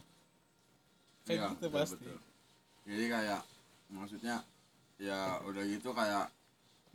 Kayak 1.28 1.36
Iya, 1.36 1.48
gitu 1.52 1.66
betul, 1.68 1.76
pasti. 1.76 1.96
betul. 2.00 2.18
jadi 2.90 3.06
kayak 3.06 3.42
maksudnya 3.92 4.36
ya 4.98 5.20
udah 5.44 5.64
gitu 5.68 5.90
kayak 5.92 6.26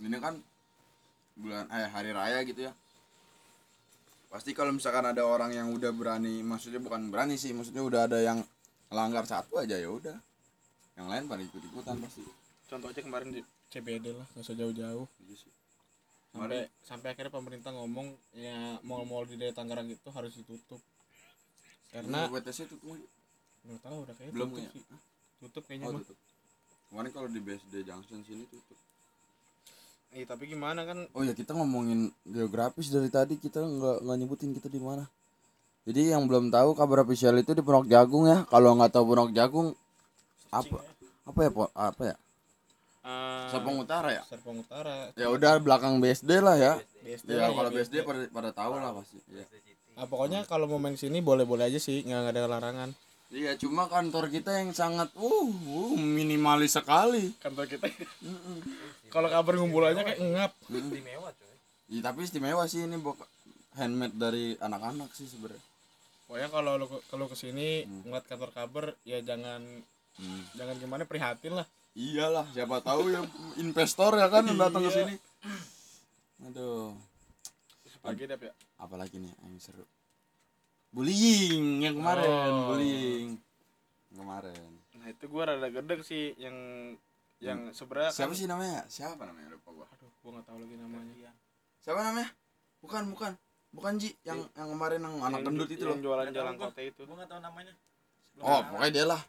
ini 0.00 0.18
kan 0.18 0.34
bulan 1.36 1.68
eh 1.68 1.86
hari 1.86 2.10
raya 2.10 2.40
gitu 2.42 2.66
ya. 2.66 2.72
Pasti 4.26 4.50
kalau 4.50 4.72
misalkan 4.72 5.06
ada 5.06 5.22
orang 5.22 5.52
yang 5.52 5.70
udah 5.70 5.92
berani 5.92 6.42
maksudnya 6.42 6.80
bukan 6.80 7.12
berani 7.12 7.36
sih 7.36 7.54
maksudnya 7.54 7.84
udah 7.84 8.10
ada 8.10 8.18
yang 8.18 8.42
melanggar 8.90 9.22
satu 9.22 9.60
aja 9.60 9.76
ya 9.76 9.86
udah 9.86 10.18
yang 10.94 11.08
lain 11.10 11.24
pada 11.26 11.42
ikut 11.42 11.62
ikutan 11.62 11.96
pasti. 11.98 12.22
Contoh 12.70 12.88
aja 12.90 13.00
kemarin 13.02 13.30
di 13.34 13.40
CBD 13.70 14.14
lah 14.14 14.26
nggak 14.34 14.44
usah 14.46 14.56
jauh-jauh. 14.56 15.06
Iya 15.26 15.36
sih. 15.36 15.52
sampai 16.34 16.66
sampai 16.82 17.08
akhirnya 17.14 17.30
pemerintah 17.30 17.70
ngomong 17.70 18.10
ya 18.34 18.82
mall-mall 18.82 19.22
di 19.22 19.38
daerah 19.38 19.54
Tangerang 19.54 19.86
itu 19.86 20.08
harus 20.10 20.34
ditutup. 20.34 20.82
Karena 21.94 22.26
WTC 22.26 22.66
tutup 22.66 22.90
lagi 22.90 23.06
nggak 23.64 23.80
tahu 23.80 23.96
udah 24.02 24.14
kayaknya 24.18 24.34
belum 24.34 24.48
tutup 24.50 24.64
ya? 24.66 24.70
sih. 24.74 24.82
Tutup 25.38 25.62
kayaknya 25.70 25.86
oh 25.86 25.92
mah. 25.94 26.00
tutup. 26.02 26.18
Kemarin 26.90 27.10
kalau 27.14 27.28
di 27.30 27.40
BSD 27.42 27.74
Junction 27.86 28.18
sini 28.26 28.44
tutup. 28.50 28.78
Iya 30.14 30.26
tapi 30.30 30.50
gimana 30.50 30.82
kan? 30.86 31.06
Oh 31.14 31.22
ya 31.22 31.34
kita 31.34 31.54
ngomongin 31.54 32.10
geografis 32.26 32.90
dari 32.90 33.10
tadi 33.10 33.38
kita 33.38 33.62
nggak 33.62 33.96
nggak 34.02 34.16
nyebutin 34.18 34.50
kita 34.54 34.66
di 34.70 34.82
mana. 34.82 35.06
Jadi 35.84 36.16
yang 36.16 36.24
belum 36.26 36.48
tahu 36.48 36.72
kabar 36.74 37.04
official 37.04 37.36
itu 37.38 37.52
di 37.52 37.62
Pondok 37.62 37.86
Jagung 37.86 38.26
ya. 38.26 38.42
Kalau 38.50 38.74
nggak 38.74 38.90
tahu 38.94 39.04
Pondok 39.10 39.30
Jagung 39.34 39.74
apa? 40.54 40.78
Apa 41.24 41.38
ya 41.40 41.50
po 41.50 41.64
apa 41.74 42.02
ya? 42.14 42.16
Uh, 43.04 43.52
Serpong 43.52 43.76
Utara 43.84 44.08
ya? 44.16 44.22
Serpong 44.24 44.64
Utara. 44.64 45.12
Ya 45.12 45.28
udah 45.28 45.60
belakang 45.60 46.00
BSD 46.00 46.40
lah 46.40 46.56
ya. 46.56 46.72
BSD 47.04 47.36
ya 47.36 47.48
lah, 47.48 47.48
kalau 47.52 47.70
ya, 47.70 47.74
BSD 47.76 47.94
pada, 48.00 48.20
pada 48.32 48.50
tahu 48.54 48.72
lah 48.80 48.90
pasti 48.96 49.18
ya. 49.28 49.44
Ah, 49.94 50.06
pokoknya 50.08 50.42
kalau 50.48 50.66
mau 50.66 50.80
main 50.80 50.98
sini 50.98 51.20
boleh-boleh 51.20 51.68
aja 51.68 51.78
sih 51.78 52.02
nggak 52.02 52.32
ada 52.34 52.48
larangan. 52.48 52.90
Iya, 53.34 53.58
cuma 53.58 53.90
kantor 53.90 54.30
kita 54.30 54.54
yang 54.54 54.70
sangat 54.70 55.10
uh, 55.18 55.48
uh 55.50 55.92
minimalis 55.98 56.78
sekali. 56.78 57.34
kantor 57.42 57.66
kita 57.66 57.90
kalau 59.14 59.26
kabar 59.26 59.52
ngumpulannya 59.58 60.02
kayak 60.06 60.20
ngap. 60.22 60.52
Istimewa 60.70 61.28
coy. 61.34 61.54
Iya, 61.90 62.00
tapi 62.08 62.18
istimewa 62.26 62.64
sih 62.70 62.86
ini 62.86 62.96
bok. 62.98 63.18
Handmade 63.74 64.14
dari 64.14 64.54
anak-anak 64.62 65.10
sih 65.18 65.26
sebenarnya. 65.26 65.58
pokoknya 66.24 66.48
kalau 66.48 66.72
lu 66.78 66.86
kalau 67.10 67.26
ke 67.26 67.36
sini 67.36 67.84
ngeliat 68.06 68.24
kantor 68.30 68.50
kabar 68.54 68.84
ya 69.02 69.18
jangan 69.18 69.60
Hmm. 70.14 70.42
jangan 70.54 70.76
gimana 70.78 71.02
prihatin 71.04 71.54
lah 71.54 71.66
Iyalah, 71.94 72.42
siapa 72.50 72.82
tahu 72.82 73.06
ya 73.06 73.22
investor 73.56 74.18
ya 74.18 74.26
kan 74.26 74.42
datang 74.50 74.82
ke 74.82 74.90
sini. 74.90 75.14
Aduh, 76.42 76.90
pagi 78.02 78.26
dap 78.26 78.42
ya 78.42 78.50
apalagi 78.76 79.16
nih 79.16 79.30
yang 79.30 79.54
seru. 79.56 79.86
Bullying 80.90 81.82
yang 81.82 81.94
kemarin, 81.94 82.26
Oh. 82.50 82.66
bullying. 82.70 83.38
Yang 84.10 84.18
kemarin. 84.18 84.70
nah 84.94 85.06
itu 85.06 85.24
gua 85.28 85.42
rada 85.46 85.68
gedek 85.68 86.00
sih 86.02 86.34
yang 86.34 86.56
yang 87.38 87.70
sebenarnya 87.70 88.10
Siapa 88.10 88.30
kan- 88.30 88.38
sih 88.38 88.46
namanya? 88.46 88.80
Siapa 88.86 89.22
namanya? 89.22 89.48
Lupa 89.52 89.70
gua. 89.70 89.86
aduh 89.86 90.10
gua 90.18 90.30
nggak 90.34 90.46
tahu 90.46 90.58
lagi 90.58 90.74
namanya 90.74 91.30
Siapa 91.78 92.00
namanya? 92.00 92.30
Bukan, 92.80 93.02
bukan. 93.06 93.32
Bukan 93.70 93.92
Ji, 93.98 94.14
yang 94.22 94.50
yang 94.50 94.68
kemarin 94.70 94.98
yang 94.98 95.14
anak 95.20 95.40
gendut 95.42 95.68
itu 95.68 95.82
loh. 95.82 95.94
yang 95.94 96.02
jualan 96.02 96.24
Nggak 96.26 96.36
jalan 96.36 96.54
kota 96.56 96.80
itu 96.80 97.00
gua 97.04 97.14
nggak 97.18 97.30
tahu 97.30 97.40
namanya 97.42 97.72
Oh, 98.40 98.60
pokoknya 98.66 98.90
dia 98.90 99.06
lah. 99.06 99.22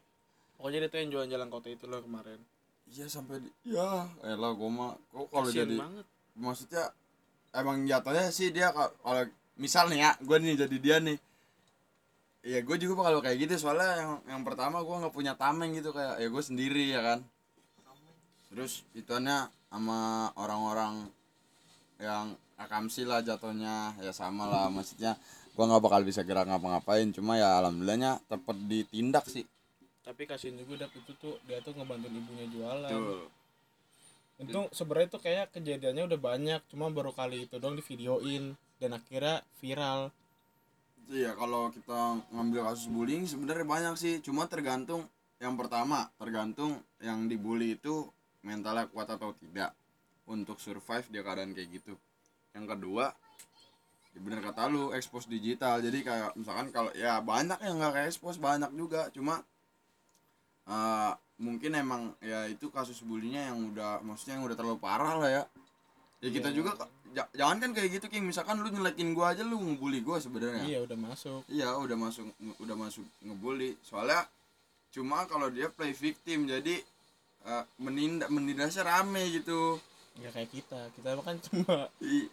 Pokoknya 0.58 0.86
dia 0.86 0.90
tuh 0.90 1.00
yang 1.04 1.10
jualan 1.12 1.30
jalan 1.32 1.50
kota 1.52 1.68
itu 1.70 1.86
loh 1.86 2.02
kemarin. 2.02 2.40
Iya 2.86 3.10
sampai 3.10 3.42
di, 3.42 3.50
ya 3.66 4.06
elah 4.22 4.54
gua 4.54 4.70
mah 4.70 4.92
kok 5.10 5.26
kalau 5.34 5.50
jadi 5.50 5.74
banget. 5.74 6.06
maksudnya 6.38 6.94
emang 7.50 7.82
jatuhnya 7.90 8.30
sih 8.30 8.54
dia 8.54 8.70
ka- 8.70 8.94
kalau 9.02 9.26
misal 9.58 9.90
nih 9.90 10.06
ya 10.06 10.12
gue 10.22 10.38
nih 10.38 10.54
jadi 10.54 10.78
dia 10.78 10.98
nih. 11.02 11.18
Ya 12.46 12.62
gue 12.62 12.78
juga 12.78 13.02
bakal 13.02 13.26
kayak 13.26 13.42
gitu 13.42 13.58
soalnya 13.58 13.90
yang 13.98 14.12
yang 14.38 14.42
pertama 14.46 14.86
gue 14.86 14.96
nggak 15.02 15.16
punya 15.16 15.34
tameng 15.34 15.74
gitu 15.74 15.90
kayak 15.90 16.22
ya 16.22 16.28
gue 16.30 16.44
sendiri 16.46 16.94
ya 16.94 17.02
kan. 17.02 17.20
Terus 18.54 18.86
ituannya 18.94 19.50
sama 19.74 20.30
orang-orang 20.38 21.10
yang 21.98 22.38
akamsi 22.62 23.04
lah 23.04 23.26
jatuhnya 23.26 23.98
ya 23.98 24.14
sama 24.14 24.46
lah 24.46 24.70
maksudnya 24.70 25.18
gue 25.58 25.64
nggak 25.66 25.82
bakal 25.82 26.06
bisa 26.06 26.22
gerak 26.22 26.46
ngapa-ngapain. 26.46 27.10
Cuma 27.18 27.34
ya 27.34 27.58
alhamdulillahnya 27.66 28.22
tepat 28.30 28.62
ditindak 28.70 29.26
sih 29.26 29.42
tapi 30.06 30.30
kasihan 30.30 30.56
juga 30.62 30.86
dap 30.86 30.94
itu 30.94 31.12
tuh 31.18 31.42
dia 31.50 31.58
tuh 31.66 31.74
ngebantuin 31.74 32.14
ibunya 32.14 32.46
jualan. 32.54 32.94
Tuh 32.94 33.26
itu 34.36 34.60
sebenarnya 34.76 35.10
tuh 35.16 35.22
kayak 35.24 35.56
kejadiannya 35.56 36.04
udah 36.12 36.20
banyak 36.20 36.62
cuma 36.68 36.92
baru 36.92 37.16
kali 37.16 37.48
itu 37.48 37.56
dong 37.56 37.80
di 37.80 37.84
videoin 37.84 38.52
dan 38.84 39.00
akhirnya 39.00 39.40
viral. 39.64 40.12
Iya 41.08 41.38
kalau 41.40 41.72
kita 41.72 42.20
ngambil 42.36 42.62
kasus 42.68 42.92
bullying 42.92 43.24
sebenarnya 43.24 43.64
banyak 43.64 43.96
sih. 43.96 44.20
Cuma 44.20 44.50
tergantung 44.52 45.08
yang 45.40 45.56
pertama 45.56 46.12
tergantung 46.20 46.84
yang 47.00 47.32
dibully 47.32 47.80
itu 47.80 48.12
mentalnya 48.44 48.92
kuat 48.92 49.08
atau 49.08 49.32
tidak. 49.40 49.72
Untuk 50.26 50.60
survive 50.60 51.08
dia 51.08 51.22
keadaan 51.24 51.56
kayak 51.56 51.80
gitu. 51.80 51.96
Yang 52.52 52.76
kedua 52.76 53.16
ya 54.12 54.20
bener 54.20 54.44
kata 54.44 54.68
lu 54.68 54.92
expose 54.92 55.32
digital. 55.32 55.80
Jadi 55.80 56.04
kayak 56.04 56.36
misalkan 56.36 56.76
kalau 56.76 56.92
ya 56.92 57.24
banyak 57.24 57.62
yang 57.64 57.80
nggak 57.80 57.94
kayak 57.96 58.10
expose 58.12 58.36
banyak 58.36 58.74
juga. 58.76 59.08
Cuma 59.16 59.40
eh, 60.66 61.12
mungkin 61.38 61.72
emang 61.74 62.02
ya 62.20 62.48
itu 62.48 62.70
kasus 62.70 63.02
bullyingnya 63.02 63.52
yang 63.52 63.60
udah 63.70 64.00
maksudnya 64.02 64.40
yang 64.40 64.46
udah 64.46 64.56
terlalu 64.56 64.80
parah 64.80 65.16
lah 65.16 65.30
ya. 65.32 65.44
Ya 66.24 66.30
kita 66.32 66.50
Iya. 66.50 66.56
juga 66.56 66.72
ja- 67.12 67.32
jangan 67.34 67.58
kan 67.60 67.72
kayak 67.72 67.90
gitu 67.94 68.06
King. 68.08 68.26
Misalkan 68.26 68.58
lu 68.58 68.68
nyelekin 68.68 69.12
gua 69.12 69.32
aja 69.32 69.44
lu 69.44 69.58
ngebully 69.58 70.00
gua 70.00 70.18
sebenarnya. 70.18 70.64
Iya 70.64 70.80
udah 70.82 70.98
masuk. 70.98 71.42
Iya 71.48 71.70
udah 71.76 71.98
masuk 71.98 72.26
udah 72.58 72.76
masuk 72.76 73.06
ngebully. 73.20 73.76
Soalnya 73.82 74.26
cuma 74.90 75.28
kalau 75.28 75.48
dia 75.50 75.68
play 75.68 75.92
victim 75.92 76.46
jadi 76.46 76.80
eh, 77.46 77.64
menindak 77.78 78.28
menindasnya 78.28 78.82
rame 78.82 79.22
gitu 79.30 79.78
nggak 80.16 80.32
kayak 80.32 80.50
kita. 80.52 80.82
Kita 80.96 81.10
kan 81.20 81.36
cuma 81.44 81.76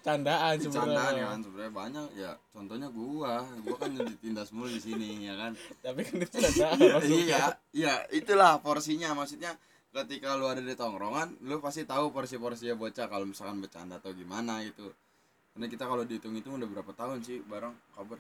candaan 0.07 0.55
candaan 0.55 0.55
ya 0.55 0.71
sebenarnya 0.71 1.27
kan 1.27 1.41
sebenarnya 1.43 1.73
banyak. 1.75 2.07
Ya 2.15 2.31
contohnya 2.55 2.89
gua. 2.95 3.43
Gua 3.67 3.77
kan 3.79 3.91
ditindas 3.95 4.55
mulu 4.55 4.71
di 4.71 4.81
sini 4.81 5.27
ya 5.27 5.35
kan? 5.35 5.53
Tapi 5.83 6.01
kan 6.07 6.17
itu 6.23 6.37
candaan 6.39 6.79
iya 7.27 7.43
iya. 7.75 7.95
Itulah 8.15 8.63
porsinya. 8.63 9.11
Maksudnya 9.19 9.59
ketika 9.93 10.39
lu 10.39 10.49
ada 10.49 10.63
di 10.65 10.73
tongkrongan 10.73 11.43
lu 11.45 11.61
pasti 11.61 11.85
tahu 11.85 12.09
porsi-porsinya 12.15 12.79
bocah 12.79 13.07
kalau 13.11 13.29
misalkan 13.29 13.61
bercanda 13.61 13.99
atau 13.99 14.15
gimana 14.15 14.63
gitu. 14.63 14.89
Karena 15.53 15.67
kita 15.69 15.85
kalau 15.85 16.07
dihitung-hitung 16.09 16.57
udah 16.57 16.69
berapa 16.71 16.93
tahun 16.97 17.21
sih 17.27 17.45
bareng 17.45 17.75
kabar? 17.93 18.17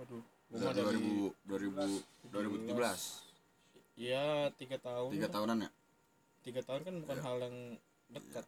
Waduh 0.00 0.22
gua 0.54 0.70
dari 0.70 1.02
dari 1.50 1.66
2000 1.72 2.30
2000 2.30 2.70
2017 2.78 3.98
iya 3.98 4.50
tiga 4.54 4.76
tahun. 4.78 5.10
Tiga 5.14 5.28
tahunan 5.30 5.56
ya? 5.66 5.70
Tiga 6.44 6.60
tahun 6.62 6.80
kan 6.86 6.94
bukan 7.02 7.16
Iya. 7.16 7.24
hal 7.26 7.36
yang 7.42 7.56
dekat 8.10 8.46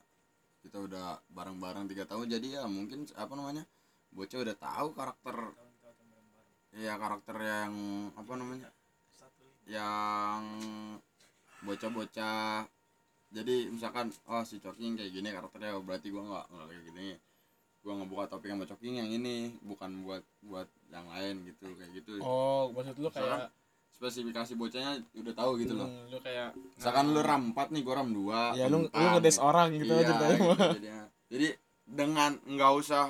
kita 0.67 0.83
udah 0.83 1.23
bareng-bareng 1.31 1.87
tiga 1.87 2.05
tahun 2.05 2.27
jadi 2.27 2.61
ya 2.61 2.63
mungkin 2.67 3.07
apa 3.15 3.33
namanya 3.39 3.65
bocah 4.11 4.43
udah 4.43 4.57
tahu 4.59 4.89
karakter 4.93 5.37
ya 6.77 6.99
karakter 7.01 7.37
yang 7.41 7.73
apa 8.19 8.33
namanya 8.37 8.69
yang 9.67 10.43
bocah-bocah. 11.67 12.65
Jadi 13.35 13.69
misalkan 13.69 14.15
oh 14.31 14.47
si 14.47 14.63
Coking 14.63 14.95
kayak 14.95 15.11
gini 15.11 15.29
karakternya 15.35 15.75
oh, 15.75 15.83
berarti 15.83 16.15
gua 16.15 16.23
nggak 16.23 16.47
nggak 16.47 16.67
kayak 16.71 16.83
gini. 16.87 17.09
Gua 17.83 17.93
ngebuka 17.99 18.25
topik 18.31 18.51
sama 18.55 18.65
Coking 18.71 19.03
yang 19.03 19.11
ini 19.11 19.59
bukan 19.67 20.07
buat 20.07 20.23
buat 20.47 20.71
yang 20.95 21.11
lain 21.11 21.43
gitu 21.51 21.75
kayak 21.75 21.91
gitu. 21.99 22.23
Oh 22.23 22.71
maksud 22.71 22.97
lu 23.03 23.11
kayak 23.11 23.51
spesifikasi 23.97 24.53
bocahnya 24.61 25.01
udah 25.17 25.35
tahu 25.35 25.53
gitu 25.65 25.73
loh. 25.73 25.89
Hmm, 25.89 26.13
lu 26.13 26.19
kayak 26.21 26.53
misalkan 26.77 27.05
lu 27.17 27.21
ram 27.25 27.43
4 27.57 27.73
nih 27.73 27.81
gua 27.81 27.95
ram 28.05 28.09
2 28.13 28.61
ya 28.61 28.65
lu 28.69 28.85
lu 28.85 29.07
ngedes 29.17 29.41
orang 29.41 29.73
gitu 29.73 29.89
iya, 29.89 30.05
ceritanya. 30.05 30.37
gitu 30.37 30.67
jadinya. 30.77 31.03
jadi 31.33 31.49
dengan 31.89 32.31
nggak 32.45 32.73
usah 32.77 33.05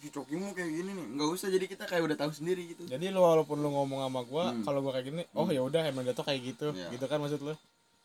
si 0.00 0.08
kayak 0.08 0.70
gini 0.72 0.90
nih 0.96 1.06
nggak 1.14 1.30
usah. 1.30 1.48
Jadi 1.52 1.64
kita 1.70 1.84
kayak 1.86 2.02
udah 2.10 2.16
tahu 2.18 2.32
sendiri 2.34 2.74
gitu. 2.74 2.82
Jadi 2.90 3.06
lu 3.14 3.20
walaupun 3.22 3.60
lu 3.62 3.70
ngomong 3.70 4.00
sama 4.02 4.20
gua 4.26 4.44
Hmm. 4.50 4.64
kalau 4.66 4.80
gua 4.82 4.92
kayak 4.98 5.06
gini 5.14 5.22
oh 5.38 5.46
ya 5.46 5.62
udah 5.62 5.82
emang 5.86 6.02
dia 6.02 6.16
tuh 6.16 6.26
kayak 6.26 6.40
gitu. 6.42 6.74
Iya. 6.74 6.90
gitu 6.90 7.06
kan 7.06 7.22
maksud 7.22 7.40
lu? 7.46 7.54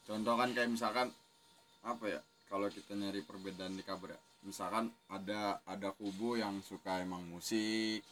Contoh 0.05 0.33
kan 0.37 0.49
kayak 0.53 0.69
misalkan 0.69 1.09
apa 1.81 2.05
ya 2.05 2.19
kalau 2.45 2.69
kita 2.69 2.93
nyari 2.93 3.25
perbedaan 3.25 3.73
di 3.73 3.81
kabar 3.81 4.13
ya. 4.13 4.19
Misalkan 4.45 4.93
ada 5.09 5.57
ada 5.65 5.89
kubu 5.97 6.37
yang 6.37 6.61
suka 6.61 7.01
emang 7.01 7.25
musik 7.25 8.05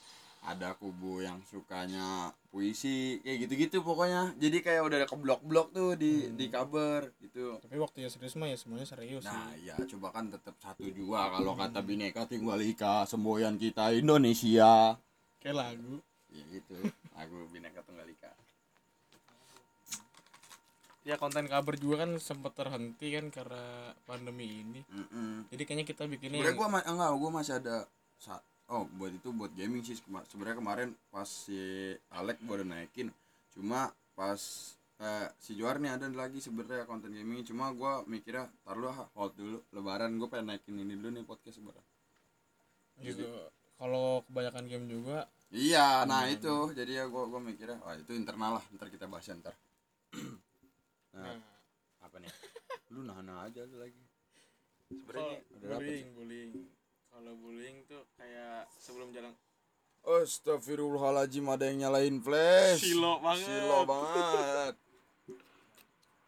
ada 0.44 0.76
kubu 0.76 1.20
yang 1.20 1.40
sukanya 1.44 2.04
puisi 2.48 3.18
kayak 3.20 3.48
gitu-gitu 3.48 3.80
pokoknya 3.80 4.36
jadi 4.36 4.58
kayak 4.60 4.82
udah 4.84 4.98
ada 4.98 5.08
keblok-blok 5.08 5.72
tuh 5.72 5.96
di 5.96 6.28
Hmm. 6.28 6.36
di 6.36 6.46
kabar 6.48 7.08
gitu 7.18 7.58
tapi 7.58 7.76
waktu 7.78 7.98
ya 8.02 8.10
serius 8.10 8.36
mah 8.36 8.46
ya 8.46 8.56
semuanya 8.56 8.84
serius 8.86 9.24
Nah, 9.24 9.50
sih 9.50 9.66
ya 9.66 9.76
coba 9.88 10.12
kan 10.12 10.28
tetap 10.28 10.54
satu 10.58 10.84
jua 10.88 11.32
kalau 11.32 11.54
kata 11.54 11.80
Bineka 11.80 12.26
Tunggal 12.26 12.60
Ika, 12.62 13.04
semboyan 13.04 13.56
kita 13.56 13.92
Indonesia. 13.94 15.00
kayak 15.40 15.56
lagu 15.56 16.04
Ya 16.30 16.44
gitu, 16.52 16.76
lagu 17.12 17.38
Bineka 17.48 17.80
Tunggal 17.82 18.06
Ika. 18.06 18.32
ya 21.04 21.16
konten 21.16 21.46
kabar 21.46 21.76
juga 21.76 22.04
kan 22.04 22.16
sempat 22.16 22.52
terhenti 22.54 23.12
kan 23.12 23.28
karena 23.28 23.64
pandemi 24.04 24.48
ini 24.58 24.82
Mm-mm. 24.88 25.52
jadi 25.52 25.62
kayaknya 25.62 25.86
kita 25.86 26.04
bikinnya 26.06 26.40
yang- 26.42 26.56
gua 26.56 26.80
enggak, 26.80 27.12
gua 27.14 27.32
masih 27.34 27.60
ada 27.60 27.84
oh 28.74 28.90
buat 28.98 29.14
itu 29.14 29.30
buat 29.30 29.54
gaming 29.54 29.86
sih. 29.86 29.96
Sebenarnya 30.02 30.58
kemarin 30.58 30.90
pas 31.14 31.30
si 31.30 31.94
Alek 32.10 32.42
udah 32.44 32.66
naikin. 32.66 33.14
Cuma 33.54 33.94
pas 34.18 34.42
eh, 34.98 35.28
si 35.38 35.54
Johar 35.54 35.78
nih 35.78 35.94
ada 35.94 36.10
lagi 36.10 36.42
sebenarnya 36.42 36.90
konten 36.90 37.14
gaming. 37.14 37.46
Cuma 37.46 37.70
gua 37.72 38.02
mikirnya 38.10 38.50
tar 38.66 38.76
lu 38.82 38.90
ah, 38.90 39.06
hold 39.14 39.38
dulu 39.38 39.62
lebaran. 39.70 40.18
Gua 40.18 40.28
pengen 40.28 40.58
naikin 40.58 40.82
ini 40.82 40.98
dulu 40.98 41.14
nih 41.14 41.24
podcast 41.24 41.62
sebenarnya. 41.62 41.86
Gitu 42.98 43.30
kalau 43.78 44.24
kebanyakan 44.30 44.66
game 44.72 44.86
juga. 44.88 45.28
Iya, 45.54 46.08
nah 46.10 46.26
itu. 46.32 46.72
jadi 46.74 47.04
ya 47.04 47.06
gua 47.12 47.30
gua 47.30 47.44
mikirnya 47.44 47.78
wah 47.84 47.94
itu 48.00 48.16
internal 48.16 48.58
lah, 48.58 48.66
ntar 48.74 48.90
kita 48.90 49.06
bahas 49.06 49.28
ya, 49.28 49.38
ntar. 49.38 49.54
nah, 51.14 51.36
nah 51.36 51.38
apa 52.02 52.16
nih? 52.24 52.32
Lu 52.90 53.06
nahan 53.06 53.28
aja 53.28 53.62
lu 53.68 53.78
lagi. 53.78 54.02
Sebenarnya 54.88 55.44
bullying 55.62 56.08
bullying 56.16 56.52
kalau 57.14 57.34
bullying 57.38 57.86
tuh 57.86 58.02
kayak 58.18 58.66
sebelum 58.76 59.14
jalan 59.14 59.32
Astagfirullahaladzim 60.04 61.48
ada 61.48 61.72
yang 61.72 61.88
nyalain 61.88 62.20
flash. 62.20 62.84
Silo 62.84 63.24
banget. 63.24 63.48
Silo 63.48 63.80
banget. 63.88 64.74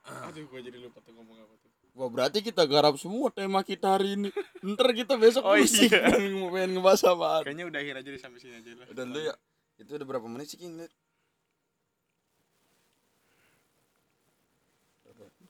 aduh 0.30 0.46
gua 0.48 0.62
jadi 0.62 0.78
lupa 0.80 1.02
tuh 1.02 1.12
ngomong 1.12 1.36
apa 1.36 1.54
tuh 1.60 1.72
Wah 1.96 2.08
berarti 2.08 2.40
kita 2.40 2.64
garap 2.68 2.96
semua 2.96 3.32
tema 3.32 3.64
kita 3.64 3.96
hari 3.96 4.16
ini. 4.16 4.30
Ntar 4.62 4.92
kita 4.92 5.16
besok 5.16 5.44
Oh, 5.44 5.56
pusing 5.56 5.88
iya. 5.88 6.08
mau 6.40 6.52
pengen 6.52 6.76
ngebahas 6.76 7.02
apaan. 7.08 7.44
kayaknya 7.44 7.66
udah 7.68 7.80
akhir 7.80 7.96
aja 8.00 8.10
deh 8.12 8.22
sampai 8.22 8.40
sini 8.40 8.54
aja 8.60 8.72
lah 8.76 8.88
Udah 8.92 9.04
dulu 9.04 9.20
ya. 9.20 9.36
Itu 9.76 9.92
udah 9.96 10.08
berapa 10.08 10.28
menit 10.28 10.48
sih 10.48 10.60
King? 10.60 10.76
Liat? 10.80 10.92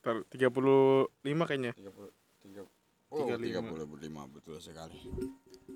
Ntar 0.02 0.16
35 0.30 1.50
kayaknya 1.50 1.72
30 1.74 1.82
30 1.82 2.25
Oh, 3.16 3.32
35. 3.32 3.88
35 3.88 4.34
betul 4.36 4.60
sekali. 4.60 5.00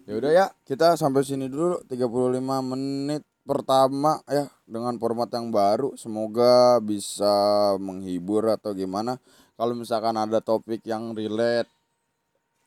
Ya 0.04 0.14
udah 0.20 0.32
ya, 0.32 0.46
kita 0.68 1.00
sampai 1.00 1.24
sini 1.24 1.48
dulu 1.48 1.80
35 1.88 2.60
menit 2.60 3.24
pertama 3.48 4.20
ya 4.28 4.52
dengan 4.68 5.00
format 5.00 5.32
yang 5.32 5.48
baru. 5.50 5.96
Semoga 5.96 6.84
bisa 6.84 7.32
menghibur 7.80 8.52
atau 8.52 8.76
gimana. 8.76 9.16
Kalau 9.56 9.72
misalkan 9.76 10.16
ada 10.20 10.44
topik 10.44 10.84
yang 10.84 11.16
relate 11.16 11.68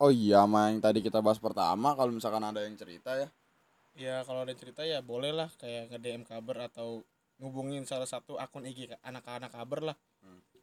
Oh 0.02 0.10
iya, 0.10 0.42
sama 0.42 0.66
yang 0.74 0.82
tadi 0.82 0.98
kita 0.98 1.22
bahas 1.22 1.38
pertama, 1.38 1.94
kalau 1.94 2.10
misalkan 2.10 2.42
ada 2.42 2.58
yang 2.66 2.74
cerita 2.74 3.14
ya. 3.14 3.30
ya 3.94 4.16
kalau 4.26 4.42
ada 4.42 4.50
cerita 4.50 4.82
ya 4.82 4.98
boleh 4.98 5.30
lah 5.30 5.46
kayak 5.62 5.94
nge 5.94 5.98
DM 6.02 6.22
kabar 6.26 6.66
atau 6.66 7.06
ngubungin 7.38 7.86
salah 7.86 8.10
satu 8.10 8.34
akun 8.34 8.66
IG 8.66 8.90
ka- 8.90 8.98
anak-anak 9.06 9.54
kabar 9.54 9.92
lah 9.92 9.96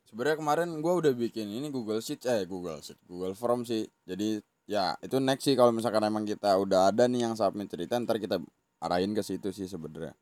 Sebenarnya 0.09 0.41
kemarin 0.41 0.69
gua 0.81 0.97
udah 1.05 1.13
bikin 1.13 1.45
ini 1.47 1.69
Google 1.69 2.01
Sheets 2.01 2.25
eh 2.25 2.49
Google 2.49 2.81
Sheet, 2.81 2.97
Google 3.05 3.37
Form 3.37 3.61
sih. 3.61 3.85
Jadi 4.09 4.41
ya 4.65 4.93
itu 5.01 5.17
next 5.17 5.45
sih 5.49 5.57
kalau 5.57 5.73
misalkan 5.73 6.01
emang 6.05 6.25
kita 6.25 6.53
udah 6.57 6.89
ada 6.93 7.09
nih 7.09 7.25
yang 7.25 7.33
submit 7.33 7.69
cerita 7.69 7.97
ntar 7.97 8.21
kita 8.21 8.37
arahin 8.77 9.17
ke 9.17 9.25
situ 9.25 9.49
sih 9.49 9.65
sebenarnya. 9.65 10.13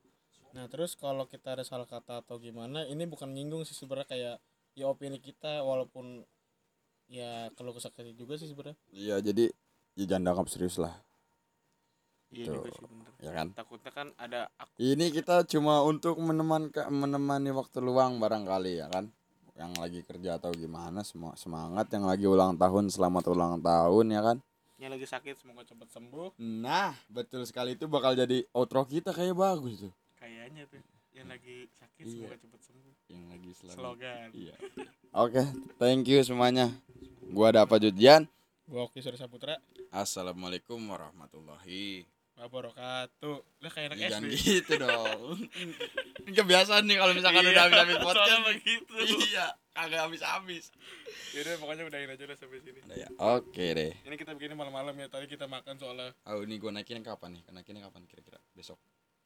nah 0.56 0.64
terus 0.64 0.96
kalau 0.96 1.28
kita 1.28 1.52
ada 1.52 1.62
salah 1.62 1.84
kata 1.84 2.24
atau 2.24 2.40
gimana 2.40 2.80
ini 2.88 3.04
bukan 3.04 3.28
nyinggung 3.36 3.68
sih 3.68 3.76
sebenarnya 3.76 4.08
kayak 4.08 4.36
ya 4.72 4.88
opini 4.88 5.20
kita 5.20 5.60
walaupun 5.60 6.24
ya 7.12 7.52
kalau 7.52 7.76
kesah 7.76 7.92
kesih 7.92 8.16
juga 8.16 8.40
sih 8.40 8.48
sebenarnya 8.48 8.74
Iya 8.88 9.20
jadi 9.20 9.52
ya 10.00 10.04
jangan 10.08 10.24
dianggap 10.32 10.48
serius 10.48 10.80
lah 10.80 10.96
iya 12.32 12.48
Tuh. 12.48 12.64
juga 12.64 12.72
sih 12.72 12.82
bener 12.88 13.08
ya 13.20 13.30
kan. 13.36 13.46
takutnya 13.52 13.92
kan 13.92 14.08
ada 14.16 14.48
Ini 14.80 15.12
kita 15.12 15.44
cuma 15.44 15.84
untuk 15.84 16.16
meneman 16.16 16.72
menemani 16.88 17.52
waktu 17.52 17.84
luang 17.84 18.16
barangkali 18.16 18.80
ya 18.80 18.88
kan. 18.88 19.12
Yang 19.58 19.72
lagi 19.74 20.00
kerja 20.02 20.38
atau 20.38 20.54
gimana 20.54 21.02
semua 21.02 21.34
semangat 21.34 21.90
yang 21.90 22.06
lagi 22.06 22.24
ulang 22.24 22.54
tahun 22.54 22.88
selamat 22.88 23.24
ulang 23.28 23.58
tahun 23.58 24.06
ya 24.08 24.22
kan. 24.22 24.38
yang 24.78 24.94
lagi 24.94 25.02
sakit 25.04 25.34
semoga 25.34 25.66
cepat 25.66 25.90
sembuh 25.90 26.38
Nah 26.38 26.94
betul 27.10 27.42
sekali 27.42 27.74
itu 27.74 27.84
bakal 27.84 28.14
jadi 28.14 28.46
outro 28.52 28.86
kita 28.86 29.10
kayak 29.10 29.34
bagus 29.34 29.82
tuh. 29.82 29.94
kayaknya 30.14 30.62
tuh 30.64 30.78
yang 31.10 31.26
lagi 31.26 31.66
sakit 31.74 32.04
Iya. 32.06 32.14
semoga 32.14 32.36
cepat 32.38 32.60
sembuh 32.62 32.92
Yang 33.10 33.24
lagi 33.26 33.50
selalu. 33.52 33.74
slogan 33.74 34.28
Iya. 34.30 34.54
Oke, 35.10 35.42
thank 35.76 36.06
you 36.06 36.22
semuanya. 36.22 36.70
Gua 37.28 37.50
Dapa 37.50 37.74
Judian. 37.76 38.30
gua 38.64 38.86
Oki 38.86 39.02
Surya 39.02 39.18
Saputra 39.18 39.58
Assalamualaikum 39.90 40.78
warahmatullahi 40.78 42.06
wabarakatuh 42.38 43.36
lah 43.58 43.70
kayak 43.70 43.86
anak 43.90 43.98
Jangan 44.00 44.22
SD 44.24 44.34
gitu 44.38 44.72
dong. 44.78 45.20
Ini 46.22 46.32
kebiasaan 46.38 46.84
nih 46.84 46.96
kalau 46.96 47.12
misalkan 47.12 47.40
Iya, 47.40 47.50
udah 47.50 47.62
habis-habis 47.64 47.96
podcast. 47.98 48.14
soalnya 48.16 48.38
begitu. 48.46 48.94
Iya, 49.26 49.46
kagak 49.70 50.00
habis-habis. 50.02 50.64
Yaudah 51.30 51.52
pokoknya 51.56 51.82
udahin 51.84 52.08
aja 52.08 52.24
lah 52.24 52.36
sampai 52.36 52.58
sini 52.58 52.78
Udah 52.80 52.96
ya. 52.96 53.08
Oke 53.18 53.66
deh. 53.70 53.92
ini 54.00 54.14
kita 54.14 54.32
bikinnya 54.32 54.54
malam-malam 54.54 54.94
ya 54.94 55.06
tadi 55.06 55.26
kita 55.26 55.44
makan 55.44 55.74
soalnya 55.76 56.14
Oh, 56.24 56.40
ini 56.40 56.56
gua 56.56 56.70
naikin 56.70 57.00
kapan 57.00 57.36
nih? 57.36 57.42
Naikinnya 57.50 57.82
kapan 57.82 58.02
kira-kira? 58.04 58.38
Besok. 58.50 58.78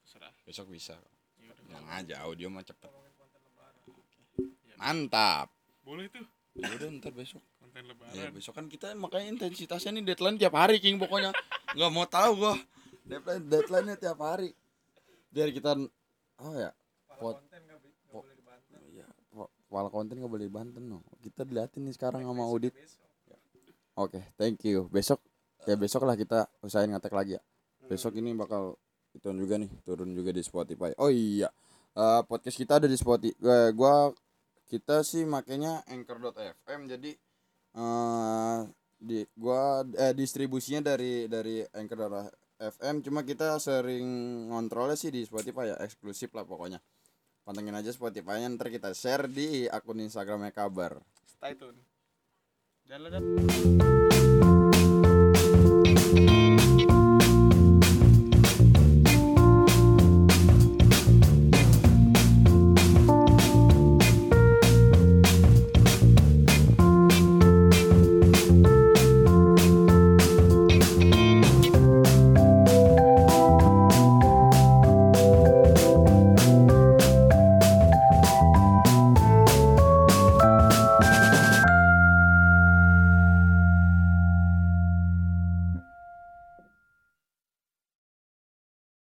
terserah 0.03 0.33
Besok 0.43 0.67
bisa. 0.69 0.97
Yaudah. 1.39 1.65
Yang 1.71 1.85
aja 1.87 2.15
audio 2.23 2.47
mah 2.49 2.63
cepet. 2.63 2.91
Ya. 4.65 4.75
Mantap. 4.77 5.49
boleh 5.83 6.07
tuh 6.09 6.23
Ya 6.53 6.69
udah 6.71 6.89
ntar 6.95 7.13
besok. 7.13 7.41
konten 7.57 7.81
Ya 7.81 7.89
lebaran 7.89 8.33
besok 8.33 8.53
kan 8.53 8.67
kita 8.67 8.93
makanya 8.95 9.27
intensitasnya 9.31 9.89
nih 9.95 10.05
deadline 10.07 10.37
tiap 10.37 10.53
hari 10.53 10.77
King 10.79 10.97
pokoknya. 10.97 11.33
nggak 11.73 11.91
mau 11.91 12.05
tahu 12.05 12.31
gua. 12.39 12.55
Deadline 13.03 13.45
deadline-nya 13.51 13.97
tiap 13.99 14.19
hari. 14.23 14.55
Biar 15.33 15.49
kita 15.51 15.75
oh 16.43 16.55
ya. 16.55 16.71
Pot, 17.19 17.39
po- 18.11 18.27
iya, 18.91 19.07
konten 19.71 20.19
nggak 20.19 20.33
boleh 20.33 20.49
Banten 20.51 20.85
no. 20.85 21.01
Kita 21.23 21.47
diliatin 21.47 21.87
nih 21.87 21.95
sekarang 21.95 22.23
sama 22.27 22.45
audit. 22.47 22.75
Oke, 23.95 24.21
thank 24.41 24.63
you. 24.65 24.89
Besok 24.89 25.21
ya 25.69 25.79
besok 25.79 26.03
lah 26.09 26.19
kita 26.19 26.49
usahain 26.65 26.91
ngetek 26.91 27.15
lagi 27.15 27.39
ya. 27.39 27.43
Besok 27.87 28.19
ini 28.19 28.35
bakal 28.35 28.75
itu 29.13 29.29
juga 29.37 29.61
nih 29.61 29.71
turun 29.85 30.11
juga 30.17 30.33
di 30.33 30.43
Spotify. 30.43 30.97
Oh 30.97 31.13
iya. 31.13 31.53
Eh, 31.93 32.23
podcast 32.25 32.57
kita 32.57 32.81
ada 32.81 32.89
di 32.89 32.97
Spotify. 32.97 33.37
Eh, 33.37 33.71
gua 33.77 34.11
kita 34.67 35.05
sih 35.05 35.29
makanya 35.29 35.85
anchor.fm 35.85 36.89
jadi 36.89 37.13
eh 37.77 38.59
di 38.97 39.21
gua 39.37 39.85
eh 40.01 40.17
distribusinya 40.17 40.97
dari 40.97 41.29
dari 41.29 41.61
anchor.fm 41.77 42.42
cuma 43.03 43.27
kita 43.27 43.59
sering 43.59 44.07
ngontrolnya 44.53 44.95
sih 44.95 45.11
di 45.11 45.27
Spotify 45.27 45.75
ya 45.75 45.77
eksklusif 45.83 46.31
lah 46.35 46.47
pokoknya. 46.47 46.79
Pantengin 47.43 47.75
aja 47.75 47.91
Spotify-nya 47.91 48.55
ntar 48.55 48.71
kita 48.71 48.95
share 48.95 49.27
di 49.27 49.67
akun 49.67 49.99
Instagramnya 49.99 50.55
kabar. 50.55 51.03
Stay 51.27 51.59
tune. 51.59 51.83
Jalan 52.87 53.19